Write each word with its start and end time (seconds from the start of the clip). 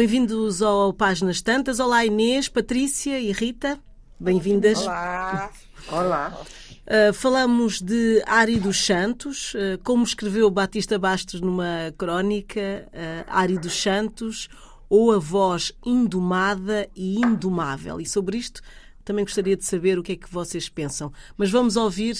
Bem-vindos 0.00 0.62
ao 0.62 0.94
Páginas 0.94 1.42
Tantas. 1.42 1.78
Olá 1.78 2.06
Inês, 2.06 2.48
Patrícia 2.48 3.20
e 3.20 3.32
Rita. 3.32 3.78
Bem-vindas. 4.18 4.80
Olá. 4.80 5.52
Olá. 5.92 6.42
Uh, 6.86 7.12
falamos 7.12 7.82
de 7.82 8.22
Ari 8.24 8.58
dos 8.58 8.82
Santos, 8.82 9.52
uh, 9.52 9.78
como 9.84 10.02
escreveu 10.02 10.50
Batista 10.50 10.98
Bastos 10.98 11.42
numa 11.42 11.92
crónica, 11.98 12.88
uh, 12.88 13.24
Ari 13.28 13.58
dos 13.58 13.74
Santos, 13.74 14.48
ou 14.88 15.12
a 15.12 15.18
voz 15.18 15.70
indomada 15.84 16.88
e 16.96 17.16
indomável. 17.16 18.00
E 18.00 18.06
sobre 18.06 18.38
isto 18.38 18.62
também 19.04 19.22
gostaria 19.22 19.54
de 19.54 19.66
saber 19.66 19.98
o 19.98 20.02
que 20.02 20.12
é 20.12 20.16
que 20.16 20.32
vocês 20.32 20.66
pensam. 20.66 21.12
Mas 21.36 21.50
vamos 21.50 21.76
ouvir 21.76 22.16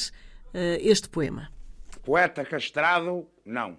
este 0.52 1.08
poema. 1.08 1.50
Poeta 2.04 2.44
castrado, 2.44 3.26
não. 3.42 3.78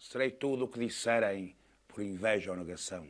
Serei 0.00 0.32
tudo 0.32 0.64
o 0.64 0.68
que 0.68 0.80
disserem 0.80 1.54
por 1.94 2.02
inveja 2.02 2.50
ou 2.50 2.56
negação. 2.56 3.06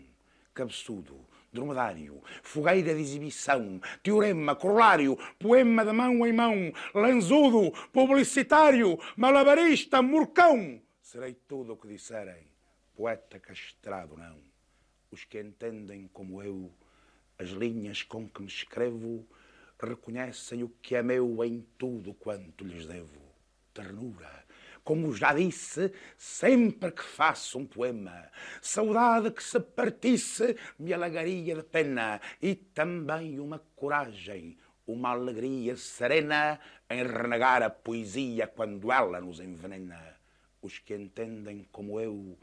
Cabeçudo, 0.52 1.26
dromedário, 1.50 2.22
fogueira 2.42 2.94
de 2.94 3.00
exibição, 3.00 3.80
teorema, 4.02 4.54
corolário, 4.54 5.16
poema 5.38 5.84
de 5.84 5.92
mão 5.92 6.26
em 6.26 6.32
mão, 6.32 6.72
lanzudo, 6.94 7.72
publicitário, 7.90 8.98
malabarista, 9.16 10.02
murcão. 10.02 10.82
Serei 11.00 11.32
tudo 11.48 11.72
o 11.72 11.76
que 11.76 11.88
disserem, 11.88 12.46
poeta 12.94 13.40
castrado 13.40 14.16
não. 14.16 14.38
Os 15.10 15.24
que 15.24 15.40
entendem 15.40 16.08
como 16.12 16.42
eu 16.42 16.70
as 17.38 17.48
linhas 17.48 18.02
com 18.02 18.28
que 18.28 18.42
me 18.42 18.48
escrevo 18.48 19.26
reconhecem 19.80 20.62
o 20.62 20.68
que 20.68 20.94
é 20.94 21.02
meu 21.02 21.42
em 21.42 21.66
tudo 21.76 22.14
quanto 22.14 22.64
lhes 22.64 22.86
devo. 22.86 23.20
Ternura, 23.72 24.43
como 24.84 25.14
já 25.14 25.32
disse, 25.32 25.90
sempre 26.18 26.92
que 26.92 27.02
faço 27.02 27.58
um 27.58 27.66
poema, 27.66 28.30
saudade 28.60 29.30
que 29.30 29.42
se 29.42 29.58
partisse 29.58 30.56
me 30.78 30.92
alagaria 30.92 31.56
de 31.56 31.62
pena 31.62 32.20
e 32.40 32.54
também 32.54 33.40
uma 33.40 33.58
coragem, 33.74 34.58
uma 34.86 35.10
alegria 35.10 35.74
serena 35.74 36.60
em 36.90 37.02
renegar 37.02 37.62
a 37.62 37.70
poesia 37.70 38.46
quando 38.46 38.92
ela 38.92 39.20
nos 39.22 39.40
envenena. 39.40 40.20
Os 40.60 40.78
que 40.78 40.94
entendem 40.94 41.66
como 41.72 41.98
eu 41.98 42.38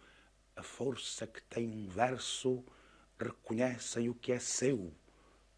a 0.55 0.63
força 0.63 1.27
que 1.27 1.41
tem 1.43 1.67
um 1.67 1.87
verso 1.87 2.63
reconhecem 3.19 4.09
o 4.09 4.15
que 4.15 4.31
é 4.31 4.39
seu 4.39 4.91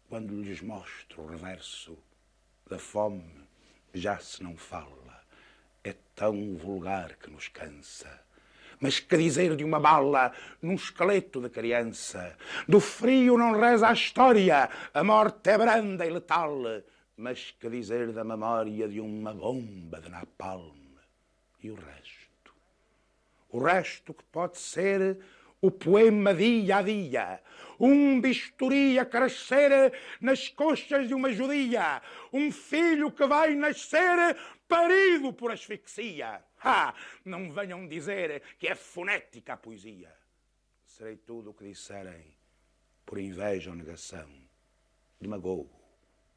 quando 0.08 0.40
lhes 0.40 0.60
mostro 0.60 1.22
o 1.22 1.26
reverso. 1.26 1.98
Da 2.68 2.78
fome 2.78 3.48
já 3.94 4.18
se 4.18 4.42
não 4.42 4.56
fala 4.56 5.03
é 5.84 5.94
tão 6.14 6.56
vulgar 6.56 7.16
que 7.16 7.30
nos 7.30 7.48
cansa. 7.48 8.24
Mas 8.80 8.98
que 8.98 9.16
dizer 9.16 9.54
de 9.54 9.62
uma 9.62 9.78
bala 9.78 10.32
num 10.60 10.74
esqueleto 10.74 11.40
de 11.40 11.50
criança? 11.50 12.36
Do 12.66 12.80
frio 12.80 13.38
não 13.38 13.52
reza 13.52 13.88
a 13.88 13.92
história, 13.92 14.68
a 14.92 15.04
morte 15.04 15.50
é 15.50 15.58
branda 15.58 16.04
e 16.04 16.10
letal. 16.10 16.62
Mas 17.16 17.54
que 17.60 17.68
dizer 17.68 18.12
da 18.12 18.24
memória 18.24 18.88
de 18.88 19.00
uma 19.00 19.32
bomba 19.32 20.00
de 20.00 20.08
napalm? 20.08 20.74
E 21.62 21.70
o 21.70 21.74
resto? 21.74 22.52
O 23.50 23.58
resto 23.62 24.12
que 24.12 24.24
pode 24.24 24.58
ser 24.58 25.18
o 25.60 25.70
poema 25.70 26.34
dia 26.34 26.76
a 26.76 26.82
dia, 26.82 27.40
um 27.80 28.20
bisturi 28.20 28.98
a 28.98 29.06
crescer 29.06 29.94
nas 30.20 30.48
coxas 30.48 31.08
de 31.08 31.14
uma 31.14 31.32
judia, 31.32 32.02
um 32.30 32.52
filho 32.52 33.10
que 33.10 33.26
vai 33.26 33.54
nascer 33.54 34.36
parido 34.74 35.32
por 35.32 35.52
asfixia. 35.52 36.42
Ah, 36.60 36.92
não 37.24 37.52
venham 37.52 37.86
dizer 37.86 38.42
que 38.58 38.66
é 38.66 38.74
fonética 38.74 39.52
a 39.52 39.56
poesia. 39.56 40.12
Serei 40.84 41.16
tudo 41.16 41.50
o 41.50 41.54
que 41.54 41.68
disserem 41.68 42.36
por 43.06 43.18
inveja 43.18 43.70
ou 43.70 43.76
negação. 43.76 44.28
Demagogo, 45.20 45.70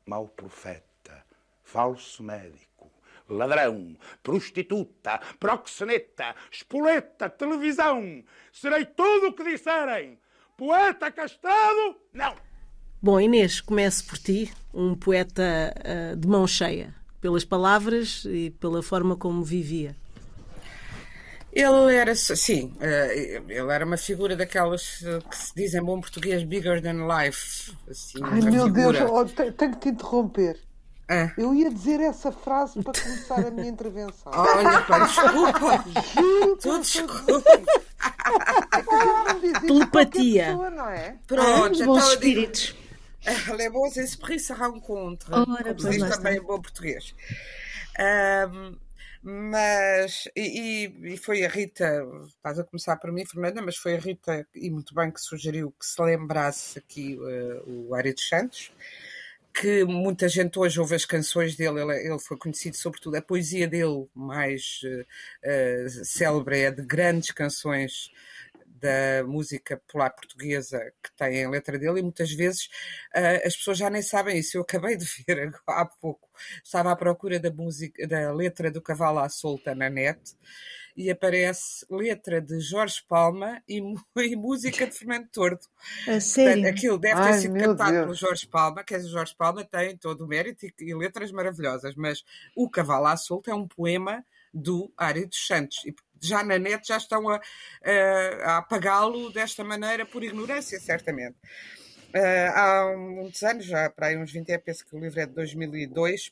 mau 0.05 0.27
profeta, 0.27 1.25
falso 1.63 2.21
médico, 2.21 2.91
ladrão, 3.27 3.97
prostituta, 4.21 5.19
proxeneta, 5.39 6.35
espoleta, 6.51 7.31
televisão. 7.31 8.23
Serei 8.53 8.85
tudo 8.85 9.29
o 9.29 9.33
que 9.33 9.43
disserem. 9.43 10.19
Poeta 10.55 11.11
castrado, 11.11 11.99
não. 12.13 12.35
Bom, 13.01 13.19
Inês, 13.19 13.61
comece 13.61 14.03
por 14.03 14.19
ti, 14.19 14.53
um 14.71 14.95
poeta 14.95 15.73
uh, 16.13 16.15
de 16.15 16.27
mão 16.27 16.45
cheia 16.45 16.97
pelas 17.27 17.43
palavras 17.43 18.23
e 18.25 18.51
pela 18.51 18.81
forma 18.81 19.17
como 19.17 19.43
vivia. 19.43 19.93
Ele 21.51 21.93
era, 21.93 22.15
sim, 22.15 22.71
eh, 22.79 23.41
ele 23.49 23.69
era 23.69 23.85
uma 23.85 23.97
figura 23.97 24.33
daquelas 24.33 25.03
que 25.29 25.38
se 25.38 25.53
dizem 25.53 25.83
bom 25.83 25.99
português 25.99 26.41
bigger 26.43 26.81
than 26.81 27.05
life. 27.05 27.73
Assim, 27.89 28.19
Ai 28.23 28.39
meu 28.39 28.65
figura. 28.65 28.99
Deus, 28.99 29.11
oh, 29.11 29.25
tenho 29.25 29.73
que 29.73 29.79
te 29.79 29.89
interromper. 29.89 30.57
Ah. 31.09 31.31
Eu 31.38 31.53
ia 31.53 31.69
dizer 31.69 31.99
essa 31.99 32.31
frase 32.31 32.81
para 32.81 32.93
começar 32.93 33.45
a 33.45 33.51
minha 33.51 33.67
intervenção. 33.67 34.31
Olha, 34.31 34.81
pá, 34.81 34.99
desculpa. 34.99 35.85
Juro, 36.13 36.57
tu 36.57 36.79
desculpa. 36.79 37.44
Telepatia. 39.65 40.45
Pessoa, 40.45 40.69
não 40.69 40.89
é? 40.89 41.15
Pronto, 41.27 41.83
ah, 41.83 41.85
bons 41.85 42.07
espíritos. 42.09 42.75
Les 43.57 43.69
bons 43.69 43.97
esprits 43.97 44.45
se 44.47 44.53
rencontrent. 44.53 45.33
Ora, 45.33 45.75
como 45.75 45.89
diz 45.89 46.09
também 46.09 46.38
em 46.38 46.41
bom 46.41 46.61
português. 46.61 47.13
Um, 47.99 48.77
mas, 49.23 50.29
e, 50.35 50.91
e, 51.03 51.17
foi 51.17 51.43
a 51.43 51.49
Rita, 51.49 52.05
estás 52.27 52.59
a 52.59 52.63
começar 52.63 52.95
por 52.97 53.11
mim, 53.11 53.25
Fernanda, 53.25 53.61
mas 53.61 53.75
foi 53.75 53.95
a 53.95 53.99
Rita, 53.99 54.47
e 54.55 54.69
muito 54.69 54.93
bem, 54.93 55.11
que 55.11 55.19
sugeriu 55.19 55.73
que 55.77 55.85
se 55.85 56.01
lembrasse 56.01 56.79
aqui 56.79 57.17
uh, 57.17 57.89
o 57.89 57.93
Ari 57.93 58.13
dos 58.13 58.27
Santos, 58.27 58.71
que 59.53 59.83
muita 59.83 60.29
gente 60.29 60.57
hoje 60.57 60.79
ouve 60.79 60.95
as 60.95 61.03
canções 61.03 61.55
dele, 61.55 61.81
ele, 61.81 62.07
ele 62.07 62.19
foi 62.19 62.38
conhecido 62.38 62.77
sobretudo, 62.77 63.15
a 63.15 63.21
poesia 63.21 63.67
dele 63.67 64.07
mais 64.15 64.79
uh, 64.85 65.01
uh, 65.01 66.05
célebre 66.05 66.59
é 66.59 66.71
de 66.71 66.83
grandes 66.83 67.31
canções 67.31 68.11
da 68.79 69.23
música 69.25 69.77
popular 69.77 70.09
portuguesa 70.11 70.79
que 71.03 71.11
tem 71.15 71.43
a 71.43 71.49
letra 71.49 71.77
dele 71.77 71.99
e 71.99 72.03
muitas 72.03 72.31
vezes 72.31 72.65
uh, 73.15 73.45
as 73.45 73.55
pessoas 73.55 73.77
já 73.77 73.89
nem 73.89 74.01
sabem 74.01 74.38
isso. 74.38 74.57
Eu 74.57 74.61
acabei 74.61 74.95
de 74.95 75.05
ver 75.27 75.51
há 75.67 75.85
pouco, 75.85 76.29
estava 76.63 76.91
à 76.91 76.95
procura 76.95 77.39
da 77.39 77.51
música, 77.51 78.07
da 78.07 78.31
letra 78.31 78.71
do 78.71 78.81
Cavalo 78.81 79.19
à 79.19 79.29
Solta 79.29 79.73
na 79.73 79.89
net 79.89 80.19
e 80.97 81.11
aparece 81.11 81.85
letra 81.91 82.41
de 82.41 82.59
Jorge 82.59 83.03
Palma 83.07 83.61
e, 83.69 83.77
e 84.17 84.35
música 84.35 84.88
de 84.88 84.97
Fernando 84.97 85.27
Tordo. 85.29 85.61
Sério? 86.19 86.63
Portanto, 86.63 86.75
aquilo 86.75 86.97
deve 86.97 87.21
ter 87.21 87.27
Ai, 87.27 87.39
sido 87.39 87.53
cantado 87.53 87.91
Deus. 87.91 88.03
pelo 88.03 88.15
Jorge 88.15 88.47
Palma, 88.47 88.83
que 88.83 88.95
é 88.95 88.97
o 88.97 89.07
Jorge 89.07 89.35
Palma 89.38 89.63
tem 89.63 89.95
todo 89.95 90.25
o 90.25 90.27
mérito 90.27 90.65
e, 90.65 90.73
e 90.79 90.95
letras 90.95 91.31
maravilhosas, 91.31 91.94
mas 91.95 92.23
o 92.55 92.67
Cavalo 92.67 93.05
à 93.05 93.15
Solta 93.15 93.51
é 93.51 93.53
um 93.53 93.67
poema 93.67 94.25
do 94.51 94.91
Ari 94.97 95.27
dos 95.27 95.45
Santos. 95.45 95.85
E 95.85 95.94
já 96.22 96.44
na 96.44 96.57
net 96.57 96.88
já 96.88 96.97
estão 96.97 97.29
a, 97.29 97.41
a, 97.83 98.57
apagá-lo 98.57 99.31
desta 99.31 99.63
maneira 99.63 100.05
por 100.05 100.23
ignorância, 100.23 100.79
certamente. 100.79 101.38
Uh, 102.09 102.51
há 102.53 102.97
muitos 102.97 103.44
anos, 103.44 103.66
já 103.66 103.89
para 103.89 104.07
aí 104.07 104.17
uns 104.17 104.31
20 104.31 104.51
anos, 104.51 104.63
penso 104.63 104.85
que 104.85 104.95
o 104.95 105.00
livro 105.00 105.19
é 105.19 105.25
de 105.25 105.33
2002, 105.33 106.31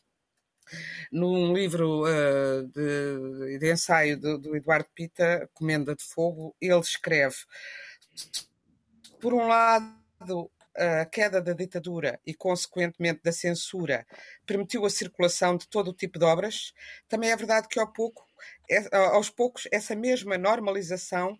num 1.11 1.53
livro 1.53 2.03
uh, 2.03 2.67
de, 2.67 3.59
de, 3.59 3.71
ensaio 3.71 4.17
do, 4.17 4.37
do, 4.37 4.55
Eduardo 4.55 4.87
Pita, 4.95 5.49
Comenda 5.53 5.95
de 5.95 6.03
Fogo, 6.03 6.55
ele 6.59 6.79
escreve: 6.79 7.35
por 9.19 9.33
um 9.33 9.47
lado, 9.47 10.49
a 10.75 11.05
queda 11.05 11.41
da 11.41 11.53
ditadura 11.53 12.19
e, 12.25 12.33
consequentemente, 12.33 13.21
da 13.23 13.31
censura 13.31 14.05
permitiu 14.45 14.85
a 14.85 14.89
circulação 14.89 15.55
de 15.55 15.67
todo 15.67 15.89
o 15.89 15.93
tipo 15.93 16.19
de 16.19 16.25
obras, 16.25 16.73
também 17.07 17.31
é 17.31 17.35
verdade 17.35 17.67
que 17.67 17.79
ao 17.79 17.91
pouco, 17.91 18.24
aos 18.91 19.29
poucos 19.29 19.67
essa 19.71 19.95
mesma 19.95 20.37
normalização 20.37 21.37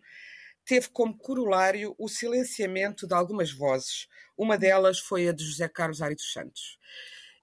teve 0.65 0.89
como 0.89 1.18
corolário 1.18 1.95
o 1.97 2.07
silenciamento 2.07 3.07
de 3.07 3.13
algumas 3.13 3.51
vozes. 3.51 4.07
Uma 4.38 4.57
delas 4.57 5.00
foi 5.00 5.27
a 5.27 5.31
de 5.31 5.44
José 5.44 5.68
Carlos 5.68 6.01
Ari 6.01 6.15
dos 6.15 6.33
Santos. 6.33 6.80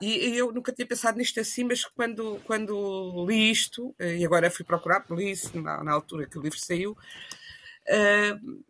E 0.01 0.37
eu 0.37 0.51
nunca 0.51 0.73
tinha 0.73 0.85
pensado 0.85 1.17
nisto 1.17 1.39
assim, 1.39 1.63
mas 1.63 1.85
quando, 1.85 2.41
quando 2.45 3.25
li 3.25 3.53
isto, 3.53 3.95
e 4.01 4.25
agora 4.25 4.51
fui 4.51 4.65
procurar, 4.65 5.07
li 5.11 5.31
isso 5.31 5.57
na, 5.61 5.85
na 5.85 5.93
altura 5.93 6.27
que 6.27 6.37
o 6.37 6.43
livro 6.43 6.59
saiu, 6.59 6.91
uh, 6.91 8.65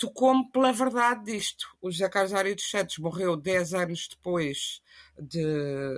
tocou-me 0.00 0.50
pela 0.50 0.72
verdade 0.72 1.26
disto. 1.26 1.68
O 1.80 1.90
José 1.90 2.08
Carlos 2.08 2.32
Ari 2.32 2.54
dos 2.54 2.68
Santos 2.68 2.96
morreu 2.96 3.36
10 3.36 3.74
anos 3.74 4.08
depois 4.08 4.80
de, 5.18 5.44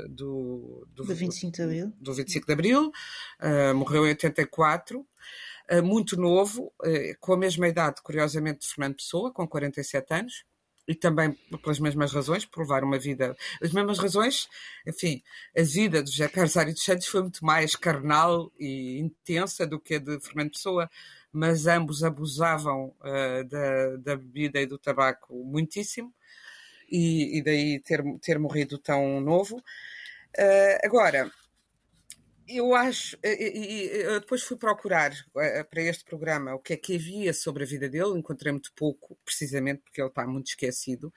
do, 0.08 0.84
do, 0.93 1.04
do 1.04 1.14
25 1.14 1.52
de 1.52 1.62
Abril, 1.62 1.93
do 2.00 2.12
25 2.12 2.46
de 2.46 2.52
Abril. 2.52 2.93
Uh, 3.40 3.75
morreu 3.75 4.04
em 4.04 4.10
84. 4.10 4.99
Uh, 4.99 5.06
ah, 5.69 5.81
muito 5.81 6.16
novo, 6.20 6.72
uh, 6.82 7.19
com 7.20 7.34
a 7.34 7.37
mesma 7.37 7.69
idade, 7.69 8.02
curiosamente, 8.02 8.60
de 8.60 8.66
Fernando 8.66 8.96
Pessoa, 8.96 9.32
com 9.32 9.46
47 9.46 10.12
anos, 10.12 10.44
e 10.88 10.96
também 10.96 11.32
pelas 11.62 11.78
mesmas 11.78 12.12
razões, 12.12 12.44
por 12.44 12.62
levar 12.62 12.82
uma 12.82 12.99
vida. 12.99 13.37
As 13.62 13.70
mesmas 13.70 14.00
razões, 14.00 14.49
enfim, 14.84 15.22
a 15.56 15.62
vida 15.62 16.02
de 16.02 16.10
José 16.10 16.26
Carlos 16.26 16.56
Ari 16.56 16.72
dos 16.72 16.84
Santos 16.84 17.06
foi 17.06 17.22
muito 17.22 17.44
mais 17.44 17.76
carnal 17.76 18.50
e 18.58 18.99
intensa 18.99 19.64
do 19.64 19.78
que 19.78 19.94
a 19.94 19.99
de 20.00 20.19
Fernando 20.19 20.50
Pessoa 20.50 20.90
mas 21.32 21.67
ambos 21.67 22.05
abusavam 22.05 22.94
uh, 23.00 23.44
da, 23.49 23.96
da, 23.96 24.17
bebida 24.17 24.61
e 24.61 24.67
do 24.67 24.79
tabaco 24.79 25.34
muitíssimo, 25.44 26.12
e, 26.90 27.38
e 27.38 27.43
daí 27.43 27.81
ter, 27.81 28.02
ter 28.20 28.38
morrido 28.38 28.76
tão 28.79 29.20
novo. 29.20 29.56
Uh, 29.56 30.79
agora, 30.84 31.31
eu 32.46 32.75
acho, 32.75 33.17
e, 33.25 33.88
depois 34.20 34.43
fui 34.43 34.56
procurar 34.56 35.12
uh, 35.12 35.64
para 35.70 35.82
este 35.82 36.05
programa 36.05 36.55
o 36.55 36.58
que 36.58 36.75
é 36.75 36.76
que 36.76 36.96
havia 36.96 37.32
sobre 37.32 37.62
a 37.62 37.67
vida 37.67 37.88
dele, 37.88 38.19
encontrei 38.19 38.52
muito 38.52 38.73
pouco, 38.75 39.17
precisamente 39.25 39.81
porque 39.82 40.00
ele 40.00 40.08
está 40.08 40.26
muito 40.26 40.49
esquecido, 40.49 41.12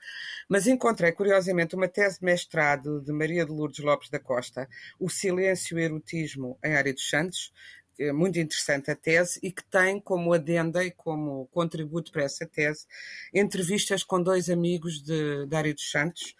mas 0.48 0.66
encontrei 0.66 1.12
curiosamente 1.12 1.74
uma 1.74 1.88
tese 1.88 2.20
de 2.20 2.24
mestrado 2.24 3.02
de 3.02 3.12
Maria 3.12 3.44
de 3.44 3.52
Lourdes 3.52 3.84
Lopes 3.84 4.08
da 4.08 4.18
Costa, 4.18 4.68
O 4.98 5.10
Silêncio 5.10 5.78
e 5.78 5.82
o 5.82 5.84
Erotismo 5.84 6.58
em 6.64 6.74
Área 6.74 6.94
dos 6.94 7.08
Santos, 7.08 7.52
é 7.98 8.12
muito 8.12 8.38
interessante 8.38 8.90
a 8.90 8.96
tese 8.96 9.38
e 9.42 9.50
que 9.50 9.64
tem 9.64 10.00
como 10.00 10.32
adenda 10.32 10.84
e 10.84 10.90
como 10.90 11.46
contributo 11.46 12.12
para 12.12 12.24
essa 12.24 12.46
tese 12.46 12.86
entrevistas 13.32 14.02
com 14.02 14.22
dois 14.22 14.50
amigos 14.50 15.02
de 15.02 15.46
Dário 15.46 15.74
dos 15.74 15.90
Santos, 15.90 16.34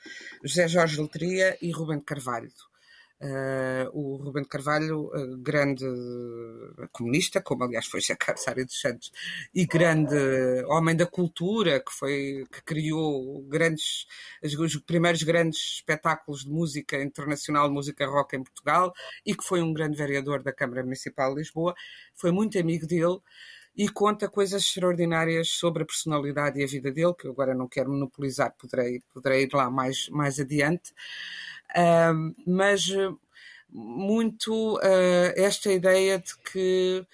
José 0.45 0.69
Jorge 0.69 1.01
Letria 1.01 1.57
e 1.61 1.71
Rubem 1.71 1.99
de 1.99 2.05
Carvalho. 2.05 2.51
Uh, 3.19 3.89
o 3.95 4.17
Rubem 4.17 4.43
de 4.43 4.49
Carvalho, 4.51 5.07
uh, 5.07 5.39
grande 5.39 5.87
comunista, 6.93 7.41
como 7.41 7.65
aliás 7.65 7.87
foi 7.87 8.03
Jacques 8.03 8.43
Sário 8.43 8.67
dos 8.67 8.79
Santos, 8.79 9.11
e 9.55 9.65
grande 9.65 10.15
homem 10.67 10.95
da 10.95 11.07
cultura, 11.07 11.81
que 11.81 11.91
foi 11.93 12.45
que 12.53 12.63
criou 12.63 13.43
grandes, 13.45 14.07
os 14.43 14.77
primeiros 14.83 15.23
grandes 15.23 15.77
espetáculos 15.77 16.45
de 16.45 16.51
música 16.51 17.03
internacional, 17.03 17.71
música 17.71 18.07
rock 18.07 18.37
em 18.37 18.45
Portugal, 18.45 18.93
e 19.25 19.35
que 19.35 19.45
foi 19.45 19.63
um 19.63 19.73
grande 19.73 19.97
vereador 19.97 20.43
da 20.43 20.53
Câmara 20.53 20.83
Municipal 20.83 21.31
de 21.33 21.41
Lisboa, 21.41 21.75
foi 22.15 22.31
muito 22.31 22.59
amigo 22.59 22.87
dele 22.87 23.19
e 23.75 23.89
conta 23.89 24.29
coisas 24.29 24.63
extraordinárias 24.63 25.49
sobre 25.49 25.83
a 25.83 25.87
personalidade 25.87 26.59
e 26.61 26.65
a 26.65 26.67
vida 26.67 26.91
dele, 26.91 27.15
que 27.15 27.27
eu 27.27 27.33
agora 27.33 27.55
não 27.55 27.69
quero 27.69 27.91
monopolizar, 27.91 28.55
poderei, 28.59 29.01
poderei 29.13 29.45
ir 29.45 29.51
lá 29.55 29.71
mais, 29.71 30.09
mais 30.11 30.39
adiante 30.39 30.93
mas 32.47 32.87
muito 33.69 34.77
uh, 34.77 35.33
esta 35.37 35.73
ideia 35.73 36.19
de 36.19 36.37
que 36.39 37.07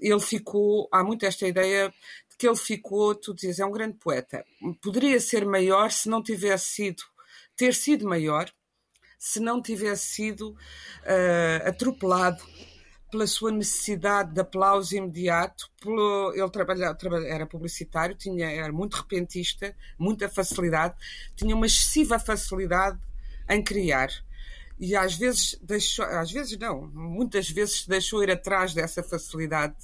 ele 0.00 0.20
ficou, 0.20 0.86
há 0.92 1.02
muito 1.02 1.24
esta 1.24 1.46
ideia 1.48 1.88
de 2.28 2.36
que 2.36 2.46
ele 2.46 2.56
ficou, 2.56 3.14
tu 3.14 3.34
dizes, 3.34 3.58
é 3.58 3.64
um 3.64 3.72
grande 3.72 3.96
poeta. 3.96 4.44
Poderia 4.82 5.18
ser 5.18 5.46
maior 5.46 5.90
se 5.90 6.10
não 6.10 6.22
tivesse 6.22 6.66
sido, 6.66 7.02
ter 7.56 7.74
sido 7.74 8.06
maior, 8.06 8.52
se 9.18 9.40
não 9.40 9.62
tivesse 9.62 10.06
sido 10.06 10.50
uh, 10.50 11.68
atropelado 11.68 12.44
pela 13.12 13.26
sua 13.26 13.52
necessidade 13.52 14.32
de 14.32 14.40
aplauso 14.40 14.96
imediato, 14.96 15.70
pelo, 15.82 16.32
ele 16.34 16.48
trabalha, 16.48 16.94
trabalha, 16.94 17.26
era 17.26 17.46
publicitário, 17.46 18.16
tinha, 18.16 18.50
era 18.50 18.72
muito 18.72 18.94
repentista, 18.94 19.76
muita 19.98 20.30
facilidade, 20.30 20.94
tinha 21.36 21.54
uma 21.54 21.66
excessiva 21.66 22.18
facilidade 22.18 22.98
em 23.50 23.62
criar. 23.62 24.08
E 24.80 24.96
às 24.96 25.14
vezes 25.14 25.58
deixou, 25.62 26.06
às 26.06 26.32
vezes 26.32 26.58
não, 26.58 26.90
muitas 26.94 27.50
vezes 27.50 27.86
deixou 27.86 28.24
ir 28.24 28.30
atrás 28.30 28.72
dessa 28.72 29.02
facilidade 29.02 29.76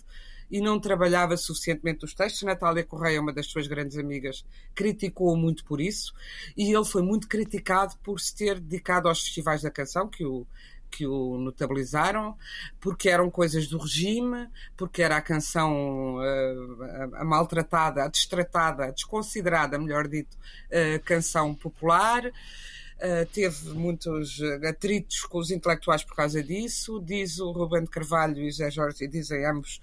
e 0.51 0.63
não 0.63 0.81
trabalhava 0.81 1.37
suficientemente 1.37 2.07
os 2.07 2.15
textos. 2.15 2.43
Natália 2.45 2.83
Correia, 2.83 3.21
uma 3.21 3.33
das 3.33 3.47
suas 3.47 3.67
grandes 3.67 3.99
amigas, 3.99 4.43
criticou-o 4.75 5.37
muito 5.37 5.67
por 5.67 5.83
isso 5.83 6.15
e 6.57 6.75
ele 6.75 6.85
foi 6.87 7.03
muito 7.03 7.29
criticado 7.29 7.95
por 8.03 8.19
se 8.19 8.35
ter 8.35 8.59
dedicado 8.59 9.07
aos 9.07 9.23
festivais 9.23 9.61
da 9.61 9.71
canção, 9.71 10.09
que 10.09 10.25
o, 10.25 10.47
que 10.91 11.07
o 11.07 11.39
notabilizaram, 11.39 12.37
porque 12.81 13.09
eram 13.09 13.31
coisas 13.31 13.67
do 13.69 13.79
regime, 13.79 14.49
porque 14.77 15.03
era 15.03 15.17
a 15.17 15.23
canção 15.23 16.17
uh, 16.17 17.15
a, 17.15 17.25
maltratada, 17.25 18.05
a 18.05 18.09
destratada, 18.09 18.85
a 18.85 18.91
desconsiderada, 18.91 19.79
melhor 19.79 20.09
dito, 20.09 20.37
uh, 20.37 21.03
canção 21.05 21.55
popular. 21.55 22.27
Uh, 22.27 23.25
teve 23.33 23.71
muitos 23.75 24.41
atritos 24.69 25.21
com 25.23 25.39
os 25.39 25.53
intelectuais 25.53 26.03
por 26.03 26.17
causa 26.17 26.43
disso. 26.43 27.01
Diz 27.01 27.39
o 27.39 27.53
Rubem 27.53 27.85
de 27.85 27.91
Carvalho 27.91 28.39
e 28.39 28.51
José 28.51 28.71
Jorge, 28.71 29.05
e 29.05 29.09
dizem 29.09 29.47
ambos, 29.47 29.81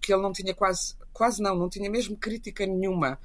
que 0.00 0.12
ele 0.12 0.22
não 0.22 0.32
tinha 0.32 0.54
quase, 0.54 0.94
quase 1.12 1.42
não, 1.42 1.54
não 1.54 1.68
tinha 1.68 1.90
mesmo 1.90 2.16
crítica 2.16 2.66
nenhuma 2.66 3.18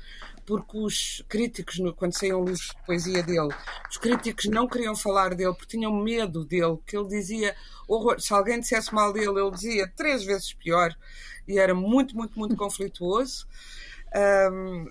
porque 0.48 0.78
os 0.78 1.24
críticos, 1.28 1.75
quando 1.98 2.18
saíam 2.18 2.39
livros 2.39 2.69
de 2.69 2.86
poesia 2.86 3.22
dele, 3.22 3.54
os 3.92 3.98
críticos 3.98 4.45
não 4.45 4.66
queriam 4.66 4.95
falar 4.95 5.36
dele 5.36 5.54
porque 5.54 5.78
tinham 5.78 5.94
medo 5.94 6.45
dele, 6.45 6.78
que 6.88 6.98
ele 6.98 7.10
dizia 7.10 7.54
horror. 7.86 8.22
Se 8.22 8.34
alguém 8.34 8.62
dissesse 8.62 8.95
mal 8.95 9.12
dele, 9.12 9.38
ele 9.38 9.51
dizia 9.51 9.92
três 9.94 10.24
vezes 10.24 10.54
pior 10.54 10.95
e 11.45 11.60
era 11.60 11.75
muito, 11.75 12.16
muito, 12.16 12.39
muito 12.39 12.56
conflituoso. 12.56 13.45
Um, 14.51 14.88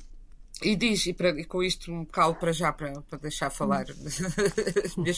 e 0.63 0.77
diz, 0.77 1.07
e, 1.07 1.15
para, 1.15 1.31
e, 1.31 1.45
com 1.45 1.63
isto 1.63 1.91
um 1.91 2.05
calo 2.05 2.35
para 2.35 2.53
já, 2.53 2.71
para, 2.71 3.01
para 3.03 3.19
deixar 3.19 3.49
falar 3.49 3.87
as, 3.91 4.97
minhas, 4.97 5.17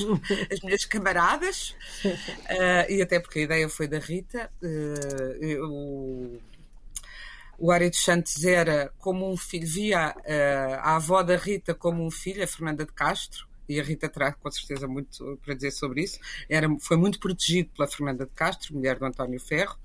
as 0.52 0.60
minhas 0.60 0.84
camaradas, 0.84 1.76
uh, 2.04 2.86
e 2.90 3.02
até 3.02 3.18
porque 3.18 3.40
a 3.40 3.42
ideia 3.42 3.68
foi 3.68 3.88
da 3.88 3.98
Rita, 3.98 4.50
uh, 4.62 6.40
o 7.58 7.72
Ari 7.72 7.90
dos 7.90 8.02
Santos 8.02 8.44
era 8.44 8.92
como 8.98 9.28
um 9.28 9.36
filho, 9.36 9.66
via 9.66 10.14
uh, 10.16 10.74
a 10.80 10.96
avó 10.96 11.22
da 11.24 11.36
Rita 11.36 11.74
como 11.74 12.06
um 12.06 12.10
filho, 12.10 12.42
a 12.42 12.46
Fernanda 12.46 12.86
de 12.86 12.92
Castro, 12.92 13.48
e 13.68 13.78
a 13.78 13.82
Rita 13.82 14.08
terá 14.08 14.32
com 14.32 14.50
certeza 14.50 14.86
muito 14.86 15.38
para 15.44 15.54
dizer 15.54 15.72
sobre 15.72 16.02
isso. 16.02 16.18
Era, 16.48 16.68
foi 16.80 16.96
muito 16.96 17.18
protegido 17.18 17.70
pela 17.76 17.88
Fernanda 17.88 18.24
de 18.24 18.32
Castro, 18.32 18.74
mulher 18.74 18.98
do 18.98 19.04
António 19.04 19.40
Ferro. 19.40 19.76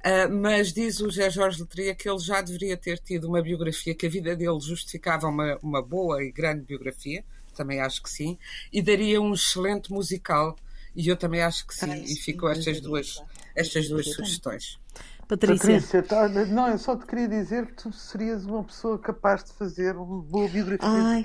Uh, 0.00 0.32
mas 0.32 0.72
diz 0.72 1.00
o 1.00 1.06
José 1.06 1.30
Jorge 1.30 1.60
Letria 1.60 1.94
que 1.94 2.08
ele 2.08 2.18
já 2.18 2.40
deveria 2.40 2.76
ter 2.76 2.98
tido 2.98 3.26
uma 3.26 3.42
biografia, 3.42 3.94
que 3.94 4.06
a 4.06 4.08
vida 4.08 4.36
dele 4.36 4.60
justificava 4.60 5.26
uma, 5.26 5.58
uma 5.62 5.82
boa 5.82 6.22
e 6.22 6.30
grande 6.30 6.62
biografia, 6.64 7.24
também 7.54 7.80
acho 7.80 8.02
que 8.02 8.10
sim, 8.10 8.38
e 8.72 8.82
daria 8.82 9.20
um 9.20 9.32
excelente 9.32 9.90
musical, 9.90 10.56
e 10.94 11.08
eu 11.08 11.16
também 11.16 11.40
acho 11.40 11.66
que 11.66 11.74
sim, 11.74 11.90
ah, 11.90 11.98
e 11.98 12.14
ficam 12.16 12.50
estas 12.50 12.80
duas, 12.80 13.22
estas 13.56 13.88
duas 13.88 14.06
sugestões. 14.12 14.78
Patrícia. 15.26 15.58
Patrícia, 15.58 16.02
tá, 16.02 16.28
não, 16.28 16.68
eu 16.68 16.78
só 16.78 16.96
te 16.96 17.06
queria 17.06 17.28
dizer 17.28 17.66
que 17.66 17.74
tu 17.74 17.92
serias 17.92 18.44
uma 18.44 18.62
pessoa 18.64 18.98
capaz 18.98 19.44
de 19.44 19.52
fazer 19.52 19.96
uma 19.96 20.22
boa 20.22 20.48
biografia. 20.48 20.88
Ai, 20.88 21.24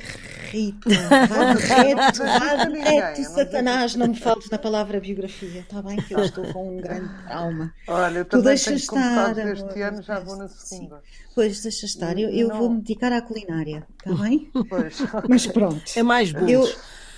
Rita, 0.50 0.90
reto, 0.90 2.24
reto, 2.24 3.24
Satanás, 3.24 3.96
não 3.96 4.08
me 4.08 4.16
fales 4.16 4.50
na 4.50 4.58
palavra 4.58 5.00
biografia, 5.00 5.60
está 5.62 5.82
bem? 5.82 5.98
Que 5.98 6.16
eu 6.16 6.20
estou 6.20 6.46
com 6.54 6.78
um 6.78 6.82
grande 6.82 7.10
trauma. 7.28 7.74
Olha, 7.88 8.20
eu 8.20 8.26
tu 8.26 8.42
também 8.42 8.58
tenho 8.58 8.78
estar, 8.78 9.38
este 9.38 9.82
ano, 9.82 10.02
já 10.02 10.20
vou 10.20 10.36
na 10.38 10.48
segunda. 10.48 10.98
Sim. 10.98 11.20
Pois, 11.36 11.62
deixa 11.62 11.86
estar, 11.86 12.18
eu, 12.18 12.30
eu 12.30 12.50
vou 12.50 12.70
me 12.70 12.82
dedicar 12.82 13.12
à 13.14 13.22
culinária, 13.22 13.88
está 13.98 14.14
bem? 14.24 14.52
Pois. 14.70 14.98
Mas 15.28 15.48
pronto. 15.48 15.84
É 15.96 16.04
mais 16.04 16.32
bom. 16.32 16.46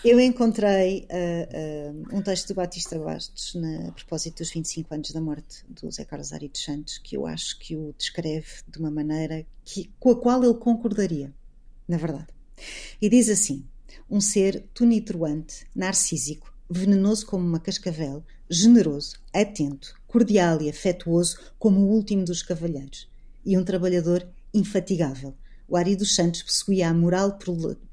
Eu, 0.04 0.20
encontrei 0.20 1.08
uh, 1.12 1.94
uh, 1.94 2.18
um 2.18 2.24
texto 2.24 2.48
do 2.48 2.56
Batista 2.56 2.98
Bastos 2.98 3.54
na, 3.54 3.90
a 3.90 3.92
propósito 3.92 4.40
dos 4.40 4.50
25 4.50 4.92
anos 4.96 5.12
da 5.12 5.22
morte 5.22 5.64
do 5.70 5.92
Zé 5.92 6.04
Carlos 6.04 6.34
Ari 6.34 6.48
dos 6.48 6.64
Santos, 6.64 6.98
que 6.98 7.16
eu 7.16 7.28
acho 7.28 7.60
que 7.60 7.76
o 7.76 7.94
descreve 7.96 8.48
de 8.68 8.80
uma 8.80 8.90
maneira 8.90 9.46
que, 9.64 9.92
com 10.00 10.10
a 10.10 10.20
qual 10.20 10.44
ele 10.44 10.56
concordaria, 10.56 11.32
na 11.88 11.98
verdade. 11.98 12.30
E 13.00 13.08
diz 13.10 13.30
assim: 13.30 13.64
um 14.10 14.20
ser 14.20 14.66
tunitroante, 14.74 15.68
narcísico, 15.76 16.52
venenoso 16.68 17.24
como 17.28 17.46
uma 17.46 17.60
cascavel, 17.60 18.24
generoso, 18.50 19.20
atento, 19.32 19.94
cordial 20.08 20.64
e 20.64 20.70
afetuoso 20.70 21.38
como 21.60 21.80
o 21.80 21.90
último 21.92 22.26
dos 22.26 22.42
cavalheiros, 22.42 23.08
e 23.46 23.56
um 23.56 23.64
trabalhador 23.64 24.28
infatigável, 24.52 25.36
o 25.72 25.78
Ari 25.78 25.96
dos 25.96 26.16
Santos 26.16 26.44
possuía 26.44 26.90
a 26.90 26.94
moral 26.94 27.40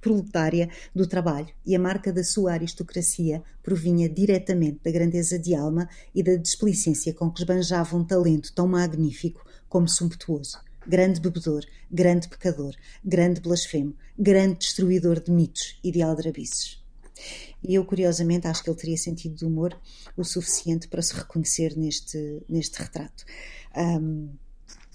proletária 0.01 0.69
do 0.93 1.07
trabalho 1.07 1.47
e 1.65 1.77
a 1.77 1.79
marca 1.79 2.13
da 2.13 2.25
sua 2.25 2.55
aristocracia 2.55 3.41
provinha 3.63 4.09
diretamente 4.09 4.81
da 4.83 4.91
grandeza 4.91 5.39
de 5.39 5.55
alma 5.55 5.89
e 6.13 6.21
da 6.21 6.35
desplicência 6.35 7.15
com 7.15 7.31
que 7.31 7.41
esbanjava 7.41 7.97
um 7.97 8.05
talento 8.05 8.53
tão 8.53 8.67
magnífico 8.67 9.47
como 9.69 9.89
sumptuoso. 9.89 10.59
Grande 10.85 11.21
bebedor, 11.21 11.65
grande 11.89 12.27
pecador, 12.27 12.75
grande 13.05 13.41
blasfemo, 13.41 13.95
grande 14.19 14.59
destruidor 14.59 15.21
de 15.21 15.31
mitos 15.31 15.79
e 15.85 15.93
de 15.93 16.03
aldrabices. 16.03 16.83
E 17.63 17.77
eu, 17.77 17.85
curiosamente, 17.85 18.49
acho 18.49 18.65
que 18.65 18.71
ele 18.71 18.79
teria 18.79 18.97
sentido 18.97 19.37
de 19.37 19.45
humor 19.45 19.79
o 20.17 20.25
suficiente 20.25 20.89
para 20.89 21.03
se 21.03 21.15
reconhecer 21.15 21.77
neste, 21.77 22.43
neste 22.49 22.83
retrato. 22.83 23.25
Um, 23.77 24.31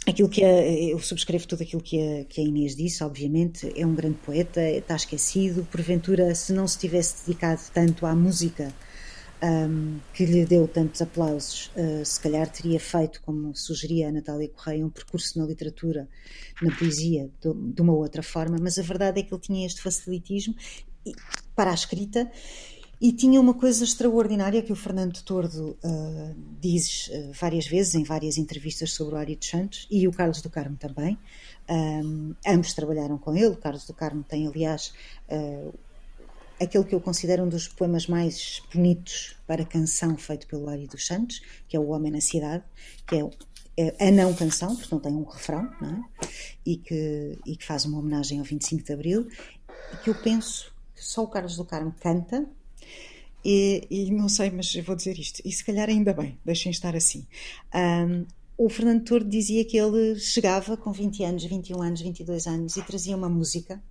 aquilo 0.08 0.30
que 0.30 0.44
a, 0.44 0.72
eu 0.72 1.00
subscrevo 1.00 1.48
tudo 1.48 1.64
aquilo 1.64 1.82
que 1.82 2.02
a, 2.02 2.26
que 2.26 2.42
a 2.42 2.44
Inês 2.44 2.76
disse, 2.76 3.04
obviamente, 3.04 3.72
é 3.76 3.86
um 3.86 3.96
grande 3.96 4.18
poeta, 4.18 4.62
está 4.62 4.96
esquecido, 4.96 5.68
porventura 5.72 6.34
se 6.36 6.54
não 6.54 6.68
se 6.68 6.78
tivesse 6.78 7.26
dedicado 7.26 7.62
tanto 7.74 8.06
à 8.06 8.16
música 8.16 8.74
um, 9.44 10.00
que 10.14 10.26
lhe 10.26 10.46
deu 10.46 10.68
tantos 10.68 11.02
aplausos, 11.02 11.72
uh, 11.76 12.06
se 12.06 12.20
calhar 12.20 12.50
teria 12.50 12.80
feito, 12.80 13.22
como 13.22 13.56
sugeria 13.56 14.08
a 14.08 14.12
Natália 14.12 14.48
Correia, 14.50 14.86
um 14.86 14.90
percurso 14.90 15.38
na 15.38 15.46
literatura, 15.46 16.08
na 16.62 16.74
poesia, 16.76 17.30
de, 17.42 17.54
de 17.54 17.82
uma 17.82 17.94
outra 17.94 18.24
forma, 18.24 18.58
mas 18.62 18.78
a 18.80 18.82
verdade 18.82 19.20
é 19.20 19.24
que 19.24 19.34
ele 19.34 19.42
tinha 19.42 19.66
este 19.66 19.82
facilitismo 19.82 20.56
para 21.56 21.72
a 21.72 21.74
escrita 21.74 22.32
E 23.04 23.12
tinha 23.12 23.42
uma 23.42 23.54
coisa 23.54 23.84
extraordinária 23.84 24.62
que 24.62 24.72
o 24.72 24.78
Fernando 24.78 25.22
Tordo 25.24 25.78
uh, 25.84 26.36
diz 26.62 27.10
uh, 27.10 27.34
várias 27.34 27.68
vezes 27.68 27.96
em 27.96 28.04
várias 28.06 28.38
entrevistas 28.38 28.94
sobre 28.94 29.16
o 29.16 29.18
Ari 29.18 29.36
dos 29.36 29.50
Santos 29.50 29.86
e 29.92 30.08
o 30.08 30.12
Carlos 30.14 30.42
do 30.42 30.50
Carmo 30.50 30.78
também. 30.78 31.20
Um, 31.70 32.34
ambos 32.48 32.74
trabalharam 32.74 33.18
com 33.18 33.36
ele. 33.36 33.48
O 33.48 33.58
Carlos 33.58 33.86
do 33.86 33.94
Carmo 33.94 34.24
tem, 34.24 34.48
aliás, 34.48 34.94
uh, 35.28 35.78
aquele 36.58 36.86
que 36.86 36.96
eu 36.96 37.02
considero 37.02 37.44
um 37.44 37.50
dos 37.50 37.68
poemas 37.68 38.08
mais 38.08 38.64
bonitos 38.74 39.36
para 39.46 39.66
canção 39.66 40.16
feito 40.16 40.48
pelo 40.48 40.70
Ari 40.70 40.88
dos 40.88 41.06
Santos, 41.06 41.42
que 41.68 41.76
é 41.76 41.80
O 41.82 41.90
Homem 41.90 42.10
na 42.10 42.22
Cidade, 42.22 42.64
que 43.06 43.18
é 43.18 43.30
é 43.76 44.08
a 44.08 44.12
não 44.12 44.34
canção, 44.34 44.76
porque 44.78 44.94
não 44.96 45.02
tem 45.02 45.12
um 45.12 45.24
refrão, 45.24 45.64
é? 45.82 46.28
e, 46.64 46.78
que, 46.78 47.40
e 47.44 47.58
que 47.58 47.66
faz 47.66 47.86
uma 47.86 47.98
homenagem 47.98 48.38
ao 48.38 48.46
25 48.46 48.84
de 48.84 48.94
Abril, 48.94 49.28
que 50.04 50.12
eu 50.12 50.16
penso 50.16 50.72
que 50.96 51.04
só 51.04 51.24
o 51.24 51.28
Carlos 51.28 51.58
do 51.58 51.66
Carmo 51.66 51.92
canta, 52.00 52.48
e, 53.44 53.86
e, 53.90 54.12
não 54.12 54.30
sei, 54.30 54.50
mas 54.52 54.74
vou 54.76 54.96
dizer 54.96 55.20
isto, 55.20 55.42
e 55.44 55.52
se 55.52 55.64
calhar 55.64 55.90
ainda 55.90 56.14
bem, 56.14 56.38
deixem 56.46 56.72
estar 56.72 56.96
assim. 56.96 57.26
Um, 57.74 58.26
o 58.58 58.70
Fernando 58.70 59.04
Tordo 59.04 59.30
dizia 59.30 59.66
que 59.66 59.78
ele 59.78 60.18
chegava 60.20 60.78
com 60.78 60.92
20 60.92 61.24
anos, 61.24 61.44
21 61.44 61.82
anos, 61.82 62.02
22 62.02 62.48
anos 62.48 62.78
e 62.78 62.82
trazia 62.84 63.18
uma 63.18 63.28
música, 63.28 63.82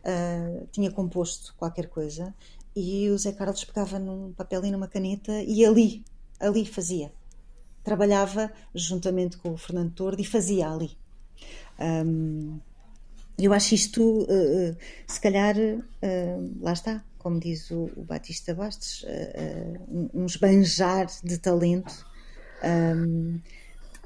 uh, 0.00 0.66
tinha 0.72 0.90
composto 0.90 1.54
qualquer 1.56 1.88
coisa, 1.88 2.34
e 2.76 3.08
o 3.10 3.16
Zé 3.16 3.32
Carlos 3.32 3.64
pegava 3.64 3.98
num 3.98 4.32
papel 4.32 4.64
e 4.64 4.70
numa 4.70 4.88
caneta 4.88 5.32
e 5.42 5.64
ali, 5.64 6.04
ali 6.40 6.66
fazia. 6.66 7.12
Trabalhava 7.84 8.50
juntamente 8.74 9.36
com 9.36 9.52
o 9.52 9.56
Fernando 9.56 9.92
Tordo 9.92 10.20
e 10.20 10.24
fazia 10.24 10.68
ali. 10.70 10.96
Um, 11.78 12.58
eu 13.38 13.52
acho 13.52 13.74
isto, 13.74 14.22
uh, 14.22 14.76
se 15.06 15.20
calhar, 15.20 15.56
uh, 15.56 16.54
lá 16.60 16.72
está, 16.72 17.04
como 17.24 17.40
diz 17.40 17.70
o, 17.70 17.90
o 17.96 18.04
Batista 18.04 18.54
Bastos, 18.54 19.02
uh, 19.04 20.10
um 20.12 20.26
esbanjar 20.26 21.06
de 21.24 21.38
talento, 21.38 22.04
um, 22.62 23.40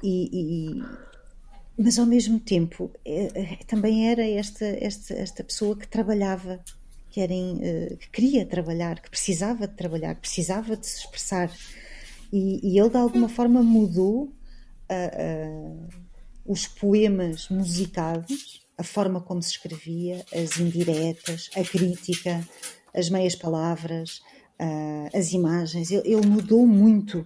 e, 0.01 0.77
e, 0.79 0.83
mas 1.77 1.99
ao 1.99 2.05
mesmo 2.05 2.39
tempo 2.39 2.89
é, 3.03 3.57
também 3.67 4.09
era 4.09 4.25
esta, 4.25 4.65
esta, 4.65 5.13
esta 5.13 5.43
pessoa 5.43 5.75
que 5.75 5.85
trabalhava, 5.85 6.61
que, 7.09 7.19
era 7.19 7.33
em, 7.33 7.59
que 7.99 8.09
queria 8.09 8.45
trabalhar, 8.45 9.01
que 9.01 9.09
precisava 9.09 9.67
de 9.67 9.75
trabalhar, 9.75 10.15
que 10.15 10.21
precisava 10.21 10.77
de 10.77 10.87
se 10.87 10.99
expressar. 10.99 11.51
E, 12.31 12.61
e 12.63 12.79
ele 12.79 12.89
de 12.89 12.97
alguma 12.97 13.27
forma 13.27 13.61
mudou 13.61 14.23
uh, 14.23 14.29
uh, 14.89 15.89
os 16.45 16.67
poemas 16.67 17.49
musicados, 17.49 18.65
a 18.77 18.83
forma 18.83 19.19
como 19.19 19.43
se 19.43 19.51
escrevia, 19.51 20.25
as 20.33 20.57
indiretas, 20.57 21.49
a 21.53 21.63
crítica, 21.65 22.47
as 22.93 23.09
meias 23.09 23.35
palavras, 23.35 24.21
uh, 24.59 25.17
as 25.17 25.31
imagens. 25.31 25.91
Ele, 25.91 26.13
ele, 26.13 26.27
mudou 26.27 26.65
muito 26.65 27.25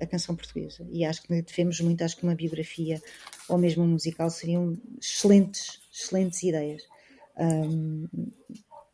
a 0.00 0.06
canção 0.06 0.34
portuguesa 0.34 0.86
e 0.90 1.04
acho 1.04 1.22
que 1.22 1.42
devemos 1.42 1.78
muito, 1.80 2.02
acho 2.02 2.16
que 2.16 2.22
uma 2.22 2.34
biografia 2.34 2.98
ou 3.46 3.58
mesmo 3.58 3.84
um 3.84 3.88
musical 3.88 4.30
seriam 4.30 4.74
excelentes, 4.98 5.82
excelentes 5.92 6.42
ideias. 6.42 6.82
Um, 7.36 8.08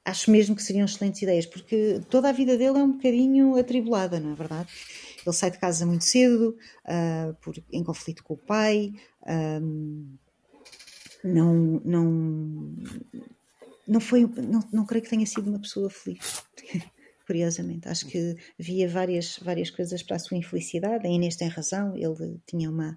acho 0.04 0.30
mesmo 0.30 0.56
que 0.56 0.62
seriam 0.62 0.84
excelentes 0.84 1.22
ideias, 1.22 1.46
porque 1.46 2.00
toda 2.08 2.28
a 2.28 2.32
vida 2.32 2.56
dele 2.56 2.78
é 2.78 2.82
um 2.82 2.92
bocadinho 2.92 3.56
atribulada, 3.56 4.18
não 4.18 4.32
é 4.32 4.34
verdade? 4.34 4.68
Ele 5.24 5.34
sai 5.34 5.50
de 5.50 5.58
casa 5.58 5.86
muito 5.86 6.04
cedo, 6.04 6.56
uh, 6.86 7.34
por, 7.40 7.54
em 7.72 7.84
conflito 7.84 8.24
com 8.24 8.34
o 8.34 8.38
pai, 8.38 8.92
um, 9.62 10.16
não, 11.22 11.80
não, 11.84 12.74
não 13.90 14.00
foi, 14.00 14.20
não, 14.20 14.60
não 14.72 14.86
creio 14.86 15.02
que 15.02 15.10
tenha 15.10 15.26
sido 15.26 15.50
uma 15.50 15.58
pessoa 15.58 15.90
feliz. 15.90 16.44
Curiosamente, 17.26 17.88
acho 17.88 18.06
que 18.06 18.36
havia 18.58 18.88
várias, 18.88 19.38
várias 19.38 19.70
coisas 19.70 20.02
para 20.02 20.16
a 20.16 20.18
sua 20.18 20.36
infelicidade. 20.36 21.06
A 21.06 21.10
Inês 21.10 21.36
tem 21.36 21.48
razão, 21.48 21.96
ele 21.96 22.40
tinha 22.44 22.68
uma, 22.68 22.96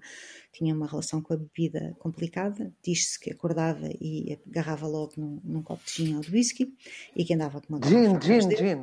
tinha 0.52 0.74
uma 0.74 0.88
relação 0.88 1.20
com 1.22 1.34
a 1.34 1.36
bebida 1.36 1.94
complicada. 2.00 2.72
Diz-se 2.82 3.18
que 3.18 3.30
acordava 3.30 3.88
e 4.00 4.36
agarrava 4.46 4.88
logo 4.88 5.12
num, 5.16 5.40
num 5.44 5.62
copo 5.62 5.84
de 5.84 5.92
gin 5.92 6.16
ou 6.16 6.20
de 6.20 6.32
whisky 6.32 6.74
e 7.14 7.24
que 7.24 7.34
andava 7.34 7.60
com 7.60 7.74
uma. 7.74 7.86
Gin, 7.86 8.20
gin, 8.20 8.50
gin. 8.56 8.82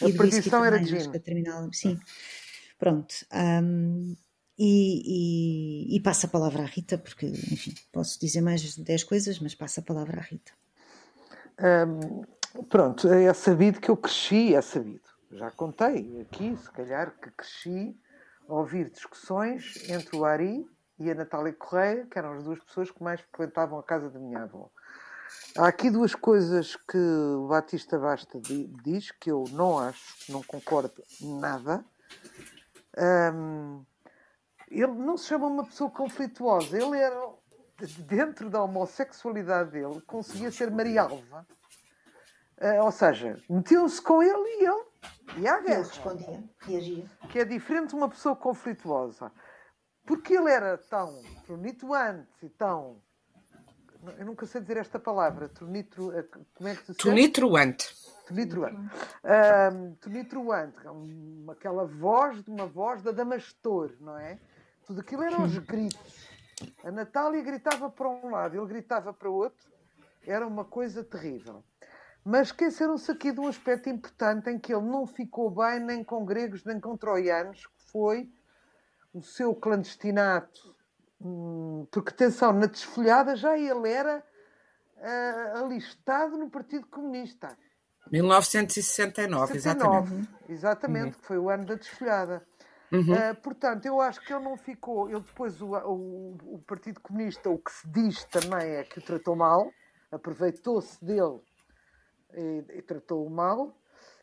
A 0.00 0.16
perdição 0.16 0.64
era 0.64 0.82
gin. 0.82 1.10
Sim. 1.72 1.98
Pronto. 2.78 3.14
Um, 3.32 4.14
e, 4.56 5.88
e, 5.90 5.96
e 5.96 6.00
passo 6.00 6.26
a 6.26 6.28
palavra 6.28 6.62
à 6.62 6.66
Rita, 6.66 6.98
porque, 6.98 7.26
enfim, 7.26 7.74
posso 7.92 8.18
dizer 8.20 8.40
mais 8.40 8.60
de 8.60 8.82
10 8.82 9.04
coisas, 9.04 9.38
mas 9.40 9.56
passo 9.56 9.80
a 9.80 9.82
palavra 9.82 10.18
à 10.20 10.22
Rita. 10.22 10.52
Um, 11.60 12.62
pronto, 12.64 13.08
é 13.12 13.32
sabido 13.34 13.80
que 13.80 13.90
eu 13.90 13.96
cresci, 13.96 14.54
é 14.54 14.60
sabido. 14.60 15.08
Já 15.30 15.50
contei 15.50 16.20
aqui, 16.20 16.56
se 16.56 16.70
calhar, 16.70 17.14
que 17.20 17.30
cresci 17.30 17.96
a 18.48 18.54
ouvir 18.54 18.90
discussões 18.90 19.88
entre 19.90 20.16
o 20.16 20.24
Ari 20.24 20.66
e 20.98 21.10
a 21.10 21.14
Natália 21.14 21.52
Correia, 21.52 22.06
que 22.06 22.18
eram 22.18 22.32
as 22.32 22.44
duas 22.44 22.58
pessoas 22.60 22.90
que 22.90 23.02
mais 23.02 23.20
frequentavam 23.20 23.78
a 23.78 23.82
casa 23.82 24.08
da 24.08 24.18
minha 24.18 24.42
avó. 24.42 24.70
Há 25.56 25.68
aqui 25.68 25.90
duas 25.90 26.14
coisas 26.14 26.76
que 26.76 26.96
o 26.96 27.48
Batista 27.48 27.98
Basta 27.98 28.40
diz 28.40 29.10
que 29.10 29.30
eu 29.30 29.44
não 29.50 29.78
acho, 29.78 30.32
não 30.32 30.42
concordo 30.42 31.02
nada. 31.20 31.84
Um, 32.96 33.84
ele 34.70 34.92
não 34.92 35.16
se 35.16 35.26
chama 35.26 35.46
uma 35.46 35.64
pessoa 35.64 35.90
conflituosa, 35.90 36.76
ele 36.76 36.96
era, 36.96 37.20
dentro 37.98 38.50
da 38.50 38.62
homossexualidade 38.62 39.70
dele, 39.70 40.00
conseguia 40.02 40.50
ser 40.50 40.70
Marialva. 40.70 41.46
Uh, 42.60 42.82
ou 42.84 42.90
seja, 42.90 43.40
metiam-se 43.48 44.02
com 44.02 44.20
ele 44.20 44.32
e 44.32 44.64
ele 44.64 44.88
à 45.48 45.60
guerra. 45.60 45.80
Ele 45.80 45.88
respondia, 45.88 46.44
reagia. 46.58 47.04
Que 47.30 47.38
é 47.38 47.44
diferente 47.44 47.90
de 47.90 47.94
uma 47.94 48.08
pessoa 48.08 48.34
conflituosa. 48.34 49.30
Porque 50.04 50.34
ele 50.34 50.50
era 50.50 50.76
tão 50.76 51.22
tonituante 51.46 52.28
e 52.42 52.48
tão. 52.48 53.00
Eu 54.16 54.26
nunca 54.26 54.46
sei 54.46 54.60
dizer 54.60 54.78
esta 54.78 54.98
palavra. 54.98 55.48
Tonitro, 55.48 56.16
eh, 56.16 56.24
como 56.54 56.68
é 56.68 56.74
que 56.74 56.80
se 56.80 56.94
chama? 56.94 57.14
Tonitruante. 57.14 57.94
Tonitruante. 58.26 58.90
Um, 59.24 59.94
tonitruante. 59.96 60.78
Aquela 61.50 61.84
voz 61.84 62.42
de 62.42 62.50
uma 62.50 62.66
voz 62.66 63.02
da 63.02 63.12
Damastor, 63.12 63.92
não 64.00 64.18
é? 64.18 64.38
Tudo 64.86 65.00
aquilo 65.00 65.22
eram 65.22 65.44
os 65.44 65.58
gritos. 65.58 66.27
A 66.84 66.90
Natália 66.90 67.42
gritava 67.42 67.90
para 67.90 68.08
um 68.08 68.30
lado, 68.30 68.56
ele 68.56 68.66
gritava 68.66 69.12
para 69.12 69.30
o 69.30 69.34
outro. 69.34 69.68
Era 70.26 70.46
uma 70.46 70.64
coisa 70.64 71.04
terrível. 71.04 71.64
Mas 72.24 72.48
esqueceram-se 72.48 73.10
aqui 73.10 73.32
de 73.32 73.40
um 73.40 73.46
aspecto 73.46 73.88
importante 73.88 74.50
em 74.50 74.58
que 74.58 74.72
ele 74.72 74.84
não 74.84 75.06
ficou 75.06 75.50
bem 75.50 75.80
nem 75.80 76.04
com 76.04 76.24
gregos 76.24 76.64
nem 76.64 76.78
com 76.78 76.96
troianos, 76.96 77.66
que 77.66 77.90
foi 77.90 78.30
o 79.14 79.22
seu 79.22 79.54
clandestinato. 79.54 80.76
Hum, 81.20 81.86
porque, 81.90 82.10
atenção, 82.10 82.52
na 82.52 82.66
desfolhada 82.66 83.34
já 83.34 83.58
ele 83.58 83.90
era 83.90 84.22
uh, 84.96 85.64
alistado 85.64 86.36
no 86.36 86.50
Partido 86.50 86.86
Comunista. 86.86 87.56
1969, 88.10 89.54
69, 89.54 89.56
exatamente. 89.56 90.28
Exatamente, 90.48 91.04
uhum. 91.06 91.12
que 91.12 91.26
foi 91.26 91.38
o 91.38 91.50
ano 91.50 91.66
da 91.66 91.74
desfolhada. 91.74 92.46
Uhum. 92.90 93.00
Uh, 93.00 93.34
portanto, 93.42 93.86
eu 93.86 94.00
acho 94.00 94.20
que 94.20 94.32
ele 94.32 94.44
não 94.44 94.56
ficou. 94.56 95.08
Ele 95.08 95.20
depois, 95.20 95.60
o, 95.60 95.72
o, 95.72 96.36
o, 96.54 96.62
Partido 96.66 97.00
Comunista, 97.00 97.50
o 97.50 97.58
que 97.58 97.70
se 97.70 97.88
diz 97.88 98.24
também 98.24 98.76
é 98.76 98.84
que 98.84 98.98
o 98.98 99.02
tratou 99.02 99.36
mal, 99.36 99.70
aproveitou-se 100.10 101.02
dele 101.04 101.40
e, 102.34 102.78
e 102.78 102.82
tratou-o 102.82 103.30
mal. 103.30 103.76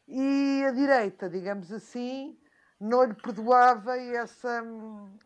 E 0.07 0.63
a 0.67 0.71
direita, 0.71 1.29
digamos 1.29 1.71
assim, 1.71 2.37
não 2.79 3.03
lhe 3.03 3.13
perdoava 3.13 3.97
essa, 3.97 4.63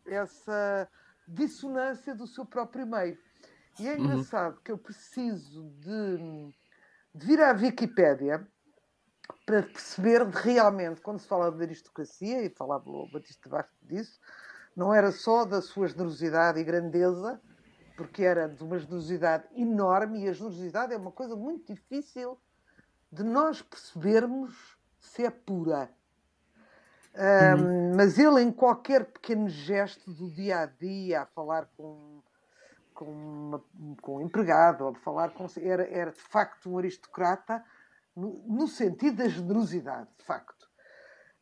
essa 0.06 0.90
dissonância 1.28 2.14
do 2.16 2.28
seu 2.28 2.46
próprio 2.46 2.86
meio. 2.86 3.18
E 3.80 3.88
é 3.88 3.94
uhum. 3.94 4.06
engraçado 4.06 4.56
uhum. 4.56 4.62
que 4.64 4.72
eu 4.72 4.78
preciso 4.78 5.70
de 5.80 6.50
de 7.14 7.26
vir 7.26 7.42
à 7.42 7.52
Wikipédia 7.52 8.48
para 9.46 9.64
perceber 9.64 10.26
realmente, 10.28 11.02
quando 11.02 11.20
se 11.20 11.28
fala 11.28 11.52
de 11.52 11.62
aristocracia, 11.62 12.44
e 12.44 12.50
falava 12.50 12.90
o 12.90 13.10
Batista 13.12 13.50
Bastos 13.50 13.88
disso, 13.88 14.20
não 14.76 14.94
era 14.94 15.12
só 15.12 15.46
da 15.46 15.62
sua 15.62 15.88
generosidade 15.88 16.60
e 16.60 16.64
grandeza, 16.64 17.42
porque 17.98 18.24
era 18.24 18.48
de 18.48 18.64
uma 18.64 18.80
generosidade 18.80 19.46
enorme, 19.56 20.24
e 20.24 20.30
a 20.30 20.34
generosidade 20.34 20.94
é 20.94 20.98
uma 20.98 21.12
coisa 21.12 21.36
muito 21.36 21.74
difícil 21.74 22.40
de 23.12 23.24
nós 23.24 23.62
percebermos 23.62 24.78
se 25.00 25.26
é 25.26 25.30
pura. 25.30 25.90
Uhum. 27.16 27.92
Um, 27.92 27.96
mas 27.96 28.20
ele, 28.20 28.42
em 28.42 28.52
qualquer 28.52 29.06
pequeno 29.06 29.50
gesto 29.50 30.14
do 30.14 30.30
dia 30.30 30.60
a 30.60 30.66
dia, 30.68 31.22
a 31.22 31.26
falar 31.26 31.68
com 31.76 32.22
com, 33.00 33.06
uma, 33.06 33.64
com 34.02 34.18
um 34.18 34.22
empregado, 34.22 34.84
ou 34.84 34.92
de 34.92 35.00
falar 35.00 35.30
com. 35.30 35.48
Era, 35.62 35.88
era 35.88 36.12
de 36.12 36.20
facto 36.20 36.70
um 36.70 36.78
aristocrata 36.78 37.64
no, 38.20 38.44
no 38.48 38.68
sentido 38.68 39.18
da 39.18 39.28
generosidade, 39.28 40.10
de 40.18 40.24
facto. 40.24 40.70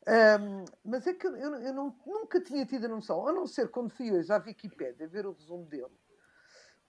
Um, 0.07 0.63
mas 0.85 1.05
é 1.05 1.13
que 1.13 1.27
eu, 1.27 1.35
eu 1.35 1.73
não, 1.73 1.93
nunca 2.05 2.39
tinha 2.39 2.65
tido 2.65 2.85
a 2.85 2.89
noção, 2.89 3.27
a 3.27 3.33
não 3.33 3.45
ser 3.45 3.69
quando 3.69 3.89
fui 3.89 4.09
hoje 4.09 4.31
à 4.31 4.37
Wikipédia 4.37 5.05
ver 5.05 5.25
o 5.25 5.33
resumo 5.33 5.65
dele, 5.65 5.91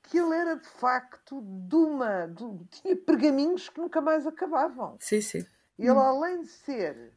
que 0.04 0.18
ele 0.18 0.36
era 0.36 0.54
de 0.54 0.68
facto 0.68 1.42
de 1.42 1.74
uma. 1.74 2.28
De, 2.28 2.64
tinha 2.66 2.96
pergaminhos 2.96 3.68
que 3.68 3.80
nunca 3.80 4.00
mais 4.00 4.24
acabavam. 4.24 4.96
Sim, 5.00 5.20
sim. 5.20 5.44
Ele, 5.76 5.90
hum. 5.90 5.98
além 5.98 6.42
de 6.42 6.48
ser, 6.48 7.12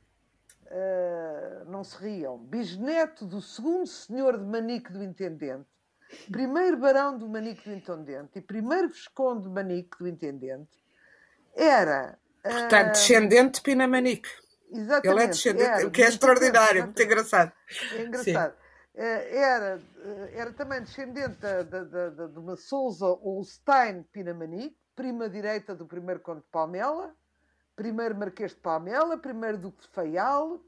uh, 0.66 1.70
não 1.70 1.84
se 1.84 1.96
riam, 1.98 2.40
bisneto 2.40 3.26
do 3.26 3.40
segundo 3.40 3.86
senhor 3.86 4.40
de 4.40 4.44
Manique 4.44 4.92
do 4.92 5.04
Intendente, 5.04 5.70
primeiro 6.32 6.78
barão 6.78 7.16
do 7.16 7.30
Manique 7.30 7.70
do 7.70 7.76
Intendente 7.76 8.40
e 8.40 8.42
primeiro 8.42 8.90
visconde 8.90 9.44
de 9.44 9.50
Manique 9.50 10.00
do 10.00 10.08
Intendente, 10.08 10.84
era. 11.54 12.18
Portanto, 12.44 12.88
uh, 12.88 12.92
descendente 12.92 13.54
de 13.56 13.62
Pinamanique. 13.62 14.30
Exatamente. 14.72 15.08
Ele 15.08 15.24
é 15.24 15.28
descendente, 15.28 15.86
o 15.86 15.92
que 15.92 16.02
é 16.02 16.08
extraordinário, 16.08 16.84
muito 16.86 17.02
engraçado. 17.02 17.52
É 17.94 18.02
engraçado. 18.02 18.56
Eh, 18.94 19.38
era, 19.38 19.82
eh, 20.04 20.32
era 20.34 20.54
também 20.54 20.82
descendente 20.82 21.38
de, 21.38 21.64
de, 21.64 21.86
de, 21.86 22.28
de 22.34 22.40
uma 22.40 22.56
Souza 22.56 23.06
Holstein 23.06 24.04
Pinamanique, 24.04 24.78
prima 24.96 25.30
direita 25.30 25.76
do 25.76 25.86
primeiro 25.86 26.20
Conde 26.20 26.42
de 26.42 26.48
Palmela, 26.48 27.16
primeiro 27.76 28.16
Marquês 28.16 28.52
de 28.52 28.58
Palmela, 28.58 29.18
primeiro 29.18 29.58
Duque 29.58 29.82
de 29.82 29.88
Faial, 29.90 30.62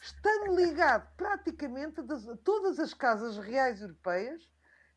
estando 0.00 0.54
ligado 0.54 1.08
praticamente 1.16 2.00
a 2.00 2.36
todas 2.44 2.78
as 2.78 2.92
casas 2.92 3.38
reais 3.38 3.80
europeias. 3.80 4.42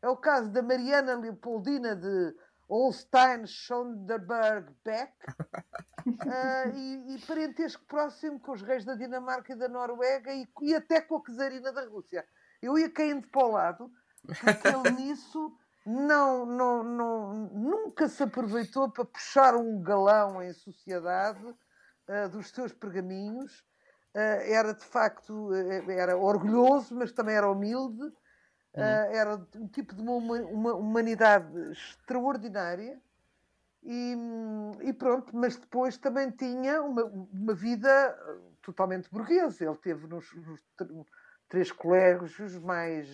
É 0.02 0.08
o 0.08 0.16
caso 0.16 0.50
da 0.50 0.62
Mariana 0.62 1.16
Leopoldina 1.16 1.96
de 1.96 2.34
Holstein 2.68 3.46
Schonderberg 3.46 4.70
Beck 4.84 5.12
uh, 6.06 6.76
e, 6.76 7.14
e, 7.14 7.26
parentesco 7.26 7.84
próximo 7.86 8.38
com 8.40 8.52
os 8.52 8.62
reis 8.62 8.84
da 8.84 8.94
Dinamarca 8.94 9.52
e 9.52 9.56
da 9.56 9.68
Noruega 9.68 10.32
e, 10.32 10.46
e 10.62 10.74
até 10.74 11.00
com 11.00 11.16
a 11.16 11.22
czarina 11.22 11.72
da 11.72 11.84
Rússia. 11.86 12.24
Eu 12.62 12.78
ia 12.78 12.90
caindo 12.90 13.28
para 13.28 13.46
o 13.46 13.50
lado, 13.50 13.90
porque 14.24 14.68
ele 14.68 14.90
nisso 15.02 15.56
não, 15.84 16.46
não, 16.46 16.82
não, 16.82 17.34
nunca 17.52 18.08
se 18.08 18.22
aproveitou 18.22 18.90
para 18.90 19.04
puxar 19.04 19.54
um 19.54 19.82
galão 19.82 20.42
em 20.42 20.52
sociedade 20.52 21.44
uh, 21.46 22.28
dos 22.30 22.50
seus 22.50 22.72
pergaminhos. 22.72 23.64
Uh, 24.14 24.40
era 24.46 24.72
de 24.72 24.84
facto 24.84 25.52
era 25.88 26.16
orgulhoso, 26.16 26.94
mas 26.94 27.12
também 27.12 27.36
era 27.36 27.50
humilde 27.50 28.12
Uhum. 28.76 28.82
Uh, 28.82 29.16
era 29.16 29.36
um 29.56 29.68
tipo 29.68 29.94
de 29.94 30.02
uma, 30.02 30.12
uma, 30.12 30.74
humanidade 30.74 31.50
extraordinária. 31.72 33.00
E, 33.88 34.16
e, 34.82 34.92
pronto, 34.92 35.30
mas 35.36 35.56
depois 35.56 35.96
também 35.96 36.28
tinha 36.32 36.82
uma, 36.82 37.04
uma 37.04 37.54
vida 37.54 38.18
totalmente 38.60 39.08
burguesa. 39.08 39.64
Ele 39.64 39.76
teve 39.76 40.08
nos, 40.08 40.34
nos 40.34 40.60
três 41.48 41.70
colégios 41.70 42.58
mais, 42.58 43.08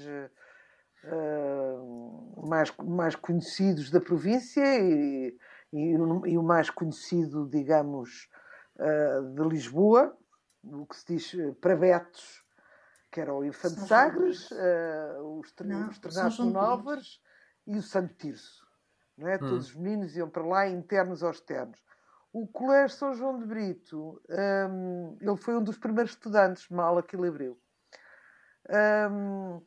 uh, 1.04 2.48
mais, 2.48 2.74
mais 2.78 3.14
conhecidos 3.14 3.90
da 3.90 4.00
província 4.00 4.64
e, 4.80 5.36
e, 5.74 5.90
e 6.26 6.38
o 6.38 6.42
mais 6.42 6.70
conhecido, 6.70 7.46
digamos, 7.50 8.30
uh, 8.76 9.34
de 9.34 9.42
Lisboa, 9.42 10.16
o 10.64 10.86
que 10.86 10.96
se 10.96 11.06
diz 11.06 11.36
Pravetos, 11.60 12.42
que 13.10 13.20
era 13.20 13.34
o 13.34 13.44
Infante 13.44 13.80
Sagres, 13.80 14.50
uh, 14.50 15.38
os, 15.38 15.52
Ternados 15.52 16.38
Novas 16.38 17.20
e 17.66 17.76
o 17.76 17.82
Santo 17.82 18.14
Tirso. 18.14 18.61
Não 19.16 19.28
é? 19.28 19.36
Hum. 19.36 19.38
Todos 19.38 19.68
os 19.68 19.74
meninos 19.74 20.16
iam 20.16 20.28
para 20.28 20.44
lá, 20.44 20.68
internos 20.68 21.22
ou 21.22 21.30
externos. 21.30 21.78
O 22.32 22.46
Colégio 22.46 22.96
São 22.96 23.14
João 23.14 23.38
de 23.38 23.44
Brito, 23.44 24.20
um, 24.70 25.18
ele 25.20 25.36
foi 25.36 25.54
um 25.54 25.62
dos 25.62 25.76
primeiros 25.76 26.12
estudantes, 26.12 26.66
mal 26.70 26.96
aquilo 26.96 27.26
abriu. 27.26 27.60
Um, 29.10 29.60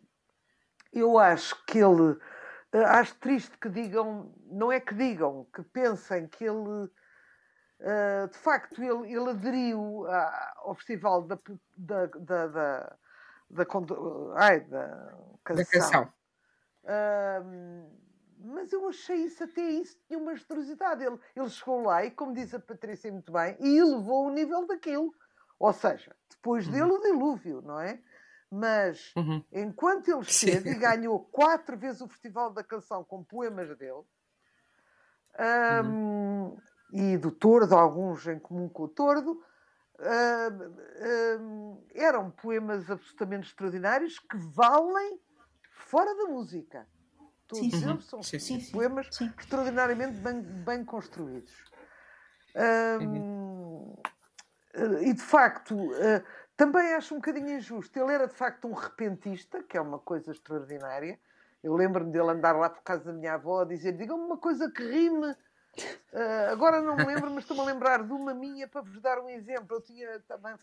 eu 0.91 1.19
acho 1.19 1.63
que 1.65 1.77
ele. 1.77 2.17
Eh, 2.71 2.83
acho 2.83 3.15
triste 3.19 3.55
que 3.59 3.69
digam, 3.69 4.33
não 4.45 4.71
é 4.71 4.79
que 4.79 4.95
digam, 4.95 5.45
que 5.53 5.62
pensem 5.62 6.27
que 6.27 6.43
ele. 6.43 6.89
Uh, 7.77 8.27
de 8.31 8.38
facto, 8.38 8.81
ele, 8.81 9.13
ele 9.13 9.29
aderiu 9.29 10.08
ao 10.58 10.73
Festival 10.75 11.23
da, 11.23 11.38
da, 11.77 12.05
da, 12.05 12.47
da 12.47 12.97
da, 13.49 13.65
ai, 14.36 14.60
da 14.62 15.17
canção. 15.43 15.55
Da 15.55 15.65
canção. 15.65 16.13
Uh, 16.84 18.05
mas 18.45 18.71
eu 18.71 18.88
achei 18.88 19.17
isso 19.17 19.43
até 19.43 19.62
isso 19.62 19.97
tinha 20.08 20.19
uma 20.19 20.36
generosidade. 20.36 21.03
Ele, 21.03 21.19
ele 21.36 21.49
chegou 21.49 21.81
lá 21.81 22.05
e, 22.05 22.12
como 22.12 22.34
diz 22.34 22.53
a 22.53 22.60
Patrícia 22.60 23.12
muito 23.12 23.31
bem, 23.31 23.58
e 23.60 23.77
elevou 23.77 24.27
o 24.27 24.29
nível 24.29 24.65
daquilo. 24.67 25.13
Ou 25.60 25.73
seja, 25.73 26.15
depois 26.29 26.67
uhum. 26.67 26.73
dele 26.73 26.91
o 26.91 26.99
dilúvio, 26.99 27.62
não 27.62 27.79
é? 27.79 27.99
Mas 28.51 29.12
uhum. 29.15 29.43
enquanto 29.51 30.10
ele 30.10 30.21
esteve 30.21 30.69
e 30.69 30.75
ganhou 30.75 31.19
quatro 31.19 31.77
vezes 31.77 32.01
o 32.01 32.08
Festival 32.08 32.51
da 32.51 32.63
Canção 32.63 33.03
com 33.03 33.23
poemas 33.23 33.75
dele, 33.77 34.03
um, 35.84 35.88
uhum. 35.88 36.58
e 36.93 37.17
do 37.17 37.31
Tordo, 37.31 37.75
alguns 37.75 38.27
em 38.27 38.39
comum 38.39 38.69
com 38.69 38.84
o 38.84 38.88
Tordo, 38.88 39.43
uh, 39.99 41.84
eram 41.93 42.31
poemas 42.31 42.89
absolutamente 42.89 43.47
extraordinários 43.47 44.19
que 44.19 44.38
valem 44.38 45.19
fora 45.71 46.15
da 46.15 46.25
música. 46.25 46.88
Todos 47.47 47.71
sim, 47.71 47.89
eles 47.89 48.05
são 48.05 48.23
sim, 48.23 48.39
sim, 48.39 48.71
poemas 48.71 49.08
extraordinariamente 49.38 50.17
bem, 50.19 50.41
bem 50.41 50.84
construídos. 50.84 51.53
Um, 53.01 53.93
e 55.01 55.13
de 55.13 55.21
facto, 55.21 55.75
uh, 55.75 56.23
também 56.58 56.93
acho 56.93 57.13
um 57.13 57.17
bocadinho 57.17 57.49
injusto. 57.49 57.97
Ele 57.99 58.13
era 58.13 58.27
de 58.27 58.34
facto 58.34 58.67
um 58.67 58.73
repentista, 58.73 59.62
que 59.63 59.77
é 59.77 59.81
uma 59.81 59.99
coisa 59.99 60.31
extraordinária. 60.31 61.19
Eu 61.63 61.75
lembro-me 61.75 62.12
dele 62.12 62.31
andar 62.31 62.53
lá 62.53 62.69
por 62.69 62.81
casa 62.84 63.05
da 63.05 63.13
minha 63.13 63.34
avó 63.34 63.62
a 63.62 63.65
dizer: 63.65 63.93
digam-me 63.93 64.25
uma 64.25 64.38
coisa 64.38 64.69
que 64.71 64.84
rime 64.84 65.36
Uh, 66.13 66.51
agora 66.51 66.81
não 66.81 66.95
me 66.95 67.03
lembro, 67.05 67.29
mas 67.29 67.43
estou-me 67.43 67.62
a 67.62 67.65
lembrar 67.65 68.03
de 68.03 68.13
uma 68.13 68.34
minha 68.34 68.67
para 68.67 68.81
vos 68.81 68.99
dar 69.01 69.19
um 69.19 69.29
exemplo. 69.29 69.75
Eu 69.75 69.81
tinha 69.81 70.19
também 70.21 70.55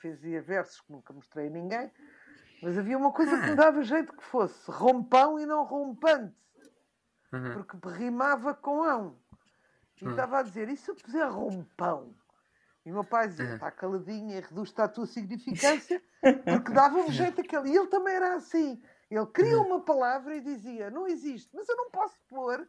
fazia 0.00 0.40
versos 0.40 0.80
que 0.80 0.92
nunca 0.92 1.12
mostrei 1.12 1.48
a 1.48 1.50
ninguém, 1.50 1.90
mas 2.62 2.78
havia 2.78 2.96
uma 2.96 3.12
coisa 3.12 3.38
que 3.38 3.50
me 3.50 3.56
dava 3.56 3.82
jeito 3.82 4.16
que 4.16 4.24
fosse 4.24 4.70
rompão 4.70 5.38
e 5.38 5.46
não 5.46 5.64
rompante, 5.64 6.34
uhum. 7.32 7.52
porque 7.64 7.88
rimava 7.88 8.54
com 8.54 8.82
ão. 8.82 9.18
E 10.00 10.04
uhum. 10.04 10.10
estava 10.10 10.38
a 10.38 10.42
dizer: 10.42 10.68
e 10.68 10.76
se 10.76 10.90
eu 10.90 10.94
puser 10.94 11.28
rompão? 11.30 12.14
E 12.84 12.90
o 12.90 12.94
meu 12.94 13.04
pai 13.04 13.28
dizia: 13.28 13.54
está 13.54 13.70
caladinho 13.70 14.30
e 14.30 14.40
reduz-te 14.40 14.80
à 14.80 14.88
tua 14.88 15.06
significância, 15.06 16.00
porque 16.20 16.72
dava-me 16.72 17.10
jeito 17.12 17.40
aquele. 17.40 17.70
E 17.70 17.76
ele 17.76 17.88
também 17.88 18.14
era 18.14 18.34
assim. 18.36 18.80
Ele 19.10 19.26
cria 19.26 19.58
uma 19.58 19.80
palavra 19.80 20.36
e 20.36 20.40
dizia: 20.40 20.90
não 20.90 21.06
existe, 21.06 21.54
mas 21.54 21.68
eu 21.68 21.76
não 21.76 21.90
posso 21.90 22.18
pôr 22.28 22.66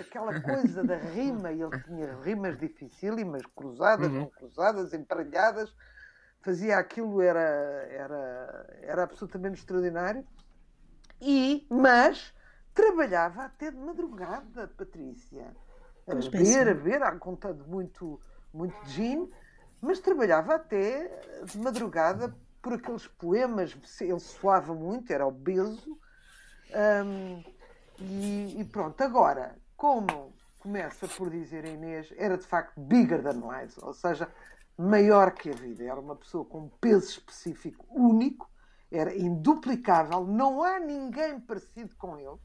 aquela 0.00 0.40
coisa 0.40 0.82
da 0.82 0.96
rima, 0.96 1.52
ele 1.52 1.82
tinha 1.84 2.14
rimas 2.20 2.58
dificílimas, 2.60 3.42
cruzadas, 3.54 4.08
uhum. 4.08 4.20
não 4.20 4.30
cruzadas, 4.30 4.92
emparelhadas, 4.92 5.72
fazia 6.40 6.78
aquilo, 6.78 7.20
era, 7.20 7.40
era, 7.40 8.78
era 8.82 9.02
absolutamente 9.04 9.60
extraordinário. 9.60 10.26
E, 11.20 11.66
mas 11.70 12.32
trabalhava 12.74 13.42
até 13.42 13.70
de 13.70 13.76
madrugada, 13.76 14.68
Patrícia. 14.68 15.54
A 16.08 16.14
ver, 16.14 16.68
a 16.68 16.74
ver, 16.74 17.02
à 17.02 17.12
conta 17.16 17.52
de 17.52 17.62
muito, 17.68 18.20
muito 18.52 18.76
gin, 18.86 19.30
mas 19.80 20.00
trabalhava 20.00 20.54
até 20.54 21.06
de 21.44 21.58
madrugada 21.58 22.34
por 22.62 22.72
aqueles 22.72 23.06
poemas. 23.06 23.76
Ele 24.00 24.18
soava 24.18 24.74
muito, 24.74 25.12
era 25.12 25.26
obeso. 25.26 25.98
Um, 27.04 27.44
e, 27.98 28.60
e, 28.60 28.64
pronto, 28.64 29.00
agora, 29.02 29.56
como 29.76 30.32
começa 30.60 31.06
por 31.08 31.30
dizer 31.30 31.64
a 31.64 31.68
Inês, 31.68 32.12
era 32.16 32.36
de 32.36 32.46
facto 32.46 32.78
bigger 32.80 33.22
than 33.22 33.40
life, 33.40 33.78
ou 33.82 33.92
seja, 33.94 34.28
maior 34.80 35.32
que 35.32 35.50
a 35.50 35.54
vida. 35.54 35.84
Era 35.84 36.00
uma 36.00 36.16
pessoa 36.16 36.44
com 36.44 36.60
um 36.60 36.68
peso 36.68 37.10
específico 37.10 37.86
único, 37.90 38.50
era 38.90 39.16
induplicável, 39.16 40.24
não 40.26 40.62
há 40.62 40.80
ninguém 40.80 41.38
parecido 41.38 41.94
com 41.96 42.18
ele. 42.18 42.38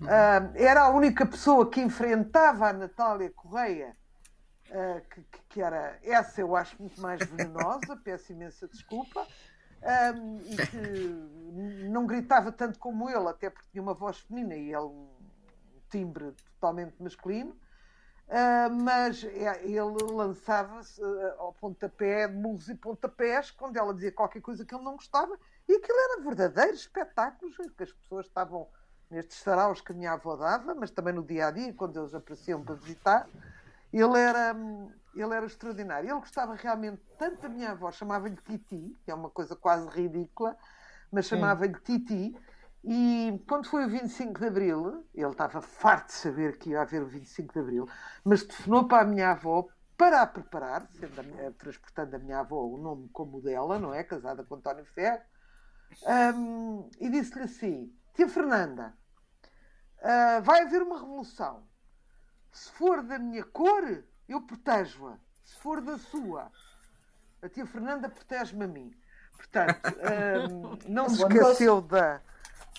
Uh, 0.00 0.52
era 0.54 0.82
a 0.82 0.90
única 0.90 1.24
pessoa 1.24 1.68
que 1.68 1.80
enfrentava 1.80 2.68
a 2.68 2.72
Natália 2.72 3.30
Correia, 3.30 3.92
uh, 4.70 5.00
que, 5.08 5.24
que, 5.48 5.62
era 5.62 5.98
essa, 6.02 6.40
eu 6.40 6.54
acho, 6.56 6.76
muito 6.80 7.00
mais 7.00 7.20
venenosa, 7.24 7.96
peço 8.04 8.32
imensa 8.32 8.68
desculpa 8.68 9.26
um, 10.16 10.40
e 10.40 10.56
que 10.56 11.88
não 11.88 12.06
gritava 12.06 12.50
tanto 12.52 12.78
como 12.78 13.08
ele, 13.08 13.28
até 13.28 13.48
porque 13.48 13.68
tinha 13.70 13.82
uma 13.82 13.94
voz 13.94 14.18
feminina 14.18 14.54
e 14.56 14.68
ele 14.72 14.78
um 14.78 15.08
timbre 15.90 16.32
totalmente 16.54 17.00
masculino. 17.02 17.56
Uh, 18.28 18.70
mas 18.82 19.24
é, 19.24 19.64
ele 19.64 20.12
lançava-se 20.12 21.02
uh, 21.02 21.34
ao 21.38 21.54
pontapé, 21.54 22.28
de 22.28 22.36
murros 22.36 22.68
e 22.68 22.74
pontapés, 22.74 23.50
quando 23.50 23.78
ela 23.78 23.94
dizia 23.94 24.12
qualquer 24.12 24.42
coisa 24.42 24.66
que 24.66 24.74
ele 24.74 24.84
não 24.84 24.96
gostava, 24.96 25.38
e 25.66 25.74
aquilo 25.74 25.98
era 25.98 26.22
verdadeiros 26.22 26.80
espetáculos 26.80 27.56
que 27.56 27.82
as 27.82 27.92
pessoas 27.92 28.26
estavam 28.26 28.68
nestes 29.10 29.38
saraus 29.38 29.80
que 29.80 29.92
a 29.92 29.94
minha 29.94 30.12
avó 30.12 30.36
dava, 30.36 30.74
mas 30.74 30.90
também 30.90 31.14
no 31.14 31.22
dia 31.22 31.46
a 31.46 31.50
dia, 31.50 31.72
quando 31.72 31.98
eles 31.98 32.14
apareciam 32.14 32.62
para 32.62 32.74
visitar. 32.74 33.26
Ele 33.90 34.18
era, 34.18 34.54
ele 35.14 35.34
era 35.34 35.46
extraordinário. 35.46 36.10
Ele 36.10 36.20
gostava 36.20 36.54
realmente 36.54 37.00
tanto 37.18 37.40
da 37.40 37.48
minha 37.48 37.70
avó, 37.70 37.90
chamava-lhe 37.90 38.36
Titi, 38.36 38.94
que 39.04 39.10
é 39.10 39.14
uma 39.14 39.30
coisa 39.30 39.56
quase 39.56 39.88
ridícula, 39.88 40.56
mas 41.10 41.26
chamava-lhe 41.26 41.74
Titi. 41.80 42.36
E 42.90 43.44
quando 43.46 43.68
foi 43.68 43.84
o 43.84 43.88
25 43.90 44.40
de 44.40 44.46
Abril, 44.46 45.06
ele 45.14 45.30
estava 45.30 45.60
farto 45.60 46.06
de 46.06 46.14
saber 46.14 46.56
que 46.56 46.70
ia 46.70 46.80
haver 46.80 47.02
o 47.02 47.06
25 47.06 47.52
de 47.52 47.60
Abril, 47.60 47.88
mas 48.24 48.44
telefonou 48.44 48.88
para 48.88 49.02
a 49.02 49.04
minha 49.04 49.32
avó 49.32 49.68
para 49.94 50.22
a 50.22 50.26
preparar, 50.26 50.88
sendo 50.98 51.20
a 51.20 51.22
minha, 51.22 51.52
transportando 51.52 52.16
a 52.16 52.18
minha 52.18 52.38
avó 52.38 52.62
o 52.62 52.78
nome 52.78 53.10
como 53.10 53.42
dela, 53.42 53.78
não 53.78 53.92
é? 53.92 54.02
Casada 54.02 54.42
com 54.42 54.54
António 54.54 54.86
Ferro, 54.86 55.20
um, 56.34 56.88
e 56.98 57.10
disse-lhe 57.10 57.44
assim: 57.44 57.94
Tia 58.14 58.26
Fernanda, 58.26 58.94
uh, 59.98 60.40
vai 60.42 60.62
haver 60.62 60.80
uma 60.80 60.98
revolução. 60.98 61.68
Se 62.50 62.72
for 62.72 63.02
da 63.02 63.18
minha 63.18 63.44
cor, 63.44 64.02
eu 64.26 64.40
protejo-a. 64.40 65.18
Se 65.44 65.58
for 65.58 65.82
da 65.82 65.98
sua, 65.98 66.50
a 67.42 67.50
tia 67.50 67.66
Fernanda 67.66 68.08
protege-me 68.08 68.64
a 68.64 68.68
mim. 68.68 68.94
Portanto, 69.36 69.94
um, 70.50 70.78
não 70.90 71.06
se 71.10 71.22
esqueceu 71.22 71.82
da, 71.82 72.22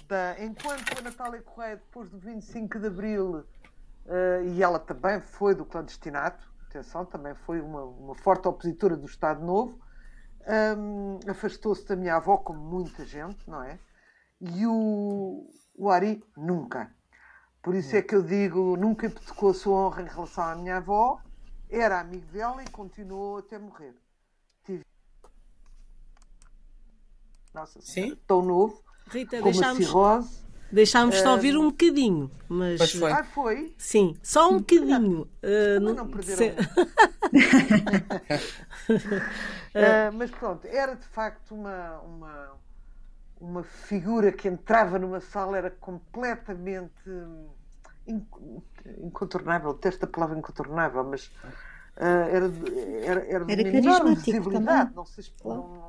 da. 0.10 0.44
Enquanto 0.44 0.98
a 0.98 1.02
Natália 1.02 1.42
Correia, 1.42 1.78
depois 1.78 2.10
do 2.10 2.18
25 2.18 2.80
de 2.80 2.88
Abril, 2.88 3.36
uh, 3.38 4.44
e 4.44 4.62
ela 4.62 4.80
também 4.80 5.22
foi 5.22 5.56
do 5.56 5.64
clandestinato, 5.64 6.52
atenção, 6.68 7.06
também 7.06 7.34
foi 7.36 7.62
uma, 7.62 7.84
uma 7.84 8.16
forte 8.16 8.48
opositora 8.48 8.98
do 8.98 9.06
Estado 9.06 9.46
Novo, 9.46 9.80
um, 10.78 11.20
afastou-se 11.30 11.88
da 11.88 11.96
minha 11.96 12.16
avó, 12.16 12.38
como 12.38 12.60
muita 12.60 13.06
gente, 13.06 13.48
não 13.50 13.64
é? 13.64 13.80
E 14.42 14.66
o, 14.66 15.48
o 15.76 15.90
Ari 15.90 16.24
nunca. 16.36 16.94
Por 17.62 17.76
isso 17.76 17.96
é 17.96 18.02
que 18.02 18.16
eu 18.16 18.24
digo, 18.24 18.76
nunca 18.78 19.06
hipotecou 19.06 19.52
a 19.52 19.54
sua 19.54 19.78
honra 19.78 20.02
em 20.02 20.08
relação 20.08 20.44
à 20.44 20.56
minha 20.56 20.78
avó, 20.78 21.22
era 21.70 22.00
amigo 22.00 22.26
dela 22.28 22.64
e 22.64 22.70
continuou 22.70 23.38
até 23.38 23.60
morrer. 23.60 23.94
Tive... 24.64 24.84
Nossa, 27.54 27.82
Sim? 27.82 28.16
tão 28.26 28.42
novo, 28.42 28.82
Rita, 29.10 29.38
com 29.38 29.44
deixámos... 29.46 29.80
uma 29.80 29.86
cirrose. 29.86 30.40
Deixámos-te 30.72 31.26
uh, 31.26 31.32
ouvir 31.32 31.58
um 31.58 31.70
bocadinho, 31.70 32.30
mas. 32.48 32.92
Foi. 32.92 33.12
Ah, 33.12 33.24
foi? 33.24 33.74
Sim, 33.76 34.16
só 34.22 34.52
um 34.52 34.60
bocadinho. 34.60 35.28
Uh, 35.42 35.80
não, 35.82 35.96
não 35.96 36.08
perderam. 36.08 36.56
uh, 38.90 40.14
mas 40.14 40.30
pronto, 40.30 40.68
era 40.68 40.96
de 40.96 41.08
facto 41.08 41.56
uma, 41.56 42.00
uma, 42.02 42.52
uma 43.42 43.64
figura 43.64 44.32
que 44.32 44.48
entrava 44.48 45.00
numa 45.00 45.20
sala, 45.20 45.58
era 45.58 45.72
completamente 45.72 46.94
incontornável, 49.02 49.74
detesto 49.74 50.06
a 50.06 50.08
palavra 50.08 50.38
incontornável, 50.38 51.04
mas 51.04 51.26
uh, 51.98 52.04
era, 52.32 52.52
era, 53.04 53.26
era, 53.26 53.46
de 53.46 53.54
uma 53.54 53.78
enorme 53.78 54.16
visibilidade, 54.16 54.92
não 54.96 55.06
se 55.06 55.34
não, 55.44 55.89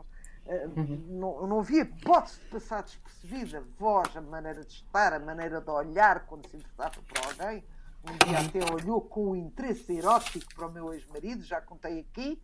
uhum. 0.77 1.07
não, 1.09 1.47
não 1.47 1.61
havia 1.61 1.83
hipótese 1.83 2.41
de 2.41 2.47
passar 2.47 2.83
despercebida, 2.83 3.59
a 3.59 3.63
voz, 3.79 4.17
a 4.17 4.21
maneira 4.21 4.65
de 4.65 4.73
estar, 4.73 5.13
a 5.13 5.19
maneira 5.19 5.61
de 5.61 5.71
olhar 5.71 6.27
quando 6.27 6.49
se 6.49 6.57
interessava 6.57 6.97
por 7.03 7.19
alguém. 7.25 7.65
Um 8.03 8.27
dia 8.27 8.39
até 8.41 8.73
olhou 8.73 9.01
com 9.01 9.33
um 9.33 9.37
interesse 9.37 9.93
erótico 9.93 10.55
para 10.55 10.67
o 10.67 10.73
meu 10.73 10.93
ex-marido, 10.93 11.43
já 11.43 11.61
contei 11.61 12.01
aqui, 12.01 12.43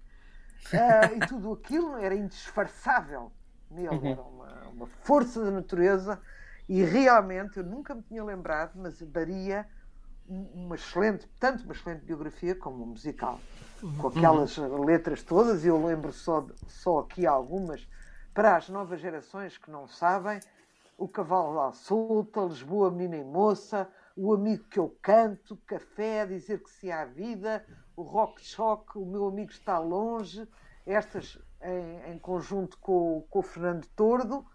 uh, 0.73 1.17
e 1.17 1.27
tudo 1.27 1.53
aquilo 1.53 1.97
era 1.97 2.15
indisfarçável 2.15 3.33
nele, 3.71 3.89
uhum. 3.89 4.07
era 4.07 4.23
uma, 4.23 4.69
uma 4.69 4.87
força 4.87 5.43
da 5.43 5.51
natureza 5.51 6.21
e 6.69 6.83
realmente 6.83 7.59
eu 7.59 7.65
nunca 7.65 7.95
me 7.95 8.03
tinha 8.03 8.23
lembrado, 8.25 8.73
mas 8.77 9.01
daria 9.01 9.67
uma 10.29 10.75
excelente, 10.75 11.29
tanto 11.39 11.65
uma 11.65 11.73
excelente 11.73 12.05
biografia 12.05 12.55
como 12.55 12.83
um 12.83 12.87
musical, 12.89 13.35
uhum. 13.35 13.56
Com 13.99 14.09
aquelas 14.09 14.57
letras 14.57 15.23
todas, 15.23 15.65
e 15.65 15.69
eu 15.69 15.85
lembro 15.85 16.13
só, 16.13 16.47
só 16.67 17.01
aqui 17.01 17.27
algumas 17.27 17.87
para 18.35 18.57
as 18.57 18.69
novas 18.69 19.01
gerações 19.01 19.59
que 19.59 19.71
não 19.71 19.87
sabem: 19.87 20.41
O 20.99 21.09
Cavalo 21.09 21.61
à 21.61 21.73
Solta, 21.73 22.41
Lisboa, 22.41 22.91
Menina 22.91 23.17
e 23.17 23.25
Moça, 23.25 23.89
O 24.17 24.33
Amigo 24.33 24.65
que 24.65 24.79
eu 24.79 24.97
canto, 25.03 25.57
Café, 25.67 26.27
Dizer 26.27 26.63
que 26.63 26.71
se 26.71 26.91
há 26.91 27.05
vida, 27.05 27.65
O 27.97 28.03
Rock 28.03 28.45
Choque, 28.45 28.99
O 28.99 29.07
Meu 29.07 29.27
Amigo 29.27 29.51
está 29.51 29.79
longe, 29.79 30.47
estas 30.85 31.39
em, 31.63 32.13
em 32.13 32.19
conjunto 32.19 32.79
com, 32.79 33.27
com 33.31 33.39
o 33.39 33.43
Fernando 33.43 33.87
Tordo 33.97 34.47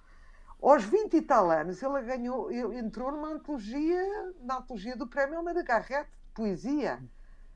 aos 0.62 0.84
20 0.84 1.16
e 1.16 1.22
tal 1.24 1.50
anos, 1.50 1.82
ele 1.82 2.02
ganhou, 2.04 2.52
ele 2.52 2.78
entrou 2.78 3.12
numa 3.12 3.30
antologia, 3.30 4.32
na 4.42 4.60
antologia 4.60 4.96
do 4.96 5.08
Prémio 5.08 5.38
Almeida 5.38 5.64
Garrett, 5.64 6.08
de 6.12 6.34
poesia. 6.36 7.00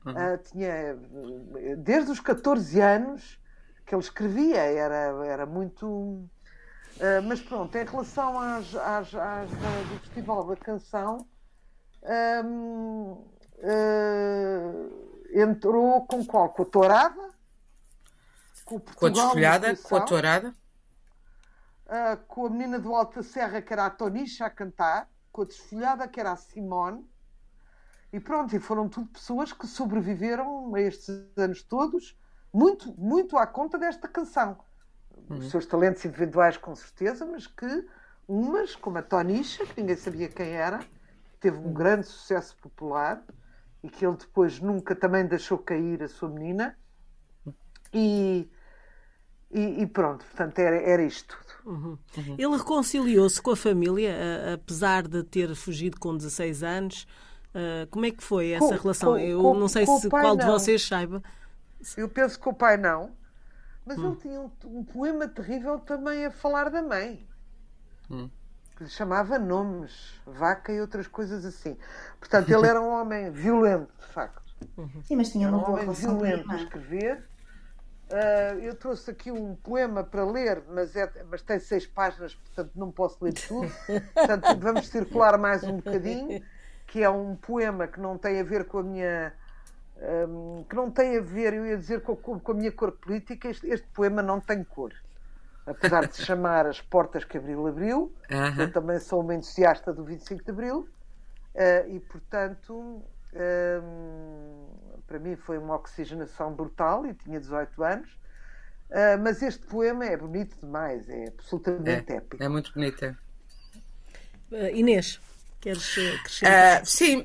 Uhum. 0.06 0.12
Uh, 0.12 0.38
tinha, 0.38 0.96
desde 1.78 2.12
os 2.12 2.20
14 2.20 2.80
anos 2.80 3.40
que 3.84 3.94
ele 3.94 4.02
escrevia, 4.02 4.60
era, 4.60 5.26
era 5.26 5.46
muito. 5.46 5.86
Uh, 5.86 7.22
mas 7.24 7.40
pronto, 7.40 7.76
em 7.76 7.84
relação 7.84 8.38
às, 8.38 8.74
às, 8.74 9.14
às 9.14 9.50
do 9.50 10.00
Festival 10.00 10.46
da 10.46 10.56
Canção, 10.56 11.26
um, 12.44 13.12
uh, 13.12 13.26
ah, 13.64 15.40
entrou 15.40 16.06
com 16.06 16.24
qual? 16.24 16.48
Com 16.50 16.62
a 16.62 16.66
Tourada? 16.66 17.30
Com, 18.64 18.80
com 18.80 19.06
a 19.06 19.10
desfolhada? 19.10 19.76
Com 19.76 19.96
a 19.96 20.00
Tourada? 20.00 20.54
uh, 21.86 22.16
com 22.26 22.46
a 22.46 22.50
menina 22.50 22.78
do 22.78 22.94
Alto 22.94 23.16
da 23.16 23.22
Serra, 23.22 23.62
que 23.62 23.72
era 23.72 23.86
a 23.86 23.90
Tonicha, 23.90 24.46
a 24.46 24.50
cantar, 24.50 25.08
com 25.32 25.42
a 25.42 25.44
desfolhada, 25.44 26.08
que 26.08 26.20
era 26.20 26.32
a 26.32 26.36
Simone. 26.36 27.08
E 28.16 28.20
pronto, 28.20 28.56
e 28.56 28.58
foram 28.58 28.88
tudo 28.88 29.08
pessoas 29.08 29.52
que 29.52 29.66
sobreviveram 29.66 30.74
a 30.74 30.80
estes 30.80 31.10
anos 31.36 31.62
todos, 31.62 32.18
muito, 32.50 32.90
muito 32.98 33.36
à 33.36 33.46
conta 33.46 33.76
desta 33.76 34.08
canção. 34.08 34.56
Uhum. 35.28 35.36
Os 35.36 35.50
seus 35.50 35.66
talentos 35.66 36.02
individuais, 36.02 36.56
com 36.56 36.74
certeza, 36.74 37.26
mas 37.26 37.46
que 37.46 37.86
umas, 38.26 38.74
como 38.74 38.96
a 38.96 39.02
Tonicha, 39.02 39.66
que 39.66 39.82
ninguém 39.82 39.96
sabia 39.96 40.30
quem 40.30 40.48
era, 40.48 40.80
teve 41.38 41.58
um 41.58 41.74
grande 41.74 42.06
sucesso 42.06 42.56
popular 42.56 43.22
e 43.84 43.90
que 43.90 44.06
ele 44.06 44.16
depois 44.16 44.60
nunca 44.60 44.96
também 44.96 45.26
deixou 45.26 45.58
cair 45.58 46.02
a 46.02 46.08
sua 46.08 46.30
menina. 46.30 46.74
E, 47.92 48.50
e, 49.50 49.82
e, 49.82 49.86
pronto, 49.86 50.24
portanto, 50.24 50.58
era, 50.58 50.76
era 50.76 51.02
isto 51.02 51.36
tudo. 51.36 51.70
Uhum. 51.70 51.98
Uhum. 52.16 52.36
Ele 52.38 52.56
reconciliou-se 52.56 53.42
com 53.42 53.50
a 53.50 53.56
família, 53.56 54.54
apesar 54.54 55.06
de 55.06 55.22
ter 55.22 55.54
fugido 55.54 56.00
com 56.00 56.16
16 56.16 56.62
anos. 56.62 57.06
Uh, 57.56 57.86
como 57.88 58.04
é 58.04 58.10
que 58.10 58.22
foi 58.22 58.50
essa 58.50 58.76
com, 58.76 58.82
relação? 58.82 59.12
Com, 59.12 59.18
Eu 59.18 59.40
com, 59.40 59.54
não 59.54 59.66
sei 59.66 59.86
se 59.86 60.10
qual 60.10 60.36
não. 60.36 60.36
de 60.36 60.44
vocês 60.44 60.86
saiba. 60.86 61.22
Eu 61.96 62.06
penso 62.06 62.38
que 62.38 62.48
o 62.48 62.52
pai 62.52 62.76
não, 62.76 63.12
mas 63.84 63.98
hum. 63.98 64.08
ele 64.08 64.16
tinha 64.16 64.40
um, 64.40 64.50
um, 64.66 64.84
poema 64.84 65.26
terrível 65.26 65.78
também 65.78 66.26
a 66.26 66.30
falar 66.30 66.68
da 66.68 66.82
mãe. 66.82 67.26
Hum. 68.10 68.28
Que 68.76 68.84
lhe 68.84 68.90
chamava 68.90 69.38
nomes, 69.38 70.20
vaca 70.26 70.70
e 70.70 70.80
outras 70.82 71.06
coisas 71.08 71.46
assim. 71.46 71.78
Portanto, 72.20 72.50
ele 72.50 72.66
era 72.66 72.78
um 72.78 72.90
homem 72.90 73.30
violento, 73.32 73.90
de 73.98 74.06
facto. 74.06 74.42
Uhum. 74.76 75.02
Sim, 75.02 75.16
mas 75.16 75.30
tinha 75.30 75.48
uma 75.48 75.58
um 75.58 75.72
homem 75.72 75.90
violento 75.90 76.50
a 76.50 76.56
escrever 76.56 77.26
Uh, 78.08 78.60
eu 78.60 78.72
trouxe 78.76 79.10
aqui 79.10 79.32
um 79.32 79.56
poema 79.56 80.04
para 80.04 80.24
ler, 80.24 80.62
mas, 80.68 80.94
é, 80.94 81.10
mas 81.28 81.42
tem 81.42 81.58
seis 81.58 81.84
páginas, 81.86 82.36
portanto 82.36 82.70
não 82.76 82.92
posso 82.92 83.16
ler 83.24 83.32
tudo. 83.32 83.68
Portanto, 84.14 84.60
vamos 84.60 84.86
circular 84.86 85.36
mais 85.36 85.64
um 85.64 85.76
bocadinho, 85.78 86.40
que 86.86 87.02
é 87.02 87.10
um 87.10 87.36
poema 87.36 87.86
que 87.86 88.00
não 88.00 88.16
tem 88.16 88.40
a 88.40 88.44
ver 88.44 88.64
com 88.66 88.78
a 88.78 88.82
minha. 88.82 89.32
Um, 89.98 90.62
que 90.64 90.76
não 90.76 90.90
tem 90.90 91.16
a 91.16 91.20
ver, 91.22 91.54
eu 91.54 91.64
ia 91.64 91.76
dizer, 91.76 92.02
com, 92.02 92.16
com 92.16 92.52
a 92.52 92.54
minha 92.54 92.70
cor 92.70 92.92
política. 92.92 93.48
Este, 93.48 93.66
este, 93.68 93.86
poema 93.88 94.22
não 94.22 94.40
tem 94.40 94.62
cor. 94.62 94.92
Apesar 95.66 96.06
de 96.06 96.14
se 96.14 96.22
chamar 96.22 96.66
As 96.66 96.80
Portas 96.80 97.24
que 97.24 97.38
Abril 97.38 97.66
abriu, 97.66 98.14
eu 98.56 98.72
também 98.72 99.00
sou 99.00 99.20
uma 99.20 99.34
entusiasta 99.34 99.92
do 99.92 100.04
25 100.04 100.44
de 100.44 100.50
Abril, 100.50 100.88
uh, 101.54 101.88
e 101.88 102.00
portanto. 102.00 103.02
Um, 103.34 104.66
para 105.06 105.18
mim 105.18 105.36
foi 105.36 105.58
uma 105.58 105.76
oxigenação 105.76 106.52
brutal 106.52 107.06
e 107.06 107.14
tinha 107.14 107.38
18 107.38 107.82
anos. 107.82 108.10
Uh, 108.90 109.18
mas 109.22 109.42
este 109.42 109.66
poema 109.66 110.04
é 110.04 110.16
bonito 110.16 110.56
demais, 110.60 111.08
é 111.08 111.26
absolutamente 111.28 112.12
é, 112.12 112.16
épico. 112.16 112.42
É 112.42 112.48
muito 112.48 112.72
bonito. 112.72 113.04
Uh, 114.50 114.66
Inês, 114.72 115.20
queres 115.66 115.98
acrescentar? 116.20 116.82
Uh, 116.82 116.86
sim, 116.86 117.24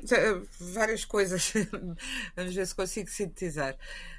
várias 0.58 1.04
coisas. 1.04 1.52
Vamos 2.34 2.54
ver 2.54 2.66
se 2.66 2.74
consigo 2.74 3.08
sintetizar. 3.08 3.76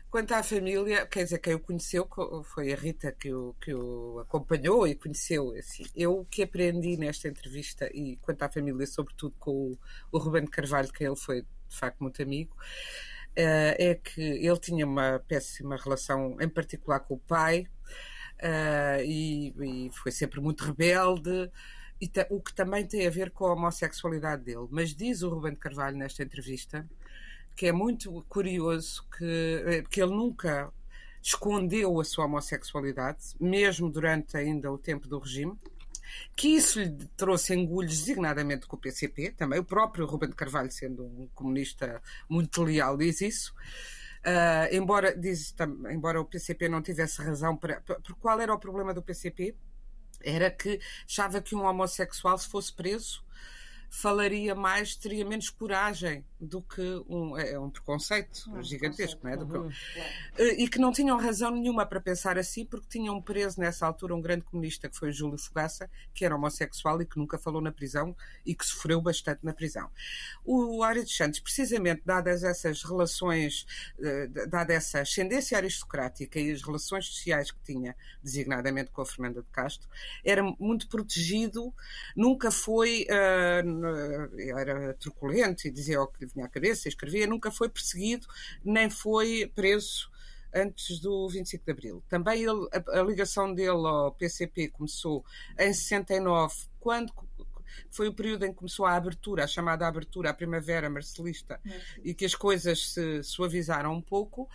Quanto 0.09 0.31
à 0.33 0.43
família, 0.43 1.05
quer 1.07 1.23
dizer, 1.23 1.39
quem 1.39 1.55
o 1.55 1.59
conheceu 1.59 2.07
foi 2.45 2.71
a 2.71 2.75
Rita 2.75 3.12
que 3.12 3.33
o, 3.33 3.55
que 3.59 3.73
o 3.73 4.19
acompanhou 4.19 4.88
e 4.88 4.95
conheceu. 4.95 5.53
Assim. 5.57 5.86
Eu 5.95 6.19
o 6.19 6.25
que 6.25 6.43
aprendi 6.43 6.95
nesta 6.95 7.27
entrevista, 7.27 7.89
e 7.93 8.17
quanto 8.17 8.43
à 8.43 8.49
família, 8.49 8.86
sobretudo 8.86 9.36
com 9.39 9.51
o, 9.51 9.79
o 10.12 10.17
Ruben 10.17 10.45
Carvalho, 10.45 10.93
que 10.93 11.03
ele 11.03 11.15
foi 11.15 11.41
de 11.41 11.75
facto 11.75 11.99
muito 11.99 12.21
amigo, 12.21 12.55
uh, 12.55 13.75
é 13.77 13.99
que 14.01 14.21
ele 14.21 14.59
tinha 14.59 14.86
uma 14.86 15.19
péssima 15.27 15.75
relação, 15.75 16.38
em 16.39 16.47
particular 16.47 16.99
com 16.99 17.15
o 17.15 17.19
pai, 17.19 17.67
e, 19.05 19.53
e, 19.88 19.89
foi 19.93 20.12
sempre 20.12 20.41
muito 20.41 20.65
rebelde, 20.65 21.49
o 22.29 22.41
que 22.41 22.53
também 22.53 22.85
tem 22.85 23.05
a 23.07 23.09
ver 23.09 23.31
com 23.31 23.45
a 23.45 23.53
homossexualidade 23.53 24.43
dele. 24.43 24.67
Mas 24.69 24.93
diz 24.93 25.21
o 25.21 25.29
Ruben 25.29 25.55
Carvalho 25.55 25.97
nesta 25.97 26.23
entrevista 26.23 26.87
que 27.55 27.67
é 27.67 27.71
muito 27.71 28.25
curioso 28.27 29.05
que, 29.15 29.63
eh, 29.65 29.83
que 29.89 30.01
ele 30.01 30.11
nunca 30.11 30.71
escondeu 31.21 31.99
a 31.99 32.03
sua 32.03 32.25
homossexualidade, 32.25 33.35
mesmo 33.39 33.89
durante 33.89 34.35
ainda 34.35 34.71
o 34.71 34.77
tempo 34.77 35.07
do 35.07 35.19
regime, 35.19 35.57
que 36.35 36.49
isso 36.49 36.79
lhe 36.81 37.07
trouxe 37.15 37.55
engulhos 37.55 37.99
designadamente 37.99 38.67
com 38.67 38.75
o 38.75 38.79
PCP, 38.79 39.31
também 39.31 39.59
o 39.59 39.63
próprio 39.63 40.05
Ruben 40.05 40.29
de 40.29 40.35
Carvalho, 40.35 40.71
sendo 40.71 41.05
um 41.05 41.29
comunista 41.33 42.01
muito 42.27 42.63
leal, 42.63 42.97
diz 42.97 43.21
isso. 43.21 43.53
Uh, 44.25 44.73
embora, 44.73 45.15
diz, 45.15 45.53
embora 45.91 46.19
o 46.19 46.25
PCP 46.25 46.69
não 46.69 46.81
tivesse 46.81 47.21
razão 47.21 47.57
para. 47.57 47.81
Por 47.81 48.15
qual 48.15 48.39
era 48.39 48.53
o 48.53 48.59
problema 48.59 48.93
do 48.93 49.01
PCP? 49.01 49.55
Era 50.23 50.49
que 50.51 50.79
achava 51.05 51.41
que 51.41 51.55
um 51.55 51.63
homossexual, 51.63 52.38
se 52.38 52.47
fosse 52.47 52.73
preso, 52.73 53.22
falaria 53.93 54.56
mais, 54.56 54.95
teria 54.95 55.23
menos 55.23 55.51
coragem 55.51 56.25
do 56.41 56.63
que 56.63 56.82
um, 57.08 57.38
é, 57.38 57.51
é 57.51 57.60
um 57.60 57.69
preconceito 57.69 58.49
um 58.51 58.62
gigantesco, 58.62 59.21
não 59.23 59.32
é? 59.32 59.38
Uhum. 59.38 59.69
Que, 60.36 60.43
e 60.43 60.67
que 60.67 60.79
não 60.79 60.91
tinham 60.91 61.15
razão 61.15 61.51
nenhuma 61.51 61.86
para 61.86 62.01
pensar 62.01 62.36
assim, 62.39 62.65
porque 62.65 62.88
tinham 62.89 63.21
preso 63.21 63.60
nessa 63.62 63.86
altura 63.86 64.15
um 64.15 64.19
grande 64.19 64.43
comunista 64.45 64.89
que 64.89 64.97
foi 64.97 65.10
o 65.10 65.13
Júlio 65.13 65.38
Fogaça, 65.38 65.88
que 66.12 66.25
era 66.25 66.36
homossexual 66.36 66.99
e 67.03 67.06
que 67.06 67.17
nunca 67.19 67.38
falou 67.38 67.62
na 67.62 67.71
prisão 67.71 68.15
e 68.43 68.56
que 68.56 68.65
sofreu 68.65 68.99
bastante 68.99 69.41
na 69.43 69.53
prisão. 69.53 69.88
O 70.43 70.82
Ari 70.82 71.03
dos 71.03 71.15
Santos, 71.15 71.39
precisamente 71.39 72.01
dadas 72.03 72.43
essas 72.43 72.82
relações, 72.84 73.65
eh, 74.01 74.27
dada 74.47 74.73
essa 74.73 75.01
ascendência 75.01 75.56
aristocrática 75.56 76.39
e 76.39 76.51
as 76.51 76.63
relações 76.63 77.06
sociais 77.06 77.51
que 77.51 77.60
tinha, 77.63 77.95
designadamente 78.23 78.89
com 78.89 79.03
a 79.03 79.06
Fernanda 79.06 79.43
de 79.43 79.49
Castro, 79.49 79.88
era 80.25 80.41
muito 80.60 80.88
protegido, 80.89 81.71
nunca 82.15 82.49
foi. 82.49 83.06
Uh, 83.06 83.82
era 84.57 84.93
truculento 84.95 85.67
e 85.67 85.71
dizia 85.71 86.01
o 86.01 86.07
que 86.07 86.25
lhe 86.25 86.31
vinha 86.31 86.45
à 86.45 86.49
cabeça, 86.49 86.87
escrevia, 86.87 87.27
nunca 87.27 87.51
foi 87.51 87.69
perseguido 87.69 88.27
nem 88.63 88.89
foi 88.89 89.51
preso 89.53 90.11
antes 90.53 90.99
do 90.99 91.27
25 91.27 91.65
de 91.65 91.71
Abril. 91.71 92.03
Também 92.07 92.43
ele, 92.43 92.67
a, 92.71 92.99
a, 92.99 93.03
ligação 93.03 93.53
dele 93.53 93.69
ao 93.69 94.13
PCP 94.13 94.69
começou 94.69 95.25
em 95.57 95.73
69, 95.73 96.53
quando 96.79 97.11
foi 97.89 98.07
o 98.07 98.13
período 98.13 98.45
em 98.45 98.49
que 98.49 98.57
começou 98.57 98.85
a 98.85 98.95
abertura, 98.95 99.43
a 99.43 99.47
chamada 99.47 99.87
abertura, 99.87 100.29
a 100.29 100.33
primavera 100.33 100.89
marcelista, 100.89 101.59
e 102.03 102.13
que 102.13 102.25
as 102.25 102.35
coisas 102.35 102.93
se 102.93 103.23
suavizaram 103.23 103.93
um 103.93 104.01
pouco. 104.01 104.47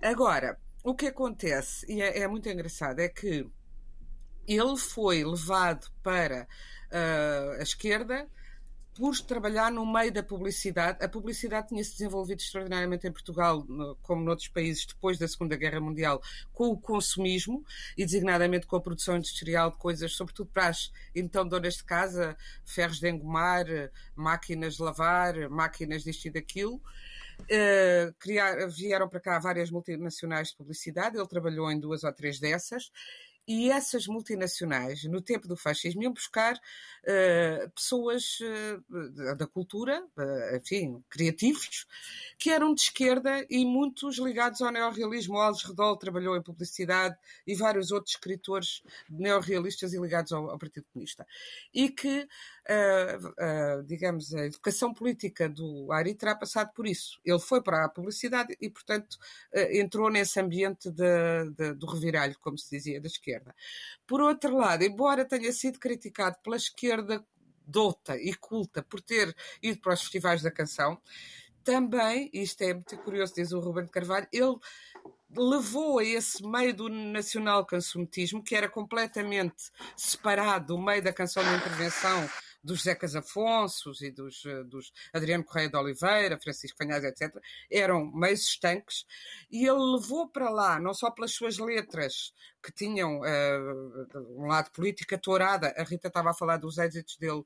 Agora, 0.00 0.58
o 0.84 0.94
que 0.94 1.06
acontece, 1.06 1.84
e 1.92 2.00
é, 2.00 2.20
é 2.20 2.28
muito 2.28 2.48
engraçado, 2.48 3.00
é 3.00 3.08
que 3.08 3.44
ele 4.46 4.76
foi 4.76 5.24
levado 5.24 5.90
para 6.02 6.46
uh, 6.92 7.60
a 7.60 7.62
esquerda 7.62 8.28
por 8.96 9.18
trabalhar 9.20 9.70
no 9.70 9.84
meio 9.84 10.10
da 10.10 10.22
publicidade. 10.22 11.04
A 11.04 11.08
publicidade 11.08 11.68
tinha 11.68 11.84
se 11.84 11.92
desenvolvido 11.92 12.40
extraordinariamente 12.40 13.06
em 13.06 13.12
Portugal, 13.12 13.64
como 14.02 14.24
noutros 14.24 14.48
países, 14.48 14.86
depois 14.86 15.18
da 15.18 15.28
Segunda 15.28 15.54
Guerra 15.54 15.80
Mundial, 15.80 16.22
com 16.52 16.68
o 16.68 16.78
consumismo 16.78 17.64
e 17.96 18.04
designadamente 18.04 18.66
com 18.66 18.76
a 18.76 18.80
produção 18.80 19.16
industrial 19.16 19.70
de 19.70 19.76
coisas, 19.76 20.12
sobretudo 20.12 20.50
para 20.50 20.68
as 20.68 20.90
então 21.14 21.46
donas 21.46 21.74
de 21.74 21.84
casa, 21.84 22.36
ferros 22.64 22.98
de 22.98 23.08
engomar, 23.08 23.66
máquinas 24.14 24.76
de 24.76 24.82
lavar, 24.82 25.48
máquinas 25.50 26.02
disto 26.02 26.26
e 26.26 26.30
daquilo. 26.30 26.80
Uh, 27.42 28.14
criar, 28.18 28.66
vieram 28.66 29.06
para 29.06 29.20
cá 29.20 29.38
várias 29.38 29.70
multinacionais 29.70 30.48
de 30.48 30.56
publicidade, 30.56 31.18
ele 31.18 31.28
trabalhou 31.28 31.70
em 31.70 31.78
duas 31.78 32.02
ou 32.02 32.10
três 32.10 32.40
dessas 32.40 32.90
e 33.46 33.70
essas 33.70 34.06
multinacionais, 34.06 35.04
no 35.04 35.20
tempo 35.20 35.46
do 35.46 35.56
fascismo, 35.56 36.02
iam 36.02 36.12
buscar 36.12 36.54
uh, 36.56 37.70
pessoas 37.70 38.38
uh, 38.40 39.36
da 39.36 39.46
cultura, 39.46 40.02
uh, 40.16 40.56
enfim, 40.56 41.02
criativos, 41.08 41.86
que 42.38 42.50
eram 42.50 42.74
de 42.74 42.82
esquerda 42.82 43.46
e 43.48 43.64
muitos 43.64 44.18
ligados 44.18 44.60
ao 44.60 44.72
neorrealismo. 44.72 45.36
O 45.36 45.40
Alves 45.40 45.62
Redol 45.62 45.96
trabalhou 45.96 46.36
em 46.36 46.42
publicidade 46.42 47.16
e 47.46 47.54
vários 47.54 47.92
outros 47.92 48.14
escritores 48.14 48.82
neorrealistas 49.08 49.92
e 49.92 50.00
ligados 50.00 50.32
ao, 50.32 50.50
ao 50.50 50.58
Partido 50.58 50.86
Comunista. 50.92 51.26
E 51.72 51.88
que, 51.88 52.26
digamos, 53.86 54.34
a 54.34 54.46
educação 54.46 54.92
política 54.92 55.48
do 55.48 55.92
Ari 55.92 56.14
terá 56.14 56.34
passado 56.34 56.72
por 56.74 56.86
isso. 56.86 57.20
Ele 57.24 57.38
foi 57.38 57.62
para 57.62 57.84
a 57.84 57.88
publicidade 57.88 58.56
e, 58.60 58.68
portanto, 58.68 59.18
entrou 59.70 60.10
nesse 60.10 60.40
ambiente 60.40 60.90
de, 60.90 61.50
de, 61.56 61.74
do 61.74 61.86
reviralho, 61.86 62.36
como 62.40 62.58
se 62.58 62.70
dizia, 62.70 63.00
da 63.00 63.06
esquerda. 63.06 63.54
Por 64.06 64.20
outro 64.20 64.56
lado, 64.56 64.82
embora 64.82 65.24
tenha 65.24 65.52
sido 65.52 65.78
criticado 65.78 66.36
pela 66.42 66.56
esquerda 66.56 67.24
douta 67.66 68.16
e 68.16 68.32
culta 68.34 68.82
por 68.82 69.00
ter 69.00 69.34
ido 69.62 69.80
para 69.80 69.94
os 69.94 70.02
festivais 70.02 70.42
da 70.42 70.50
canção, 70.50 71.00
também, 71.64 72.30
isto 72.32 72.62
é 72.62 72.72
muito 72.74 72.96
curioso, 72.98 73.34
diz 73.34 73.50
o 73.50 73.58
Ruben 73.58 73.84
de 73.84 73.90
Carvalho, 73.90 74.28
ele 74.32 74.56
levou 75.36 75.98
a 75.98 76.04
esse 76.04 76.46
meio 76.46 76.72
do 76.72 76.88
nacional 76.88 77.66
consumetismo, 77.66 78.42
que 78.42 78.54
era 78.54 78.68
completamente 78.68 79.72
separado 79.96 80.68
do 80.68 80.78
meio 80.78 81.02
da 81.02 81.12
canção 81.12 81.42
de 81.42 81.52
intervenção 81.56 82.28
dos 82.66 82.82
Zecas 82.82 83.14
Afonsos 83.14 84.02
e 84.02 84.10
dos, 84.10 84.44
eh, 84.44 84.64
dos 84.64 84.92
Adriano 85.12 85.44
Correia 85.44 85.70
de 85.70 85.76
Oliveira, 85.76 86.38
Francisco 86.38 86.76
Fanhais, 86.76 87.04
etc., 87.04 87.34
eram 87.70 88.10
meios 88.12 88.40
estanques, 88.40 89.06
e 89.50 89.64
ele 89.64 89.78
levou 89.94 90.28
para 90.28 90.50
lá, 90.50 90.80
não 90.80 90.92
só 90.92 91.10
pelas 91.10 91.32
suas 91.32 91.58
letras, 91.58 92.34
que 92.62 92.72
tinham 92.72 93.20
uh, 93.20 94.36
um 94.36 94.46
lado 94.46 94.72
político, 94.72 95.14
a 95.14 95.18
Tourada, 95.18 95.72
a 95.76 95.84
Rita 95.84 96.08
estava 96.08 96.30
a 96.30 96.34
falar 96.34 96.56
dos 96.56 96.78
êxitos 96.78 97.16
dele 97.16 97.44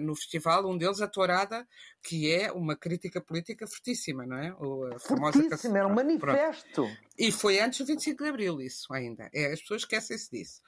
no 0.00 0.16
festival, 0.16 0.66
um 0.66 0.78
deles, 0.78 1.02
a 1.02 1.06
Tourada, 1.06 1.68
que 2.02 2.32
é 2.32 2.50
uma 2.50 2.74
crítica 2.74 3.20
política 3.20 3.66
fortíssima, 3.66 4.24
não 4.24 4.38
é? 4.38 4.54
O, 4.54 4.86
a 4.86 4.98
fortíssima, 4.98 5.78
era 5.78 5.86
um 5.86 5.94
manifesto. 5.94 6.72
Pronto. 6.72 6.96
E 7.18 7.30
foi 7.30 7.60
antes 7.60 7.80
do 7.80 7.86
25 7.86 8.24
de 8.24 8.30
Abril, 8.30 8.62
isso 8.62 8.90
ainda. 8.94 9.28
É, 9.34 9.52
as 9.52 9.60
pessoas 9.60 9.82
esquecem-se 9.82 10.30
disso. 10.30 10.62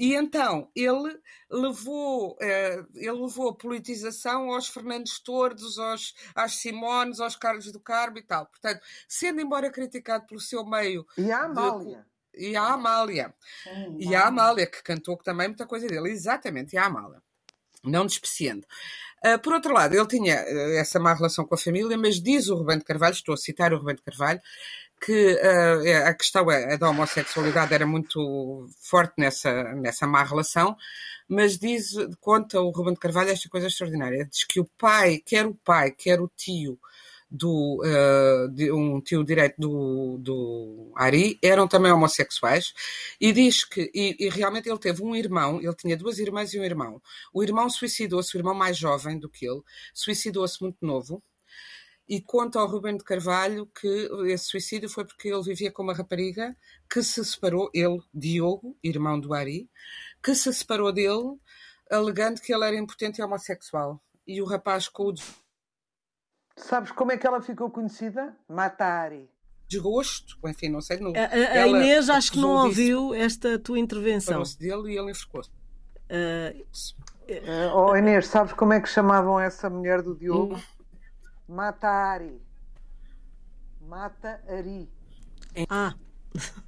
E 0.00 0.14
então 0.14 0.66
ele 0.74 1.14
levou, 1.50 2.30
uh, 2.32 2.86
ele 2.94 3.12
levou 3.12 3.50
a 3.50 3.54
politização 3.54 4.50
aos 4.50 4.66
Fernandes 4.66 5.20
Tordos, 5.20 5.78
aos, 5.78 6.14
às 6.34 6.54
Simones, 6.54 7.20
aos 7.20 7.36
Carlos 7.36 7.70
do 7.70 7.78
Carmo 7.78 8.16
e 8.16 8.22
tal. 8.22 8.46
Portanto, 8.46 8.80
sendo 9.06 9.42
embora 9.42 9.70
criticado 9.70 10.24
pelo 10.24 10.40
seu 10.40 10.64
meio. 10.64 11.06
E 11.18 11.30
a 11.30 11.44
Amália. 11.44 12.06
De, 12.32 12.46
e 12.46 12.56
a 12.56 12.64
Amália. 12.72 13.34
Sim, 13.62 13.98
e 14.00 14.14
a 14.14 14.26
Amália, 14.26 14.66
que 14.66 14.82
cantou 14.82 15.18
também 15.18 15.48
muita 15.48 15.66
coisa 15.66 15.86
dele. 15.86 16.08
Exatamente, 16.08 16.72
e 16.72 16.78
a 16.78 16.86
Amália. 16.86 17.22
Não 17.84 18.06
despreciando. 18.06 18.66
Uh, 19.22 19.38
por 19.42 19.52
outro 19.52 19.74
lado, 19.74 19.94
ele 19.94 20.06
tinha 20.06 20.42
uh, 20.42 20.78
essa 20.78 20.98
má 20.98 21.12
relação 21.12 21.44
com 21.44 21.54
a 21.54 21.58
família, 21.58 21.98
mas 21.98 22.22
diz 22.22 22.48
o 22.48 22.56
Rubem 22.56 22.78
de 22.78 22.84
Carvalho, 22.84 23.12
estou 23.12 23.34
a 23.34 23.36
citar 23.36 23.74
o 23.74 23.76
Rubem 23.76 23.96
de 23.96 24.02
Carvalho, 24.02 24.40
que 25.00 25.34
uh, 25.34 26.06
a 26.06 26.14
questão 26.14 26.50
é, 26.50 26.76
da 26.76 26.90
homossexualidade 26.90 27.72
era 27.72 27.86
muito 27.86 28.68
forte 28.80 29.14
nessa, 29.18 29.74
nessa 29.74 30.06
má 30.06 30.22
relação, 30.22 30.76
mas 31.28 31.58
diz, 31.58 31.92
conta 32.20 32.60
o 32.60 32.70
Ruben 32.70 32.94
de 32.94 33.00
Carvalho 33.00 33.30
esta 33.30 33.48
coisa 33.48 33.68
extraordinária, 33.68 34.26
diz 34.26 34.44
que 34.44 34.60
o 34.60 34.68
pai, 34.78 35.22
quer 35.24 35.46
o 35.46 35.54
pai, 35.54 35.90
quer 35.92 36.20
o 36.20 36.30
tio, 36.36 36.78
do 37.30 37.80
uh, 37.84 38.48
de 38.48 38.72
um 38.72 39.00
tio 39.00 39.22
direito 39.22 39.54
do, 39.56 40.18
do 40.18 40.92
Ari 40.96 41.38
eram 41.40 41.68
também 41.68 41.92
homossexuais 41.92 42.74
e 43.20 43.32
diz 43.32 43.64
que 43.64 43.88
e, 43.94 44.16
e, 44.18 44.28
realmente 44.28 44.68
ele 44.68 44.78
teve 44.78 45.02
um 45.04 45.14
irmão 45.14 45.60
ele 45.60 45.74
tinha 45.76 45.96
duas 45.96 46.18
irmãs 46.18 46.52
e 46.52 46.58
um 46.58 46.64
irmão. 46.64 47.00
O 47.32 47.42
irmão 47.42 47.70
suicidou-se 47.70 48.36
o 48.36 48.38
irmão 48.38 48.54
mais 48.54 48.76
jovem 48.76 49.16
do 49.18 49.28
que 49.28 49.46
ele 49.46 49.62
suicidou-se 49.94 50.60
muito 50.60 50.84
novo 50.84 51.22
e 52.10 52.20
conta 52.20 52.58
ao 52.58 52.66
Rubem 52.66 52.96
de 52.96 53.04
Carvalho 53.04 53.66
que 53.66 54.10
esse 54.26 54.46
suicídio 54.46 54.88
foi 54.88 55.04
porque 55.04 55.28
ele 55.28 55.44
vivia 55.44 55.70
com 55.70 55.84
uma 55.84 55.94
rapariga 55.94 56.56
que 56.92 57.04
se 57.04 57.24
separou, 57.24 57.70
ele, 57.72 58.02
Diogo, 58.12 58.76
irmão 58.82 59.20
do 59.20 59.32
Ari, 59.32 59.70
que 60.20 60.34
se 60.34 60.52
separou 60.52 60.92
dele, 60.92 61.38
alegando 61.88 62.40
que 62.40 62.52
ele 62.52 62.66
era 62.66 62.76
impotente 62.76 63.20
e 63.20 63.24
homossexual. 63.24 64.02
E 64.26 64.42
o 64.42 64.44
rapaz 64.44 64.88
com 64.88 65.04
o. 65.04 65.14
Sabes 66.56 66.90
como 66.90 67.12
é 67.12 67.16
que 67.16 67.28
ela 67.28 67.40
ficou 67.40 67.70
conhecida? 67.70 68.36
Matari. 68.48 69.30
Desgosto, 69.68 70.36
enfim, 70.48 70.68
não 70.68 70.80
sei. 70.80 70.98
Não. 70.98 71.12
A, 71.14 71.60
a, 71.60 71.62
a 71.62 71.68
Inês 71.68 72.10
acho 72.10 72.32
que 72.32 72.40
não 72.40 72.64
ouviu 72.64 73.14
esta 73.14 73.56
tua 73.56 73.78
intervenção. 73.78 74.42
Dele 74.58 74.94
e 74.94 74.98
ele 74.98 75.12
enforcou-se. 75.12 75.48
Uh, 76.10 76.60
uh, 77.30 77.72
oh 77.72 77.96
Inês, 77.96 78.26
sabes 78.26 78.52
como 78.52 78.72
é 78.72 78.80
que 78.80 78.88
chamavam 78.88 79.38
essa 79.38 79.70
mulher 79.70 80.02
do 80.02 80.16
Diogo? 80.16 80.60
Hum. 81.50 81.54
Mata 81.54 81.88
Ari. 81.88 82.40
Mata 83.80 84.40
Ari. 84.48 84.88
Ah. 85.68 85.94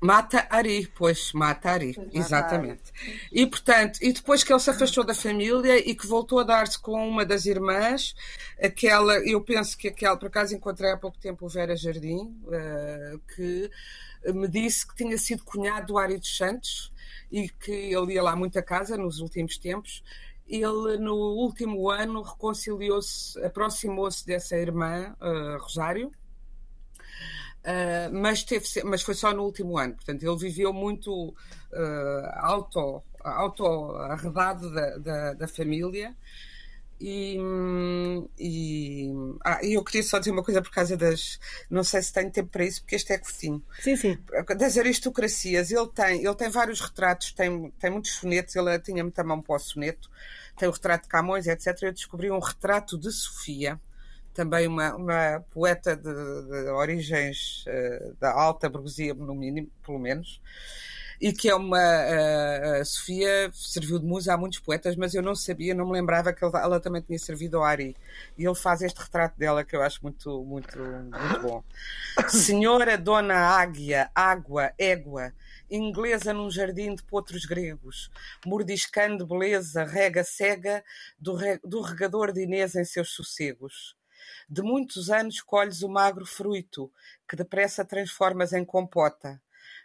Mata 0.01 0.45
Ari, 0.51 0.88
pois, 0.88 1.33
Mata 1.33 1.71
Ari, 1.71 1.95
exatamente. 2.12 2.92
E 3.31 3.47
portanto, 3.47 4.01
e 4.03 4.12
depois 4.12 4.42
que 4.42 4.53
ele 4.53 4.59
se 4.59 4.71
afastou 4.71 5.05
da 5.05 5.14
família 5.14 5.79
e 5.79 5.95
que 5.95 6.05
voltou 6.05 6.40
a 6.40 6.42
dar-se 6.42 6.77
com 6.81 7.09
uma 7.09 7.25
das 7.25 7.47
irmãs, 7.47 8.12
aquela, 8.61 9.18
eu 9.18 9.40
penso 9.40 9.79
que 9.79 9.87
aquela, 9.87 10.16
por 10.16 10.27
acaso 10.27 10.53
encontrei 10.53 10.90
há 10.90 10.97
pouco 10.97 11.16
tempo 11.16 11.47
o 11.47 11.49
Vera 11.49 11.77
Jardim, 11.77 12.37
uh, 12.42 13.21
que 13.37 13.71
me 14.35 14.49
disse 14.49 14.85
que 14.85 14.97
tinha 14.97 15.16
sido 15.16 15.45
cunhado 15.45 15.87
do 15.87 15.99
Ari 15.99 16.18
dos 16.18 16.37
Santos 16.37 16.92
e 17.31 17.49
que 17.49 17.71
ele 17.71 18.14
ia 18.14 18.23
lá 18.23 18.35
muito 18.35 18.59
a 18.59 18.62
casa 18.62 18.97
nos 18.97 19.21
últimos 19.21 19.59
tempos 19.59 20.03
ele 20.53 20.99
no 20.99 21.15
último 21.15 21.88
ano 21.88 22.21
reconciliou-se, 22.21 23.43
aproximou-se 23.43 24.27
dessa 24.27 24.55
irmã, 24.55 25.17
uh, 25.19 25.57
Rosário, 25.62 26.09
uh, 26.09 28.12
mas, 28.12 28.45
teve, 28.45 28.67
mas 28.85 29.01
foi 29.01 29.15
só 29.15 29.33
no 29.33 29.45
último 29.45 29.79
ano. 29.79 29.95
Portanto, 29.95 30.23
ele 30.23 30.37
viveu 30.37 30.71
muito 30.71 31.31
uh, 31.31 31.35
auto, 32.35 33.03
auto 33.25 33.65
arredado 33.97 34.71
da, 34.75 34.99
da, 34.99 35.33
da, 35.33 35.49
família 35.49 36.15
E, 37.01 37.38
e 38.38 39.11
ah, 39.43 39.59
eu 39.62 39.83
queria 39.83 40.03
só 40.03 40.19
dizer 40.19 40.33
uma 40.33 40.45
coisa 40.45 40.61
por 40.61 40.71
causa 40.71 40.99
das. 40.99 41.41
Não 41.71 41.83
sei 41.83 42.03
se 42.03 42.12
tenho 42.12 42.31
tempo 42.31 42.51
para 42.51 42.67
isso, 42.67 42.83
porque 42.83 42.95
este 42.95 43.15
é 43.15 43.19
curtinho. 43.19 43.62
Sim, 43.81 43.97
sim. 43.97 44.19
Das 44.57 44.77
aristocracias, 44.77 45.71
ele 45.71 45.88
tem, 45.88 46.23
ele 46.23 46.35
tem 46.35 46.51
vários 46.51 46.81
retratos, 46.81 47.33
tem, 47.33 47.71
tem 47.79 47.91
muitos 47.91 48.12
sonetos, 48.12 48.55
ele 48.55 48.79
tinha 48.81 49.03
muita 49.03 49.25
mão 49.25 49.41
para 49.41 49.57
o 49.57 49.59
soneto, 49.59 50.11
tem 50.57 50.69
o 50.69 50.73
retrato 50.73 51.03
de 51.05 51.09
Camões, 51.09 51.47
etc. 51.47 51.77
Eu 51.83 51.93
descobri 51.93 52.31
um 52.31 52.38
retrato 52.38 52.99
de 52.99 53.11
Sofia, 53.11 53.81
também 54.35 54.67
uma, 54.67 54.95
uma 54.95 55.45
poeta 55.51 55.97
de, 55.97 56.03
de 56.03 56.71
origens 56.71 57.65
uh, 57.67 58.15
da 58.21 58.33
alta 58.33 58.69
burguesia, 58.69 59.15
no 59.15 59.35
mínimo, 59.35 59.69
pelo 59.85 59.99
menos 59.99 60.41
e 61.23 61.33
que 61.33 61.49
é 61.49 61.55
uma. 61.55 61.79
A 61.79 62.85
Sofia 62.85 63.49
serviu 63.55 64.01
de 64.01 64.05
musa 64.05 64.35
a 64.35 64.37
muitos 64.37 64.59
poetas, 64.59 64.97
mas 64.97 65.15
eu 65.15 65.23
não 65.23 65.37
sabia, 65.37 65.73
não 65.73 65.87
me 65.87 65.93
lembrava 65.93 66.33
que 66.33 66.45
ela, 66.45 66.81
também 66.81 67.01
tinha 67.01 67.19
servido 67.19 67.59
ao 67.59 67.65
Ari. 67.65 67.97
E 68.37 68.45
ele 68.45 68.57
faz 68.57 68.83
este 68.83 68.99
retrato 69.01 69.38
dela 69.38 69.62
que 69.62 69.77
eu 69.77 69.83
acho 69.83 70.01
muito, 70.03 70.43
muito, 70.43 70.77
muito 70.77 71.41
bom. 71.41 71.62
Senhora 72.29 72.99
Dona 72.99 73.37
Águia, 73.37 74.11
Água, 74.12 74.73
Égua, 74.77 75.33
inglesa 75.77 76.33
num 76.33 76.51
jardim 76.51 76.95
de 76.95 77.03
potros 77.03 77.45
gregos, 77.45 78.11
mordiscando 78.45 79.27
beleza, 79.27 79.85
rega 79.85 80.25
cega 80.25 80.85
do, 81.19 81.35
re, 81.35 81.59
do 81.65 81.81
regador 81.81 82.33
de 82.33 82.43
Inês 82.43 82.75
em 82.75 82.85
seus 82.85 83.11
sossegos. 83.11 83.97
De 84.49 84.63
muitos 84.63 85.11
anos 85.11 85.41
colhes 85.41 85.83
o 85.83 85.89
magro 85.89 86.27
fruto, 86.27 86.93
que 87.29 87.37
depressa 87.37 87.85
transformas 87.85 88.53
em 88.53 88.65
compota 88.65 89.41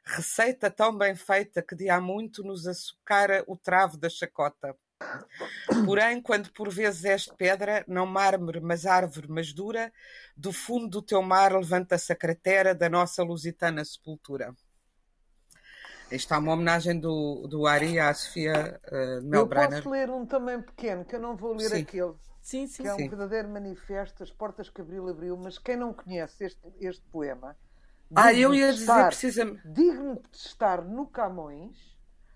Receita 0.10 0.72
tão 0.72 0.98
bem 0.98 1.16
feita 1.16 1.62
que 1.62 1.76
de 1.76 1.90
há 1.90 2.00
muito 2.00 2.42
nos 2.42 2.66
açucara 2.66 3.44
o 3.46 3.58
travo 3.58 3.98
da 3.98 4.10
chacota. 4.10 4.74
Porém, 5.86 6.22
quando 6.22 6.52
por 6.54 6.70
vezes 6.70 7.04
és 7.04 7.26
pedra, 7.26 7.84
não 7.88 8.06
mármore, 8.06 8.62
mas 8.62 8.86
árvore, 8.86 9.28
mas 9.30 9.52
dura, 9.52 9.92
do 10.36 10.54
fundo 10.54 10.88
do 10.88 11.02
teu 11.02 11.22
mar 11.22 11.54
levanta-se 11.54 12.14
a 12.14 12.16
cratera 12.16 12.74
da 12.74 12.90
nossa 12.90 13.22
lusitana 13.22 13.84
sepultura. 13.84 14.56
Está 16.12 16.40
uma 16.40 16.54
homenagem 16.54 17.00
do, 17.00 17.48
do 17.48 17.68
Ari 17.68 18.00
à 18.00 18.14
Sofia 18.14 18.80
uh, 18.88 19.24
Melbrenner. 19.24 19.80
Eu 19.80 19.84
posso 19.84 19.90
ler 19.90 20.10
um 20.10 20.26
também 20.26 20.62
pequeno, 20.62 21.04
que 21.04 21.16
eu 21.16 21.20
não 21.20 21.36
vou 21.36 21.54
ler 21.54 21.70
sim. 21.70 21.82
aquele. 21.82 22.14
Sim, 22.42 22.66
sim, 22.66 22.84
que 22.84 22.90
é 22.90 22.96
sim. 22.96 23.06
um 23.06 23.10
verdadeiro 23.10 23.50
manifesto, 23.50 24.24
as 24.24 24.32
portas 24.32 24.70
que 24.70 24.80
abriu, 24.80 25.08
abriu, 25.10 25.36
mas 25.36 25.58
quem 25.58 25.76
não 25.76 25.94
conhece 25.94 26.46
este, 26.46 26.62
este 26.80 27.04
poema 27.12 27.58
ah, 28.16 28.34
eu 28.34 28.54
ia 28.54 28.72
dizer 28.72 28.84
estar, 28.84 29.08
precisamente. 29.08 29.68
Digno 29.68 30.16
de 30.16 30.38
estar 30.38 30.84
no 30.84 31.08
Camões, 31.08 31.76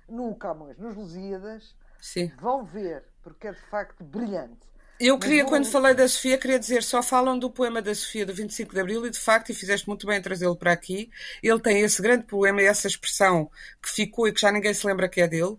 no 0.07 0.35
Camões, 0.35 0.77
nos 0.77 0.95
Lusíadas, 0.95 1.75
Sim. 1.99 2.31
vão 2.39 2.65
ver, 2.65 3.05
porque 3.23 3.47
é 3.47 3.53
de 3.53 3.61
facto 3.69 4.03
brilhante. 4.03 4.69
Eu 5.03 5.17
queria, 5.17 5.43
quando 5.43 5.65
falei 5.65 5.95
da 5.95 6.07
Sofia, 6.07 6.37
queria 6.37 6.59
dizer, 6.59 6.83
só 6.83 7.01
falam 7.01 7.39
do 7.39 7.49
poema 7.49 7.81
da 7.81 7.93
Sofia 7.95 8.23
do 8.23 8.35
25 8.35 8.71
de 8.71 8.79
Abril 8.79 9.03
e 9.07 9.09
de 9.09 9.17
facto, 9.17 9.49
e 9.49 9.53
fizeste 9.55 9.87
muito 9.87 10.05
bem 10.05 10.19
em 10.19 10.21
trazê-lo 10.21 10.55
para 10.55 10.71
aqui, 10.71 11.09
ele 11.41 11.59
tem 11.59 11.81
esse 11.81 11.99
grande 12.03 12.25
poema 12.25 12.61
e 12.61 12.65
essa 12.65 12.85
expressão 12.85 13.49
que 13.81 13.89
ficou 13.89 14.27
e 14.27 14.31
que 14.31 14.39
já 14.39 14.51
ninguém 14.51 14.75
se 14.75 14.85
lembra 14.85 15.09
que 15.09 15.19
é 15.19 15.27
dele, 15.27 15.57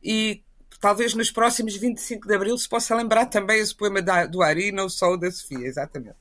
e 0.00 0.44
talvez 0.80 1.12
nos 1.12 1.28
próximos 1.28 1.74
25 1.76 2.28
de 2.28 2.34
Abril 2.36 2.56
se 2.56 2.68
possa 2.68 2.94
lembrar 2.94 3.26
também 3.26 3.58
esse 3.58 3.74
poema 3.74 4.00
da, 4.00 4.26
do 4.26 4.40
Ari, 4.42 4.70
não 4.70 4.88
só 4.88 5.14
o 5.14 5.16
da 5.16 5.28
Sofia, 5.28 5.66
exatamente. 5.66 6.14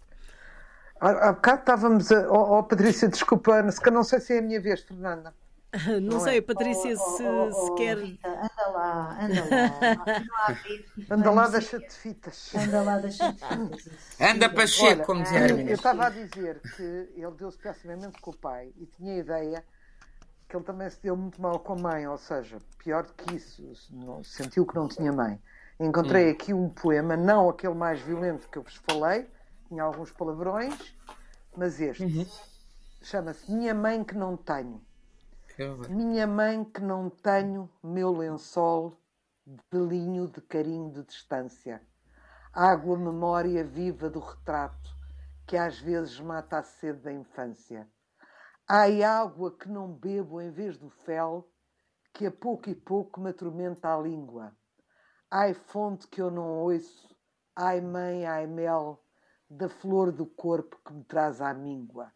Há, 1.00 1.32
bocado 1.32 1.60
estávamos 1.60 2.12
a. 2.12 2.28
Oh, 2.32 2.58
oh, 2.58 2.64
Patrícia, 2.64 3.08
desculpa, 3.08 3.62
não 3.92 4.04
sei 4.04 4.20
se 4.20 4.34
é 4.34 4.40
a 4.40 4.42
minha 4.42 4.60
vez, 4.60 4.82
Fernanda. 4.82 5.32
Não, 5.88 6.00
não 6.02 6.20
sei, 6.20 6.38
é? 6.38 6.42
Patrícia, 6.42 6.94
oh, 6.94 7.18
se, 7.18 7.24
oh, 7.24 7.52
se 7.52 7.76
quer. 7.76 7.98
Rita, 7.98 8.30
anda 8.30 8.68
lá, 8.70 9.26
anda 9.26 9.44
lá. 9.50 11.16
anda 11.16 11.32
lá, 11.32 11.48
deixa-te 11.48 11.94
fitas. 11.94 12.52
Anda 12.56 12.82
lá, 12.82 12.98
deixa-te 13.00 13.46
fitas. 13.46 14.20
Anda 14.20 14.50
para 14.50 14.68
cheio, 14.68 15.04
como 15.04 15.24
dizia 15.24 15.50
Eu, 15.50 15.60
eu 15.60 15.74
estava 15.74 16.06
a 16.06 16.10
dizer 16.10 16.62
que 16.76 16.84
ele 17.16 17.32
deu-se 17.38 17.58
pessimamente 17.58 18.22
com 18.22 18.32
o 18.32 18.38
pai 18.38 18.72
e 18.78 18.86
tinha 18.86 19.14
a 19.14 19.18
ideia 19.18 19.66
que 20.48 20.56
ele 20.56 20.64
também 20.64 20.88
se 20.88 21.02
deu 21.02 21.18
muito 21.18 21.42
mal 21.42 21.58
com 21.60 21.74
a 21.74 21.76
mãe, 21.76 22.08
ou 22.08 22.18
seja, 22.18 22.60
pior 22.78 23.04
do 23.04 23.14
que 23.14 23.36
isso, 23.36 23.64
sentiu 24.24 24.68
que 24.68 24.76
não 24.76 24.88
tinha 24.88 25.12
mãe. 25.12 25.42
Encontrei 25.80 26.28
hum. 26.28 26.32
aqui 26.32 26.54
um 26.54 26.70
poema, 26.70 27.18
não 27.18 27.50
aquele 27.50 27.74
mais 27.74 28.00
violento 28.00 28.48
que 28.48 28.60
eu 28.60 28.62
vos 28.62 28.76
falei, 28.76 29.28
tinha 29.68 29.82
alguns 29.82 30.12
palavrões, 30.12 30.96
mas 31.58 31.82
este 31.82 32.04
uhum. 32.04 32.28
chama-se 33.02 33.52
Minha 33.52 33.74
Mãe 33.74 34.04
que 34.04 34.16
Não 34.16 34.38
Tenho. 34.38 34.80
Minha 35.88 36.26
mãe 36.26 36.64
que 36.64 36.82
não 36.82 37.12
tenho, 37.12 37.70
meu 37.84 38.12
lençol 38.12 39.00
de 39.46 39.62
pelinho 39.70 40.28
de 40.28 40.42
carinho 40.42 40.92
de 40.92 41.04
distância. 41.04 41.80
Água, 42.52 42.98
memória 42.98 43.64
viva 43.64 44.10
do 44.10 44.20
retrato, 44.20 44.90
que 45.46 45.56
às 45.56 45.78
vezes 45.80 46.20
mata 46.20 46.58
a 46.58 46.64
sede 46.64 47.02
da 47.02 47.14
infância. 47.14 47.88
Ai, 48.68 49.04
água 49.04 49.56
que 49.56 49.70
não 49.70 49.94
bebo 49.94 50.42
em 50.42 50.50
vez 50.50 50.76
do 50.76 50.90
fel, 50.90 51.48
que 52.12 52.26
a 52.26 52.32
pouco 52.32 52.72
e 52.72 52.74
pouco 52.74 53.22
me 53.22 53.30
atormenta 53.30 53.94
a 53.94 54.02
língua. 54.02 54.58
Ai, 55.30 55.54
fonte 55.54 56.08
que 56.08 56.20
eu 56.20 56.32
não 56.32 56.62
ouço, 56.62 57.16
ai, 57.56 57.80
mãe, 57.80 58.26
ai, 58.26 58.48
mel, 58.48 59.04
da 59.48 59.70
flor 59.70 60.12
do 60.12 60.26
corpo 60.26 60.80
que 60.84 60.94
me 60.94 61.04
traz 61.04 61.42
à 61.42 61.54
míngua. 61.54 62.12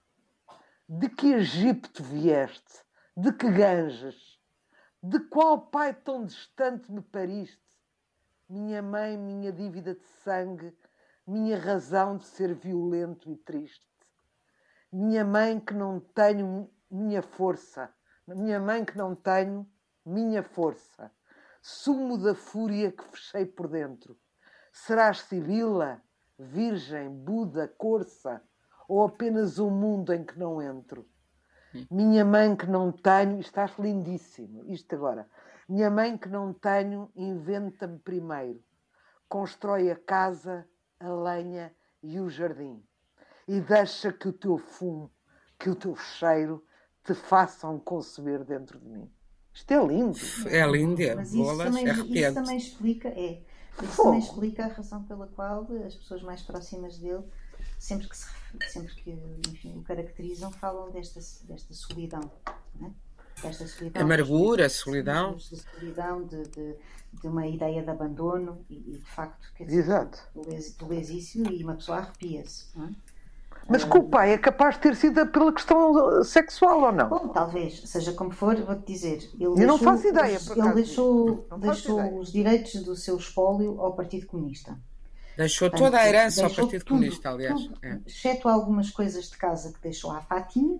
De 0.89 1.07
que 1.07 1.33
Egito 1.33 2.01
vieste? 2.01 2.86
De 3.19 3.31
que 3.31 3.49
Ganges? 3.49 4.39
De 5.01 5.19
qual 5.19 5.59
pai 5.59 5.91
tão 5.91 6.23
distante 6.23 6.91
me 6.91 7.01
pariste? 7.01 7.59
Minha 8.47 8.79
mãe, 8.79 9.17
minha 9.17 9.51
dívida 9.51 9.95
de 9.95 10.05
sangue, 10.23 10.71
minha 11.25 11.57
razão 11.57 12.17
de 12.17 12.25
ser 12.25 12.53
violento 12.53 13.31
e 13.31 13.35
triste. 13.35 13.89
Minha 14.93 15.25
mãe 15.25 15.59
que 15.59 15.73
não 15.73 15.99
tenho 15.99 16.69
minha 16.91 17.23
força, 17.23 17.91
minha 18.27 18.59
mãe 18.59 18.85
que 18.85 18.95
não 18.95 19.15
tenho 19.15 19.67
minha 20.05 20.43
força, 20.43 21.11
sumo 21.59 22.19
da 22.19 22.35
fúria 22.35 22.91
que 22.91 23.03
fechei 23.03 23.47
por 23.47 23.67
dentro. 23.67 24.15
Serás 24.71 25.21
Sibila? 25.21 26.03
Virgem, 26.37 27.09
Buda, 27.09 27.67
Corça, 27.67 28.43
ou 28.87 29.03
apenas 29.03 29.57
um 29.57 29.71
mundo 29.71 30.13
em 30.13 30.23
que 30.23 30.37
não 30.37 30.61
entro? 30.61 31.09
Minha 31.89 32.25
mãe 32.25 32.55
que 32.55 32.65
não 32.67 32.91
tenho, 32.91 33.39
estás 33.39 33.71
lindíssimo, 33.77 34.63
isto 34.65 34.93
agora. 34.95 35.27
Minha 35.67 35.89
mãe 35.89 36.17
que 36.17 36.29
não 36.29 36.53
tenho, 36.53 37.11
inventa-me 37.15 37.99
primeiro. 37.99 38.63
Constrói 39.27 39.91
a 39.91 39.95
casa, 39.95 40.65
a 40.99 41.09
lenha 41.09 41.73
e 42.01 42.19
o 42.19 42.29
jardim. 42.29 42.81
E 43.47 43.59
deixa 43.59 44.11
que 44.11 44.27
o 44.29 44.33
teu 44.33 44.57
fumo, 44.57 45.11
que 45.59 45.69
o 45.69 45.75
teu 45.75 45.95
cheiro 45.95 46.63
te 47.03 47.13
façam 47.13 47.79
conceber 47.79 48.43
dentro 48.43 48.79
de 48.79 48.87
mim. 48.87 49.09
Isto 49.53 49.71
é 49.71 49.85
lindo. 49.85 50.17
É 50.45 50.67
lindo, 50.67 51.01
é. 51.01 51.15
Mas 51.15 51.33
isso, 51.33 51.57
também, 51.57 51.89
é 51.89 51.93
isso 51.93 52.33
também 52.33 52.57
explica, 52.57 53.07
é, 53.09 53.41
isso 53.81 54.03
também 54.03 54.19
explica 54.19 54.65
a 54.65 54.67
razão 54.67 55.03
pela 55.03 55.27
qual 55.27 55.67
as 55.85 55.95
pessoas 55.95 56.21
mais 56.21 56.41
próximas 56.43 56.99
dele, 56.99 57.23
sempre 57.79 58.07
que, 58.07 58.15
se, 58.15 58.27
sempre 58.67 58.93
que 58.95 59.11
enfim, 59.49 59.77
o 59.77 59.81
caracterizam, 59.83 60.51
falam 60.51 60.91
desta, 60.91 61.19
desta 61.47 61.73
solidão. 61.73 62.31
É? 62.81 62.89
Desta 63.41 63.67
solidão. 63.67 64.01
Amargura, 64.01 64.69
solidão. 64.69 65.35
De 65.35 65.57
solidão, 65.57 66.25
de, 66.25 66.43
de, 66.43 66.75
de, 67.21 67.27
uma 67.27 67.45
ideia 67.47 67.83
de 67.83 67.89
abandono 67.89 68.65
e, 68.69 68.95
e 68.95 68.97
de 68.97 69.05
facto, 69.05 69.53
quer 69.55 69.65
dizer, 69.65 69.79
Exato. 69.79 70.19
do 70.33 70.87
lesício 70.87 71.51
e 71.51 71.63
uma 71.63 71.75
pessoa 71.75 71.99
arrepia-se. 71.99 72.67
É? 72.79 73.17
Mas 73.69 73.83
com 73.83 73.99
o 73.99 74.09
pai 74.09 74.31
é 74.31 74.37
capaz 74.37 74.75
de 74.75 74.81
ter 74.81 74.95
sido 74.95 75.27
pela 75.27 75.51
questão 75.51 76.23
sexual 76.23 76.83
ou 76.83 76.91
não? 76.91 77.09
Bom, 77.09 77.27
talvez, 77.29 77.81
seja 77.85 78.13
como 78.13 78.31
for, 78.31 78.55
vou-te 78.55 78.85
dizer. 78.85 79.29
Ele 79.33 79.45
Eu 79.45 79.55
deixou, 79.55 79.67
não 79.67 79.77
faço 79.77 80.07
ideia, 80.07 80.39
por 80.39 80.57
Ele 80.57 80.73
deixou, 80.73 81.47
deixou 81.59 82.19
os 82.19 82.31
direitos 82.31 82.81
do 82.83 82.95
seu 82.95 83.17
espólio 83.17 83.79
ao 83.81 83.93
Partido 83.93 84.25
Comunista. 84.25 84.77
Deixou 85.37 85.69
toda 85.69 85.99
a 85.99 86.07
herança 86.07 86.43
ao 86.43 86.49
Partido 86.49 86.83
tudo, 86.83 86.89
Comunista, 86.89 87.29
aliás. 87.29 87.61
Tudo, 87.61 87.77
é. 87.83 87.99
Exceto 88.07 88.49
algumas 88.49 88.89
coisas 88.89 89.29
de 89.29 89.37
casa 89.37 89.71
que 89.71 89.79
deixou 89.79 90.11
à 90.11 90.19
Fatinha, 90.19 90.79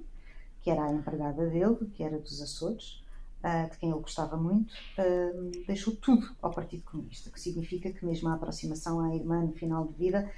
que 0.61 0.71
era 0.71 0.83
a 0.83 0.91
empregada 0.91 1.45
dele, 1.45 1.77
que 1.93 2.01
era 2.03 2.17
dos 2.17 2.41
Açores, 2.41 3.03
uh, 3.43 3.69
de 3.69 3.77
quem 3.77 3.91
ele 3.91 3.99
gostava 3.99 4.35
muito, 4.35 4.73
uh, 4.97 5.51
deixou 5.67 5.95
tudo 5.95 6.35
ao 6.41 6.51
Partido 6.51 6.83
Comunista, 6.83 7.29
que 7.29 7.39
significa 7.39 7.91
que 7.91 8.03
mesmo 8.03 8.29
a 8.29 8.33
aproximação 8.33 8.99
à 8.99 9.15
irmã 9.15 9.41
no 9.41 9.53
final 9.53 9.85
de 9.85 9.93
vida 9.93 10.29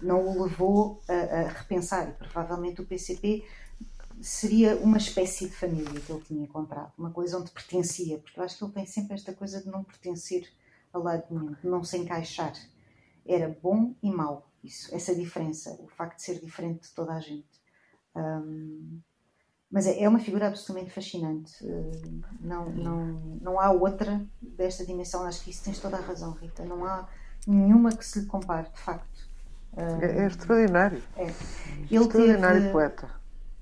não 0.00 0.26
o 0.26 0.42
levou 0.42 1.00
a, 1.08 1.12
a, 1.12 1.48
repensar 1.48 2.08
e 2.08 2.12
provavelmente 2.12 2.80
o 2.80 2.86
PCP 2.86 3.44
seria 4.20 4.76
uma 4.76 4.96
espécie 4.96 5.48
de 5.48 5.54
família 5.54 6.00
que 6.00 6.10
ele 6.10 6.22
tinha 6.22 6.42
encontrado, 6.42 6.92
uma 6.98 7.10
coisa 7.10 7.38
onde 7.38 7.50
pertencia, 7.50 8.18
porque 8.18 8.40
eu 8.40 8.44
acho 8.44 8.58
que 8.58 8.64
ele 8.64 8.72
tem 8.72 8.86
sempre 8.86 9.14
esta 9.14 9.32
coisa 9.32 9.60
de 9.60 9.68
não 9.68 9.84
pertencer 9.84 10.48
a 10.92 10.98
lado 10.98 11.24
nenhum, 11.30 11.52
de 11.52 11.68
não 11.68 11.84
se 11.84 11.98
encaixar. 11.98 12.52
Era 13.26 13.48
bom 13.62 13.94
e 14.02 14.10
mau, 14.10 14.50
isso, 14.62 14.94
essa 14.94 15.14
diferença, 15.14 15.76
o 15.80 15.88
facto 15.88 16.16
de 16.16 16.22
ser 16.22 16.40
diferente 16.40 16.88
de 16.88 16.94
toda 16.94 17.12
a 17.12 17.20
gente. 17.20 17.62
Um, 18.14 19.00
mas 19.70 19.86
é, 19.86 20.02
é, 20.02 20.08
uma 20.08 20.18
figura 20.18 20.48
absolutamente 20.48 20.92
fascinante. 20.92 21.64
Uh, 21.64 22.20
não, 22.40 22.68
não, 22.70 23.06
não 23.40 23.60
há 23.60 23.70
outra 23.70 24.22
desta 24.40 24.84
dimensão. 24.84 25.24
Acho 25.24 25.42
que 25.42 25.50
isso 25.50 25.64
tens 25.64 25.78
toda 25.78 25.96
a 25.96 26.00
razão, 26.00 26.32
Rita. 26.32 26.62
Não 26.64 26.84
há 26.84 27.08
nenhuma 27.46 27.90
que 27.90 28.04
se 28.04 28.20
lhe 28.20 28.26
compare, 28.26 28.68
de 28.68 28.78
facto. 28.78 29.30
É, 29.74 30.24
é 30.24 30.26
extraordinário. 30.26 31.02
É. 31.16 31.22
Ele 31.22 32.04
extraordinário 32.04 32.60
teve, 32.60 32.72
poeta. 32.72 33.10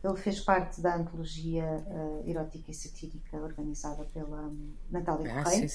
Ele 0.02 0.16
fez 0.16 0.40
parte 0.40 0.80
da 0.80 0.96
antologia 0.96 1.64
uh, 1.86 2.28
erótica 2.28 2.72
e 2.72 2.74
satírica 2.74 3.36
organizada 3.36 4.04
pela 4.12 4.48
um, 4.48 4.72
Natália 4.90 5.32
ah, 5.32 5.44
Correia, 5.44 5.68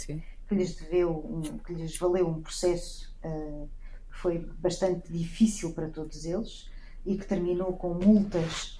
que 0.47 0.55
lhes, 0.55 0.75
deveu 0.75 1.11
um, 1.11 1.41
que 1.59 1.73
lhes 1.73 1.97
valeu 1.97 2.27
um 2.27 2.41
processo 2.41 3.13
uh, 3.23 3.67
que 4.11 4.17
foi 4.17 4.39
bastante 4.59 5.11
difícil 5.11 5.73
para 5.73 5.89
todos 5.89 6.25
eles 6.25 6.69
e 7.05 7.17
que 7.17 7.25
terminou 7.25 7.73
com 7.73 7.93
multas 7.93 8.79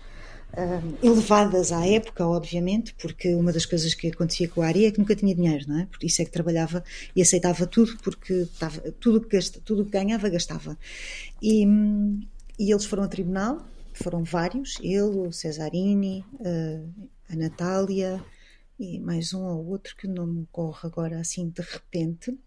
uh, 0.54 0.98
elevadas 1.06 1.72
à 1.72 1.86
época, 1.86 2.26
obviamente, 2.28 2.96
porque 2.96 3.34
uma 3.36 3.52
das 3.52 3.66
coisas 3.66 3.94
que 3.94 4.08
acontecia 4.08 4.48
com 4.48 4.62
a 4.62 4.68
Ari 4.68 4.86
é 4.86 4.92
que 4.92 5.00
nunca 5.00 5.16
tinha 5.16 5.36
dinheiro, 5.36 5.66
não 5.68 5.80
é? 5.80 5.86
Por 5.86 6.04
isso 6.04 6.22
é 6.22 6.26
que 6.26 6.32
trabalhava 6.32 6.84
e 7.16 7.22
aceitava 7.22 7.66
tudo, 7.68 7.98
porque 8.04 8.34
estava, 8.34 8.80
tudo 9.00 9.22
que 9.22 9.36
gasta, 9.36 9.60
tudo 9.64 9.86
que 9.86 9.92
ganhava 9.92 10.30
gastava. 10.30 10.78
E, 11.42 11.66
e 12.58 12.72
eles 12.72 12.86
foram 12.86 13.04
a 13.04 13.08
tribunal, 13.08 13.66
foram 13.94 14.24
vários, 14.24 14.78
ele, 14.82 15.02
o 15.02 15.32
Cesarini, 15.32 16.26
uh, 16.40 17.10
a 17.30 17.36
Natália 17.36 18.24
e 18.80 19.00
mais 19.00 19.34
um 19.34 19.44
ou 19.44 19.66
outro 19.68 19.96
que 19.96 20.08
não 20.08 20.28
me 20.28 20.42
ocorre 20.42 20.82
agora 20.84 21.20
assim 21.20 21.50
de 21.50 21.62
repente. 21.62 22.38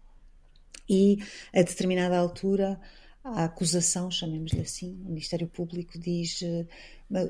E 0.87 1.17
a 1.53 1.61
determinada 1.61 2.17
altura 2.17 2.79
a 3.23 3.45
acusação, 3.45 4.09
chamemos-lhe 4.09 4.61
assim, 4.61 4.97
o 5.05 5.09
Ministério 5.09 5.47
Público 5.47 5.99
diz 5.99 6.39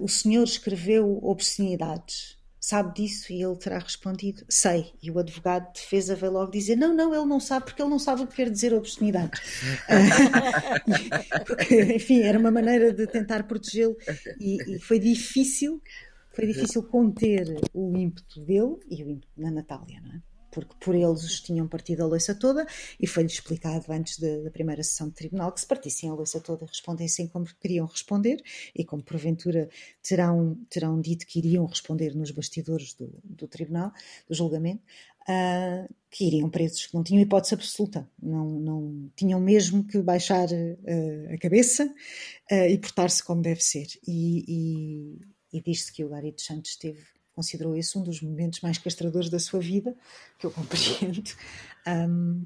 o 0.01 0.07
senhor 0.07 0.43
escreveu 0.43 1.19
obscenidades, 1.23 2.37
sabe 2.59 2.93
disso? 2.93 3.31
E 3.31 3.41
ele 3.41 3.55
terá 3.55 3.79
respondido, 3.79 4.43
sei. 4.49 4.91
E 5.01 5.09
o 5.09 5.17
advogado 5.17 5.73
de 5.73 5.79
defesa 5.79 6.15
veio 6.15 6.33
logo 6.33 6.51
dizer, 6.51 6.75
não, 6.75 6.93
não, 6.93 7.13
ele 7.13 7.25
não 7.25 7.39
sabe, 7.39 7.65
porque 7.65 7.81
ele 7.81 7.89
não 7.89 7.99
sabe 7.99 8.23
o 8.23 8.27
que 8.27 8.35
quer 8.35 8.49
dizer 8.49 8.73
obscenidades. 8.73 9.39
porque, 11.47 11.81
enfim, 11.95 12.21
era 12.21 12.37
uma 12.37 12.51
maneira 12.51 12.93
de 12.93 13.07
tentar 13.07 13.43
protegê-lo 13.43 13.95
e, 14.39 14.75
e 14.75 14.79
foi 14.79 14.99
difícil, 14.99 15.81
foi 16.39 16.47
difícil 16.47 16.83
conter 16.83 17.59
o 17.73 17.97
ímpeto 17.97 18.39
dele 18.45 18.77
e 18.89 19.03
o 19.03 19.09
ímpeto 19.09 19.33
da 19.37 19.51
Natália, 19.51 19.99
não 20.01 20.13
é? 20.13 20.21
porque 20.51 20.73
por 20.79 20.95
eles 20.95 21.23
os 21.23 21.39
tinham 21.41 21.67
partido 21.67 22.01
a 22.01 22.07
louça 22.07 22.33
toda 22.33 22.65
e 22.99 23.05
foi-lhes 23.05 23.33
explicado 23.33 23.85
antes 23.89 24.17
da 24.17 24.49
primeira 24.49 24.81
sessão 24.81 25.07
de 25.09 25.13
tribunal 25.13 25.51
que 25.51 25.61
se 25.61 25.67
partissem 25.67 26.09
a 26.09 26.13
louça 26.13 26.39
toda 26.39 26.65
respondessem 26.65 27.27
como 27.27 27.45
queriam 27.59 27.85
responder 27.85 28.41
e 28.75 28.83
como 28.83 29.03
porventura 29.03 29.69
terão, 30.01 30.57
terão 30.69 30.99
dito 30.99 31.27
que 31.27 31.39
iriam 31.39 31.65
responder 31.65 32.15
nos 32.15 32.31
bastidores 32.31 32.93
do, 32.95 33.13
do 33.23 33.47
tribunal, 33.47 33.91
do 34.27 34.33
julgamento, 34.33 34.81
uh, 35.29 35.93
que 36.09 36.25
iriam 36.25 36.49
presos, 36.49 36.87
que 36.87 36.95
não 36.95 37.03
tinham 37.03 37.21
hipótese 37.21 37.53
absoluta, 37.53 38.09
não, 38.21 38.59
não 38.59 39.11
tinham 39.15 39.39
mesmo 39.39 39.85
que 39.85 40.01
baixar 40.01 40.47
uh, 40.49 41.33
a 41.33 41.37
cabeça 41.37 41.85
uh, 41.85 42.65
e 42.67 42.77
portar-se 42.77 43.23
como 43.23 43.41
deve 43.41 43.63
ser. 43.63 43.87
E, 44.07 44.43
e, 44.47 45.19
e 45.51 45.61
diz-se 45.61 45.91
que 45.91 46.03
o 46.03 46.09
dos 46.09 46.45
Santos 46.45 46.75
teve 46.75 47.03
considerou 47.39 47.73
esse 47.75 47.97
um 47.97 48.03
dos 48.03 48.21
momentos 48.21 48.59
mais 48.59 48.77
castradores 48.77 49.29
da 49.29 49.39
sua 49.39 49.61
vida, 49.61 49.95
que 50.37 50.45
eu 50.45 50.51
compreendo. 50.51 51.23
Um, 51.87 52.45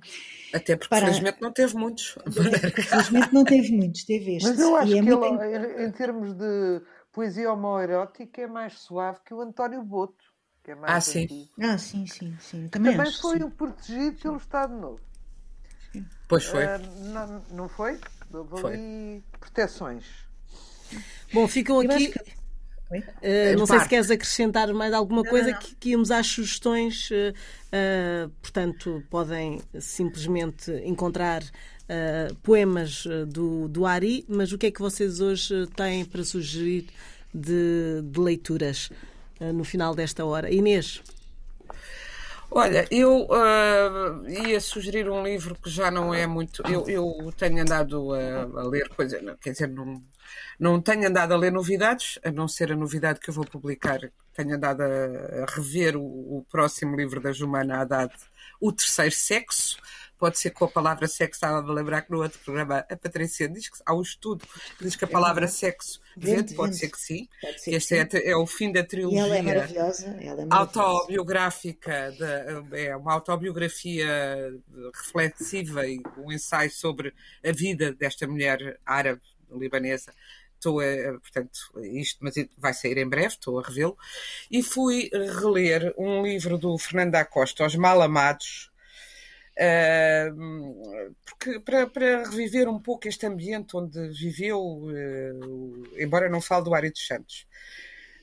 Até 0.53 0.75
porque, 0.75 0.89
para... 0.89 1.07
felizmente, 1.07 1.41
não 1.41 1.51
teve 1.51 1.75
muitos. 1.75 2.15
felizmente, 2.87 3.33
não 3.33 3.43
teve 3.43 3.71
muitos, 3.75 4.03
teve 4.03 4.35
estes. 4.35 4.51
Mas 4.51 4.59
eu 4.59 4.75
acho 4.75 4.91
é 4.91 4.95
que 4.95 5.01
muito... 5.01 5.41
ele, 5.41 5.85
em 5.85 5.91
termos 5.91 6.33
de 6.35 6.81
poesia 7.11 7.51
homoerótica, 7.51 8.41
é 8.41 8.47
mais 8.47 8.79
suave 8.79 9.19
que 9.25 9.33
o 9.33 9.41
António 9.41 9.81
Boto. 9.83 10.31
Que 10.63 10.71
é 10.71 10.75
mais 10.75 10.93
ah, 10.93 11.01
sim. 11.01 11.49
ah, 11.59 11.77
sim, 11.77 12.05
sim, 12.05 12.37
sim. 12.39 12.67
Também, 12.69 12.93
também 12.93 13.07
acho, 13.07 13.19
foi 13.19 13.39
sim. 13.39 13.49
protegido 13.49 14.17
pelo 14.21 14.37
Estado 14.37 14.73
Novo. 14.75 15.01
Pois 16.27 16.45
foi. 16.45 16.65
Uh, 16.65 17.03
não, 17.11 17.43
não 17.51 17.69
foi? 17.69 17.99
Houve 18.31 18.61
foi. 18.61 18.73
ali 18.75 19.23
proteções. 19.39 20.05
Bom, 21.33 21.47
ficam 21.47 21.79
aqui. 21.79 22.13
Uh, 22.99 23.57
não 23.57 23.65
sei 23.65 23.79
se 23.79 23.89
queres 23.89 24.11
acrescentar 24.11 24.73
mais 24.73 24.93
alguma 24.93 25.23
coisa 25.23 25.47
não, 25.47 25.53
não. 25.53 25.59
Que, 25.59 25.75
que 25.75 25.89
íamos 25.89 26.11
às 26.11 26.27
sugestões, 26.27 27.09
uh, 27.11 27.33
uh, 27.33 28.29
portanto, 28.41 29.03
podem 29.09 29.61
simplesmente 29.79 30.71
encontrar 30.85 31.43
poemas 32.41 33.05
do, 33.27 33.67
do 33.67 33.85
Ari, 33.85 34.25
mas 34.27 34.51
o 34.51 34.57
que 34.57 34.67
é 34.67 34.71
que 34.71 34.79
vocês 34.79 35.19
hoje 35.19 35.67
têm 35.75 36.03
para 36.03 36.23
sugerir 36.23 36.87
de, 37.31 38.01
de 38.01 38.19
leituras 38.19 38.89
no 39.53 39.63
final 39.63 39.93
desta 39.93 40.25
hora? 40.25 40.51
Inês? 40.51 41.03
Olha, 42.55 42.87
eu 42.91 43.25
uh, 43.25 44.29
ia 44.47 44.61
sugerir 44.61 45.09
um 45.09 45.23
livro 45.23 45.55
que 45.55 45.69
já 45.71 45.89
não 45.89 46.13
é 46.13 46.27
muito. 46.27 46.61
Eu, 46.67 46.87
eu 46.87 47.33
tenho 47.35 47.59
andado 47.59 48.13
a, 48.13 48.43
a 48.43 48.63
ler 48.67 48.89
coisas, 48.89 49.19
quer 49.41 49.51
dizer, 49.51 49.69
não, 49.69 49.99
não 50.59 50.81
tenho 50.81 51.07
andado 51.07 51.33
a 51.33 51.37
ler 51.37 51.51
novidades, 51.51 52.19
a 52.23 52.31
não 52.31 52.47
ser 52.47 52.71
a 52.71 52.75
novidade 52.75 53.19
que 53.19 53.29
eu 53.29 53.33
vou 53.33 53.45
publicar. 53.45 53.99
Tenho 54.33 54.55
andado 54.55 54.81
a, 54.81 55.45
rever 55.47 55.95
o, 55.95 56.01
o, 56.01 56.45
próximo 56.49 56.95
livro 56.95 57.21
da 57.21 57.31
Jumana 57.31 57.81
Haddad, 57.81 58.13
O 58.59 58.71
Terceiro 58.71 59.13
Sexo. 59.13 59.77
Pode 60.17 60.39
ser 60.39 60.51
com 60.51 60.63
a 60.63 60.69
palavra 60.69 61.05
sexo, 61.05 61.35
estava 61.35 61.69
a 61.69 61.73
lembrar 61.73 62.03
que 62.03 62.11
no 62.11 62.21
outro 62.21 62.39
programa 62.39 62.85
a 62.89 62.95
Patrícia 62.95 63.49
diz 63.49 63.67
que 63.67 63.77
há 63.85 63.93
um 63.93 64.01
estudo 64.01 64.47
que 64.77 64.85
diz 64.85 64.95
que 64.95 65.03
a 65.03 65.07
palavra 65.07 65.49
sexo 65.49 65.99
vende, 66.15 66.53
pode 66.53 66.77
ser 66.77 66.89
que 66.89 66.97
sim. 66.97 67.27
Ser 67.57 67.71
que 67.71 67.75
este 67.75 67.95
é, 67.97 68.29
é, 68.29 68.37
o 68.37 68.47
fim 68.47 68.71
da 68.71 68.85
trilogia. 68.85 69.19
E 69.19 69.21
ela 69.21 69.35
é 69.35 69.41
maravilhosa. 69.41 70.05
Ela 70.05 70.43
é 70.43 70.45
maravilhosa. 70.45 70.81
Autobiográfica, 70.81 72.11
de, 72.11 72.85
é 72.85 72.95
uma 72.95 73.11
autobiografia 73.11 74.07
reflexiva 74.95 75.85
e 75.85 76.01
um 76.17 76.31
ensaio 76.31 76.71
sobre 76.71 77.13
a 77.45 77.51
vida 77.51 77.91
desta 77.91 78.25
mulher 78.25 78.79
árabe 78.85 79.32
libanesa 79.57 80.13
estou 80.63 80.79
a, 80.79 81.19
portanto, 81.19 81.59
isto, 81.83 82.19
mas 82.21 82.33
vai 82.57 82.73
sair 82.73 82.97
em 82.97 83.07
breve, 83.07 83.27
estou 83.27 83.59
a 83.59 83.63
revê-lo, 83.63 83.97
e 84.49 84.63
fui 84.63 85.09
reler 85.11 85.93
um 85.97 86.23
livro 86.23 86.57
do 86.57 86.77
Fernando 86.77 87.11
da 87.11 87.25
Costa, 87.25 87.65
Os 87.65 87.75
Mal 87.75 88.01
Amados, 88.01 88.71
uh, 89.57 91.15
porque, 91.25 91.59
para, 91.59 91.85
para, 91.87 92.29
reviver 92.29 92.69
um 92.69 92.79
pouco 92.79 93.07
este 93.07 93.25
ambiente 93.25 93.75
onde 93.75 94.07
viveu, 94.09 94.59
uh, 94.61 95.83
embora 95.97 96.29
não 96.29 96.39
fale 96.39 96.63
do 96.63 96.73
Ari 96.73 96.89
dos 96.89 97.05
Santos. 97.05 97.45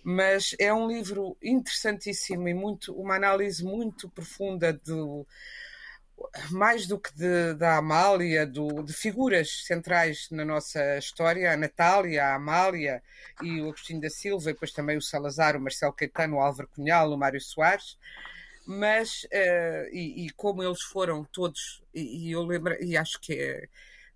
Mas 0.02 0.56
é 0.58 0.72
um 0.72 0.88
livro 0.88 1.36
interessantíssimo 1.42 2.48
e 2.48 2.54
muito, 2.54 2.94
uma 2.94 3.16
análise 3.16 3.62
muito 3.62 4.08
profunda 4.08 4.72
do, 4.72 5.26
mais 6.50 6.86
do 6.86 6.98
que 6.98 7.12
de, 7.14 7.54
da 7.54 7.76
Amália, 7.76 8.46
do, 8.46 8.82
de 8.82 8.92
figuras 8.92 9.64
centrais 9.66 10.28
na 10.30 10.44
nossa 10.44 10.98
história, 10.98 11.52
a 11.52 11.56
Natália, 11.56 12.24
a 12.24 12.34
Amália 12.34 13.02
e 13.42 13.60
o 13.60 13.68
Agostinho 13.68 14.00
da 14.00 14.10
Silva, 14.10 14.50
e 14.50 14.52
depois 14.52 14.72
também 14.72 14.96
o 14.96 15.02
Salazar, 15.02 15.56
o 15.56 15.60
Marcelo 15.60 15.92
Caetano, 15.92 16.36
o 16.36 16.40
Álvaro 16.40 16.68
Cunhal, 16.68 17.12
o 17.12 17.18
Mário 17.18 17.40
Soares, 17.40 17.98
mas, 18.66 19.24
uh, 19.24 19.88
e, 19.92 20.26
e, 20.26 20.30
como 20.30 20.62
eles 20.62 20.82
foram 20.82 21.24
todos, 21.24 21.82
e, 21.94 22.28
e, 22.28 22.32
eu 22.32 22.42
lembro, 22.42 22.76
e 22.82 22.96
acho 22.96 23.18
que 23.20 23.34
é, 23.34 23.68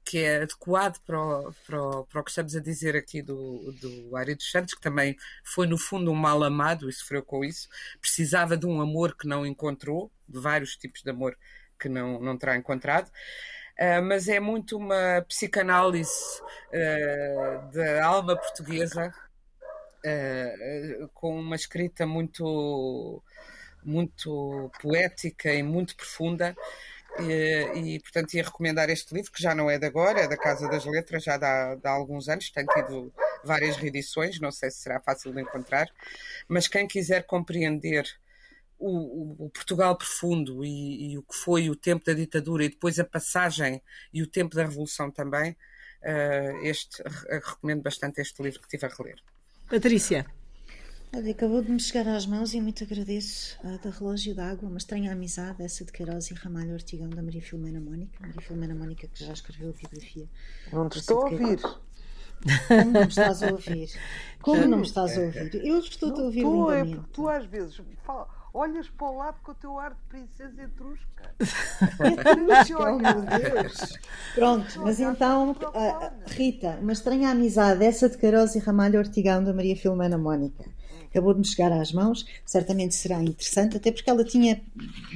que 0.04 0.18
é 0.18 0.42
adequado 0.42 1.00
para 1.00 1.18
o, 1.18 1.52
para, 1.66 1.82
o, 1.82 2.04
para 2.04 2.20
o 2.20 2.24
que 2.24 2.30
estamos 2.30 2.54
a 2.54 2.60
dizer 2.60 2.94
aqui 2.94 3.22
do, 3.22 3.72
do 3.80 4.16
Ari 4.16 4.34
dos 4.34 4.50
Santos, 4.50 4.74
que 4.74 4.80
também 4.80 5.16
foi 5.42 5.66
no 5.66 5.78
fundo 5.78 6.10
um 6.10 6.14
mal 6.14 6.42
amado 6.44 6.88
e 6.88 6.92
sofreu 6.92 7.22
com 7.22 7.44
isso, 7.44 7.68
precisava 8.00 8.56
de 8.56 8.66
um 8.66 8.80
amor 8.80 9.16
que 9.16 9.26
não 9.26 9.46
encontrou, 9.46 10.12
de 10.28 10.38
vários 10.38 10.76
tipos 10.76 11.02
de 11.02 11.10
amor 11.10 11.36
que 11.78 11.88
não, 11.88 12.20
não 12.20 12.36
terá 12.36 12.56
encontrado. 12.56 13.10
Uh, 13.78 14.02
mas 14.02 14.28
é 14.28 14.38
muito 14.38 14.76
uma 14.76 15.24
psicanálise 15.28 16.40
uh, 16.70 17.72
da 17.72 18.04
alma 18.04 18.36
portuguesa, 18.36 19.12
uh, 20.04 21.08
com 21.12 21.40
uma 21.40 21.56
escrita 21.56 22.06
muito, 22.06 23.22
muito 23.82 24.70
poética 24.80 25.52
e 25.52 25.62
muito 25.62 25.96
profunda. 25.96 26.54
E, 27.18 27.94
e, 27.94 28.00
portanto, 28.00 28.34
ia 28.34 28.42
recomendar 28.42 28.90
este 28.90 29.14
livro, 29.14 29.30
que 29.30 29.42
já 29.42 29.54
não 29.54 29.70
é 29.70 29.78
de 29.78 29.86
agora, 29.86 30.20
é 30.20 30.28
da 30.28 30.36
Casa 30.36 30.68
das 30.68 30.84
Letras, 30.84 31.22
já 31.22 31.36
dá, 31.36 31.76
dá 31.76 31.90
alguns 31.90 32.28
anos, 32.28 32.50
tem 32.50 32.66
tido 32.66 33.12
várias 33.44 33.76
reedições, 33.76 34.40
não 34.40 34.50
sei 34.50 34.70
se 34.70 34.78
será 34.78 35.00
fácil 35.00 35.32
de 35.32 35.40
encontrar, 35.40 35.88
mas 36.48 36.66
quem 36.66 36.88
quiser 36.88 37.24
compreender 37.24 38.04
o, 38.78 39.46
o, 39.46 39.50
Portugal 39.50 39.96
profundo 39.96 40.64
e, 40.64 41.12
e, 41.12 41.18
o 41.18 41.22
que 41.22 41.34
foi 41.34 41.70
o 41.70 41.76
tempo 41.76 42.04
da 42.04 42.12
ditadura 42.12 42.64
e 42.64 42.68
depois 42.68 42.98
a 42.98 43.04
passagem 43.04 43.80
e 44.12 44.22
o 44.22 44.26
tempo 44.26 44.54
da 44.56 44.62
revolução 44.62 45.10
também, 45.10 45.52
uh, 45.52 46.64
este 46.64 47.02
recomendo 47.28 47.82
bastante 47.82 48.20
este 48.20 48.42
livro 48.42 48.60
que 48.60 48.66
estive 48.66 48.86
a 48.86 48.96
reler. 48.96 49.18
Patrícia. 49.68 50.26
Olha, 51.16 51.30
acabou 51.30 51.62
de 51.62 51.70
me 51.70 51.78
chegar 51.78 52.08
às 52.08 52.26
mãos 52.26 52.54
e 52.54 52.60
muito 52.60 52.82
agradeço 52.82 53.56
a 53.62 53.76
da 53.76 53.88
Relógio 53.88 54.34
d'Água, 54.34 54.68
uma 54.68 54.78
estranha 54.78 55.12
amizade, 55.12 55.62
essa 55.62 55.84
de 55.84 55.92
Queiroz 55.92 56.28
e 56.30 56.34
Ramalho 56.34 56.72
Ortigão, 56.72 57.08
da 57.08 57.22
Maria 57.22 57.40
Filomena 57.40 57.80
Mónica. 57.80 58.18
Maria 58.20 58.40
Filomena 58.40 58.74
Mónica, 58.74 59.06
que 59.06 59.24
já 59.24 59.32
escreveu 59.32 59.70
a 59.70 59.72
biografia. 59.72 60.28
Não 60.72 60.88
te 60.88 60.98
estou 60.98 61.22
a 61.22 61.30
ouvir. 61.30 61.60
Como 62.66 62.90
não 62.90 63.00
me 63.02 63.06
estás 63.06 63.42
a 63.44 63.50
ouvir? 63.50 63.90
Como 64.42 64.66
não 64.66 64.78
me 64.78 64.86
estás 64.86 65.16
a 65.16 65.20
ouvir? 65.20 65.54
Eu 65.64 65.78
estou-te 65.78 66.20
a 66.20 66.24
ouvir 66.24 66.42
tu, 66.42 66.50
lindamente. 66.50 66.98
É, 66.98 67.12
tu 67.12 67.28
às 67.28 67.46
vezes 67.46 67.80
fala, 68.02 68.28
olhas 68.54 68.88
para 68.88 69.10
o 69.10 69.16
lado 69.16 69.36
com 69.42 69.50
o 69.50 69.54
teu 69.54 69.78
ar 69.78 69.90
de 69.90 70.02
princesa 70.08 70.62
etrusca. 70.62 71.34
oh, 72.78 72.98
meu 72.98 73.22
Deus. 73.22 73.98
Pronto, 74.34 74.80
mas 74.80 75.00
então, 75.00 75.56
Rita, 76.28 76.78
uma 76.80 76.92
estranha 76.92 77.30
amizade, 77.30 77.84
essa 77.84 78.08
de 78.08 78.16
Queiroz 78.16 78.54
e 78.54 78.60
Ramalho 78.60 79.00
Ortigão 79.00 79.42
da 79.42 79.52
Maria 79.52 79.76
Filomena 79.76 80.16
Mónica. 80.16 80.64
Acabou 81.10 81.34
de 81.34 81.40
me 81.40 81.46
chegar 81.46 81.72
às 81.72 81.92
mãos, 81.92 82.24
certamente 82.46 82.94
será 82.94 83.20
interessante, 83.20 83.76
até 83.76 83.90
porque 83.90 84.08
ela 84.08 84.24
tinha 84.24 84.60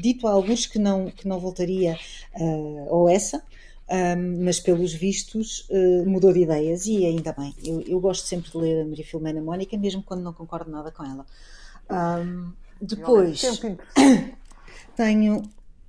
dito 0.01 0.27
a 0.27 0.33
alguns 0.33 0.67
que 0.67 0.79
não, 0.79 1.11
que 1.11 1.27
não 1.27 1.41
voltaria 1.41 1.97
uh, 2.35 2.87
ou 2.89 3.09
essa, 3.09 3.43
um, 3.89 4.45
mas 4.45 4.61
pelos 4.61 4.93
vistos 4.93 5.67
uh, 5.71 6.09
mudou 6.09 6.33
de 6.33 6.41
ideias 6.41 6.87
e 6.87 7.05
ainda 7.05 7.33
bem. 7.33 7.55
Eu, 7.65 7.81
eu, 7.83 8.01
gosto 8.01 8.27
sempre 8.27 8.51
de 8.51 8.57
ler 8.57 8.83
a 8.83 8.85
Maria 8.85 9.05
Filomena 9.05 9.41
Mónica, 9.41 9.77
mesmo 9.77 10.03
quando 10.03 10.23
não 10.23 10.33
concordo 10.33 10.71
nada 10.71 10.93
com 10.93 11.05
ela. 11.05 11.27
Um, 11.91 12.53
depois 12.81 13.43
tenho, 14.97 15.43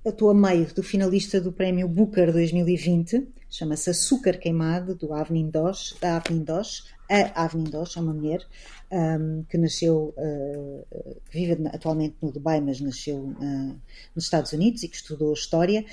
estou 0.05 0.29
a 0.29 0.33
meio 0.33 0.73
do 0.73 0.83
finalista 0.83 1.39
do 1.39 1.51
prémio 1.51 1.87
Booker 1.87 2.31
2020, 2.31 3.27
chama-se 3.49 3.89
Açúcar 3.89 4.37
Queimado, 4.37 4.95
do 4.95 5.13
Avnin 5.13 5.49
Dosh, 5.49 5.95
da 5.99 6.17
Avnin 6.17 6.43
Dosh. 6.43 6.85
A 7.09 7.43
Avnin 7.43 7.63
Dosh 7.63 7.97
é 7.97 8.01
uma 8.01 8.13
mulher 8.13 8.45
um, 8.91 9.43
que 9.49 9.57
nasceu, 9.57 10.13
uh, 10.15 10.85
vive 11.31 11.57
atualmente 11.73 12.17
no 12.21 12.31
Dubai, 12.31 12.61
mas 12.61 12.79
nasceu 12.79 13.17
uh, 13.17 13.75
nos 14.15 14.25
Estados 14.25 14.53
Unidos 14.53 14.83
e 14.83 14.87
que 14.87 14.95
estudou 14.95 15.33
História 15.33 15.83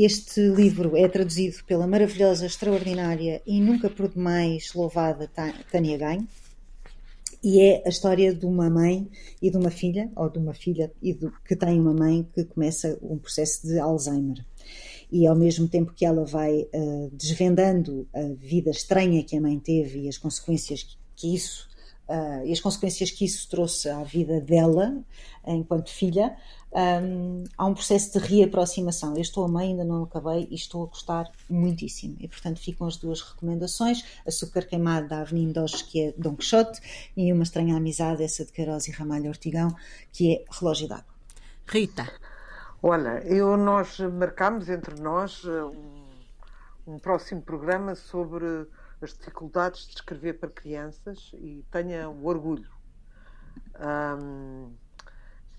este 0.00 0.40
livro 0.40 0.96
é 0.96 1.08
traduzido 1.08 1.56
pela 1.64 1.84
maravilhosa, 1.84 2.46
extraordinária 2.46 3.42
e 3.44 3.60
nunca 3.60 3.90
por 3.90 4.08
demais 4.08 4.72
louvada 4.72 5.28
Tânia 5.72 5.98
Ganho 5.98 6.28
e 7.42 7.60
é 7.60 7.82
a 7.86 7.88
história 7.88 8.34
de 8.34 8.46
uma 8.46 8.68
mãe 8.68 9.08
e 9.40 9.50
de 9.50 9.56
uma 9.56 9.70
filha, 9.70 10.10
ou 10.16 10.28
de 10.28 10.38
uma 10.38 10.54
filha 10.54 10.92
e 11.00 11.12
do, 11.12 11.32
que 11.44 11.54
tem 11.54 11.80
uma 11.80 11.94
mãe 11.94 12.26
que 12.34 12.44
começa 12.44 12.98
um 13.02 13.18
processo 13.18 13.66
de 13.66 13.78
Alzheimer. 13.78 14.44
E 15.10 15.26
ao 15.26 15.36
mesmo 15.36 15.68
tempo 15.68 15.92
que 15.94 16.04
ela 16.04 16.24
vai 16.24 16.62
uh, 16.62 17.10
desvendando 17.12 18.06
a 18.12 18.22
vida 18.38 18.70
estranha 18.70 19.22
que 19.22 19.36
a 19.36 19.40
mãe 19.40 19.58
teve 19.58 20.00
e 20.00 20.08
as 20.08 20.18
consequências 20.18 20.98
que 21.16 21.34
isso 21.34 21.68
uh, 22.08 22.44
e 22.44 22.52
as 22.52 22.60
consequências 22.60 23.10
que 23.10 23.24
isso 23.24 23.48
trouxe 23.48 23.88
à 23.88 24.02
vida 24.02 24.40
dela 24.40 24.96
enquanto 25.46 25.90
filha, 25.90 26.36
um, 26.72 27.44
há 27.56 27.64
um 27.64 27.74
processo 27.74 28.18
de 28.18 28.26
reaproximação. 28.26 29.14
Eu 29.14 29.22
estou 29.22 29.44
a 29.44 29.48
meio, 29.48 29.70
ainda 29.70 29.84
não 29.84 30.02
acabei 30.02 30.46
e 30.50 30.54
estou 30.54 30.84
a 30.84 30.86
gostar 30.86 31.30
muitíssimo. 31.48 32.16
E 32.20 32.28
portanto 32.28 32.60
ficam 32.60 32.86
as 32.86 32.96
duas 32.96 33.20
recomendações: 33.22 34.04
Açúcar 34.26 34.66
Queimado 34.66 35.08
da 35.08 35.20
Avenida 35.20 35.62
Dos, 35.62 35.82
que 35.82 36.08
é 36.08 36.14
Dom 36.16 36.36
Quixote, 36.36 36.80
e 37.16 37.32
Uma 37.32 37.42
Estranha 37.42 37.76
Amizade, 37.76 38.22
essa 38.22 38.44
de 38.44 38.52
Queiroz 38.52 38.86
e 38.88 38.90
Ramalho 38.90 39.28
Ortigão, 39.28 39.74
que 40.12 40.34
é 40.34 40.44
Relógio 40.50 40.88
d'Água. 40.88 41.06
Rita. 41.66 42.10
Olha, 42.82 43.20
eu, 43.26 43.56
nós 43.56 43.98
marcámos 43.98 44.68
entre 44.68 45.00
nós 45.00 45.42
eh, 45.44 45.64
um, 45.64 46.94
um 46.94 46.98
próximo 46.98 47.42
programa 47.42 47.96
sobre 47.96 48.68
as 49.00 49.12
dificuldades 49.12 49.86
de 49.86 49.94
escrever 49.94 50.34
para 50.34 50.50
crianças 50.50 51.30
e 51.34 51.64
tenha 51.70 52.08
o 52.08 52.26
orgulho 52.26 52.68
um, 53.78 54.72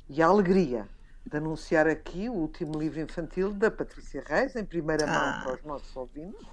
e 0.09 0.21
a 0.21 0.27
alegria 0.27 0.87
de 1.25 1.37
anunciar 1.37 1.87
aqui 1.87 2.27
o 2.27 2.33
último 2.33 2.77
livro 2.79 2.99
infantil 2.99 3.53
da 3.53 3.69
Patrícia 3.69 4.23
Reis, 4.25 4.55
em 4.55 4.65
primeira 4.65 5.05
mão 5.05 5.15
ah. 5.15 5.41
para 5.43 5.55
os 5.55 5.63
nossos 5.63 5.95
ouvintes. 5.95 6.47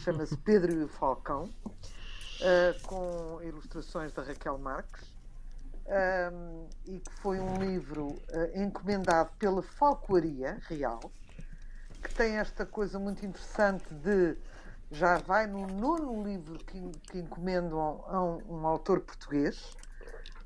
Chama-se 0.00 0.36
Pedro 0.36 0.72
e 0.72 0.84
o 0.84 0.88
Falcão, 0.88 1.44
uh, 1.44 2.86
com 2.86 3.40
ilustrações 3.42 4.12
da 4.12 4.22
Raquel 4.22 4.58
Marques. 4.58 5.12
Um, 5.86 6.66
e 6.86 6.98
que 6.98 7.12
foi 7.20 7.38
um 7.38 7.56
livro 7.56 8.06
uh, 8.06 8.18
encomendado 8.54 9.30
pela 9.38 9.62
Falcoaria 9.62 10.58
Real, 10.66 11.12
que 12.02 12.14
tem 12.14 12.38
esta 12.38 12.64
coisa 12.64 12.98
muito 12.98 13.26
interessante 13.26 13.92
de 13.92 14.34
já 14.94 15.18
vai 15.18 15.46
no 15.46 15.66
nono 15.66 16.22
livro 16.22 16.58
que, 16.58 16.80
que 17.10 17.18
encomendam 17.18 18.04
a 18.06 18.22
um, 18.22 18.60
um 18.60 18.66
autor 18.66 19.00
português. 19.00 19.76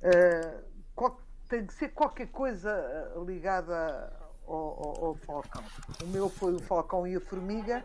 Uh, 0.00 0.64
qual, 0.94 1.20
tem 1.48 1.66
que 1.66 1.74
ser 1.74 1.88
qualquer 1.88 2.28
coisa 2.28 2.70
eh, 2.70 3.24
ligada 3.24 4.12
ao, 4.46 4.54
ao, 4.54 5.04
ao, 5.06 5.14
Falcão. 5.14 5.64
O 6.02 6.06
meu 6.08 6.28
foi 6.28 6.54
o 6.54 6.58
Falcão 6.58 7.06
e 7.06 7.16
a 7.16 7.20
Formiga, 7.20 7.84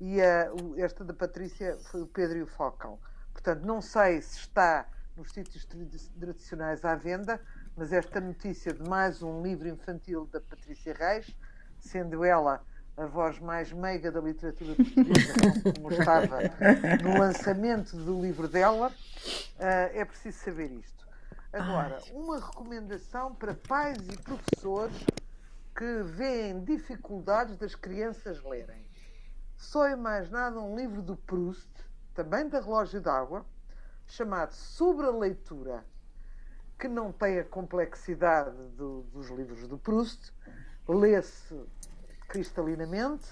e 0.00 0.20
a, 0.20 0.50
esta 0.76 1.04
da 1.04 1.12
Patrícia 1.12 1.76
foi 1.90 2.02
o 2.02 2.06
Pedro 2.06 2.38
e 2.38 2.42
o 2.42 2.46
Falcão. 2.46 2.98
Portanto, 3.32 3.64
não 3.64 3.80
sei 3.80 4.20
se 4.20 4.40
está 4.40 4.86
nos 5.16 5.32
sítios 5.32 5.64
tradicionais 6.18 6.84
à 6.84 6.94
venda, 6.94 7.40
mas 7.76 7.92
esta 7.92 8.20
notícia 8.20 8.72
de 8.72 8.88
mais 8.88 9.22
um 9.22 9.42
livro 9.42 9.68
infantil 9.68 10.26
da 10.26 10.40
Patrícia 10.40 10.94
Reis, 10.94 11.34
sendo 11.78 12.24
ela 12.24 12.64
a 12.96 13.06
voz 13.06 13.38
mais 13.38 13.72
meiga 13.72 14.12
da 14.12 14.20
literatura 14.20 14.74
portuguesa, 14.74 15.72
como 15.74 15.92
estava 15.92 16.38
no 17.02 17.18
lançamento 17.18 17.96
do 17.96 18.20
livro 18.20 18.46
dela, 18.46 18.92
eh, 19.58 20.00
é 20.00 20.04
preciso 20.04 20.38
saber 20.38 20.70
isto. 20.72 21.06
Agora, 21.52 21.98
uma 22.12 22.38
recomendação 22.38 23.34
para 23.34 23.54
pais 23.54 23.98
e 24.08 24.16
professores 24.18 24.96
que 25.74 26.02
veem 26.02 26.64
dificuldades 26.64 27.56
das 27.56 27.74
crianças 27.74 28.42
lerem. 28.42 28.86
Só 29.56 29.86
é 29.86 29.96
mais 29.96 30.30
nada 30.30 30.58
um 30.58 30.76
livro 30.76 31.02
do 31.02 31.16
Proust, 31.16 31.70
também 32.14 32.48
da 32.48 32.60
Relógio 32.60 33.00
d'Água, 33.00 33.44
chamado 34.06 34.52
Sobre 34.52 35.06
a 35.06 35.10
Leitura, 35.10 35.84
que 36.78 36.88
não 36.88 37.12
tem 37.12 37.38
a 37.38 37.44
complexidade 37.44 38.56
do, 38.76 39.02
dos 39.12 39.28
livros 39.30 39.66
do 39.68 39.78
Proust, 39.78 40.32
lê-se 40.88 41.54
cristalinamente 42.32 43.28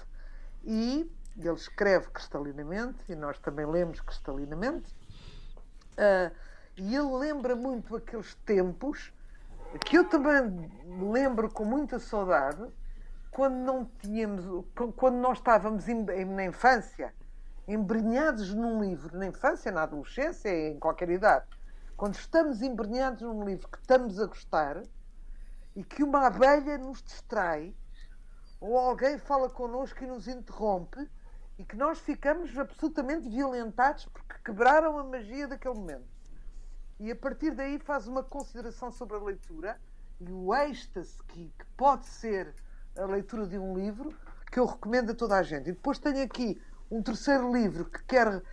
e 0.63 1.11
ele 1.35 1.55
escreve 1.55 2.07
cristalinamente 2.09 2.99
e 3.09 3.15
nós 3.15 3.39
também 3.39 3.65
lemos 3.65 3.99
cristalinamente. 3.99 4.93
Uh, 5.93 6.31
e 6.77 6.95
ele 6.95 7.17
lembra 7.17 7.55
muito 7.55 7.95
aqueles 7.95 8.35
tempos 8.45 9.11
que 9.85 9.97
eu 9.97 10.07
também 10.07 10.71
lembro 11.11 11.49
com 11.49 11.65
muita 11.65 11.97
saudade 11.97 12.63
quando 13.31 13.55
não 13.55 13.85
tínhamos, 13.99 14.65
quando 14.95 15.15
nós 15.15 15.39
estávamos 15.39 15.85
na 15.87 16.45
infância, 16.45 17.13
embrenhados 17.67 18.53
num 18.53 18.83
livro, 18.83 19.17
na 19.17 19.25
infância, 19.25 19.71
na 19.71 19.83
adolescência, 19.83 20.49
em 20.69 20.77
qualquer 20.77 21.09
idade, 21.09 21.45
quando 21.97 22.15
estamos 22.15 22.61
embrenhados 22.61 23.21
num 23.21 23.43
livro 23.45 23.67
que 23.67 23.77
estamos 23.79 24.19
a 24.19 24.27
gostar 24.27 24.83
e 25.75 25.83
que 25.83 26.03
uma 26.03 26.27
abelha 26.27 26.77
nos 26.77 27.01
distrai 27.01 27.73
ou 28.61 28.77
alguém 28.77 29.17
fala 29.17 29.49
connosco 29.49 30.03
e 30.03 30.07
nos 30.07 30.27
interrompe 30.27 31.09
e 31.57 31.65
que 31.65 31.75
nós 31.75 31.99
ficamos 31.99 32.55
absolutamente 32.57 33.27
violentados 33.27 34.05
porque 34.05 34.35
quebraram 34.45 34.99
a 34.99 35.03
magia 35.03 35.47
daquele 35.47 35.73
momento. 35.73 36.07
E 36.99 37.11
a 37.11 37.15
partir 37.15 37.51
daí 37.51 37.79
faz 37.79 38.07
uma 38.07 38.23
consideração 38.23 38.91
sobre 38.91 39.17
a 39.17 39.19
leitura 39.19 39.81
e 40.19 40.31
o 40.31 40.53
êxtase 40.53 41.21
que, 41.23 41.51
que 41.57 41.65
pode 41.75 42.05
ser 42.05 42.53
a 42.95 43.05
leitura 43.05 43.47
de 43.47 43.57
um 43.57 43.75
livro 43.75 44.15
que 44.51 44.59
eu 44.59 44.65
recomendo 44.65 45.11
a 45.11 45.15
toda 45.15 45.37
a 45.37 45.43
gente. 45.43 45.69
E 45.69 45.73
depois 45.73 45.97
tenho 45.97 46.23
aqui 46.23 46.61
um 46.91 47.01
terceiro 47.01 47.51
livro 47.51 47.85
que 47.85 48.03
quero, 48.03 48.43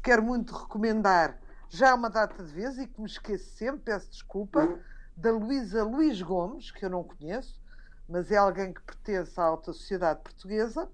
quero 0.00 0.22
muito 0.22 0.54
recomendar 0.54 1.36
já 1.68 1.90
há 1.90 1.94
uma 1.94 2.08
data 2.08 2.42
de 2.42 2.52
vez 2.52 2.78
e 2.78 2.86
que 2.86 3.00
me 3.00 3.06
esqueço 3.06 3.50
sempre, 3.56 3.80
peço 3.80 4.10
desculpa, 4.10 4.78
da 5.16 5.30
Luísa 5.32 5.84
Luís 5.84 6.22
Gomes, 6.22 6.70
que 6.70 6.84
eu 6.84 6.90
não 6.90 7.04
conheço, 7.04 7.60
mas 8.08 8.30
é 8.32 8.36
alguém 8.36 8.72
que 8.72 8.80
pertence 8.80 9.38
à 9.38 9.44
alta 9.44 9.72
sociedade 9.72 10.20
portuguesa, 10.20 10.88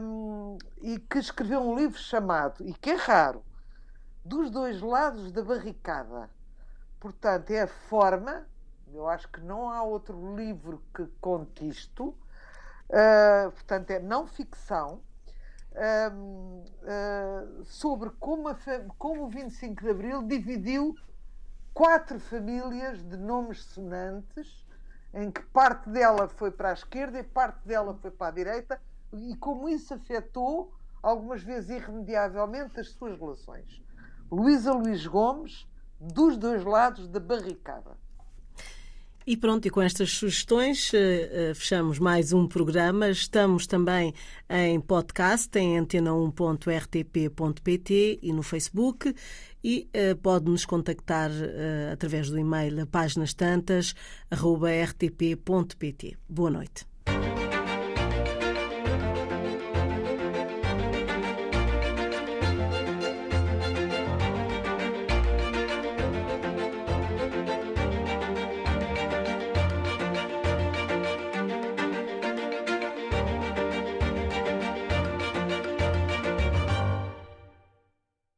um, 0.00 0.58
e 0.80 0.98
que 0.98 1.18
escreveu 1.18 1.60
um 1.60 1.76
livro 1.76 1.98
chamado, 1.98 2.66
e 2.66 2.74
que 2.74 2.90
é 2.90 2.94
raro, 2.94 3.42
Dos 4.24 4.50
Dois 4.50 4.80
Lados 4.80 5.32
da 5.32 5.42
Barricada. 5.42 6.30
Portanto, 7.00 7.50
é 7.50 7.62
a 7.62 7.66
forma, 7.66 8.46
eu 8.92 9.08
acho 9.08 9.28
que 9.28 9.40
não 9.40 9.70
há 9.70 9.82
outro 9.82 10.36
livro 10.36 10.82
que 10.94 11.06
conte 11.20 11.66
isto, 11.66 12.08
uh, 12.08 13.50
portanto, 13.50 13.90
é 13.90 13.98
não 13.98 14.26
ficção. 14.26 15.00
Um, 15.74 16.64
uh, 16.82 17.64
sobre 17.64 18.10
como, 18.20 18.46
a, 18.46 18.56
como 18.98 19.24
o 19.24 19.28
25 19.30 19.82
de 19.82 19.90
Abril 19.90 20.22
dividiu 20.22 20.94
quatro 21.72 22.20
famílias 22.20 23.02
de 23.02 23.16
nomes 23.16 23.64
sonantes 23.64 24.61
em 25.14 25.30
que 25.30 25.42
parte 25.52 25.88
dela 25.90 26.26
foi 26.28 26.50
para 26.50 26.70
a 26.70 26.72
esquerda 26.72 27.20
e 27.20 27.22
parte 27.22 27.58
dela 27.66 27.94
foi 28.00 28.10
para 28.10 28.28
a 28.28 28.30
direita, 28.30 28.80
e 29.12 29.36
como 29.36 29.68
isso 29.68 29.92
afetou, 29.94 30.72
algumas 31.02 31.42
vezes 31.42 31.68
irremediavelmente, 31.70 32.80
as 32.80 32.88
suas 32.90 33.18
relações. 33.18 33.82
Luísa 34.30 34.72
Luís 34.72 35.06
Gomes, 35.06 35.66
dos 36.00 36.36
dois 36.36 36.64
lados 36.64 37.08
da 37.08 37.20
barricada. 37.20 38.00
E 39.24 39.36
pronto, 39.36 39.68
e 39.68 39.70
com 39.70 39.80
estas 39.80 40.10
sugestões 40.10 40.90
fechamos 41.54 42.00
mais 42.00 42.32
um 42.32 42.48
programa. 42.48 43.08
Estamos 43.08 43.68
também 43.68 44.12
em 44.48 44.80
podcast, 44.80 45.56
em 45.56 45.78
antena1.rtp.pt 45.78 48.18
e 48.20 48.32
no 48.32 48.42
Facebook. 48.42 49.14
E 49.64 49.88
pode 50.22 50.50
nos 50.50 50.64
contactar 50.64 51.30
através 51.92 52.28
do 52.28 52.38
e-mail 52.38 52.84
páginas 52.86 53.32
tantas, 53.32 53.94
rtp.pt. 54.32 56.16
Boa 56.28 56.50
noite. 56.50 56.91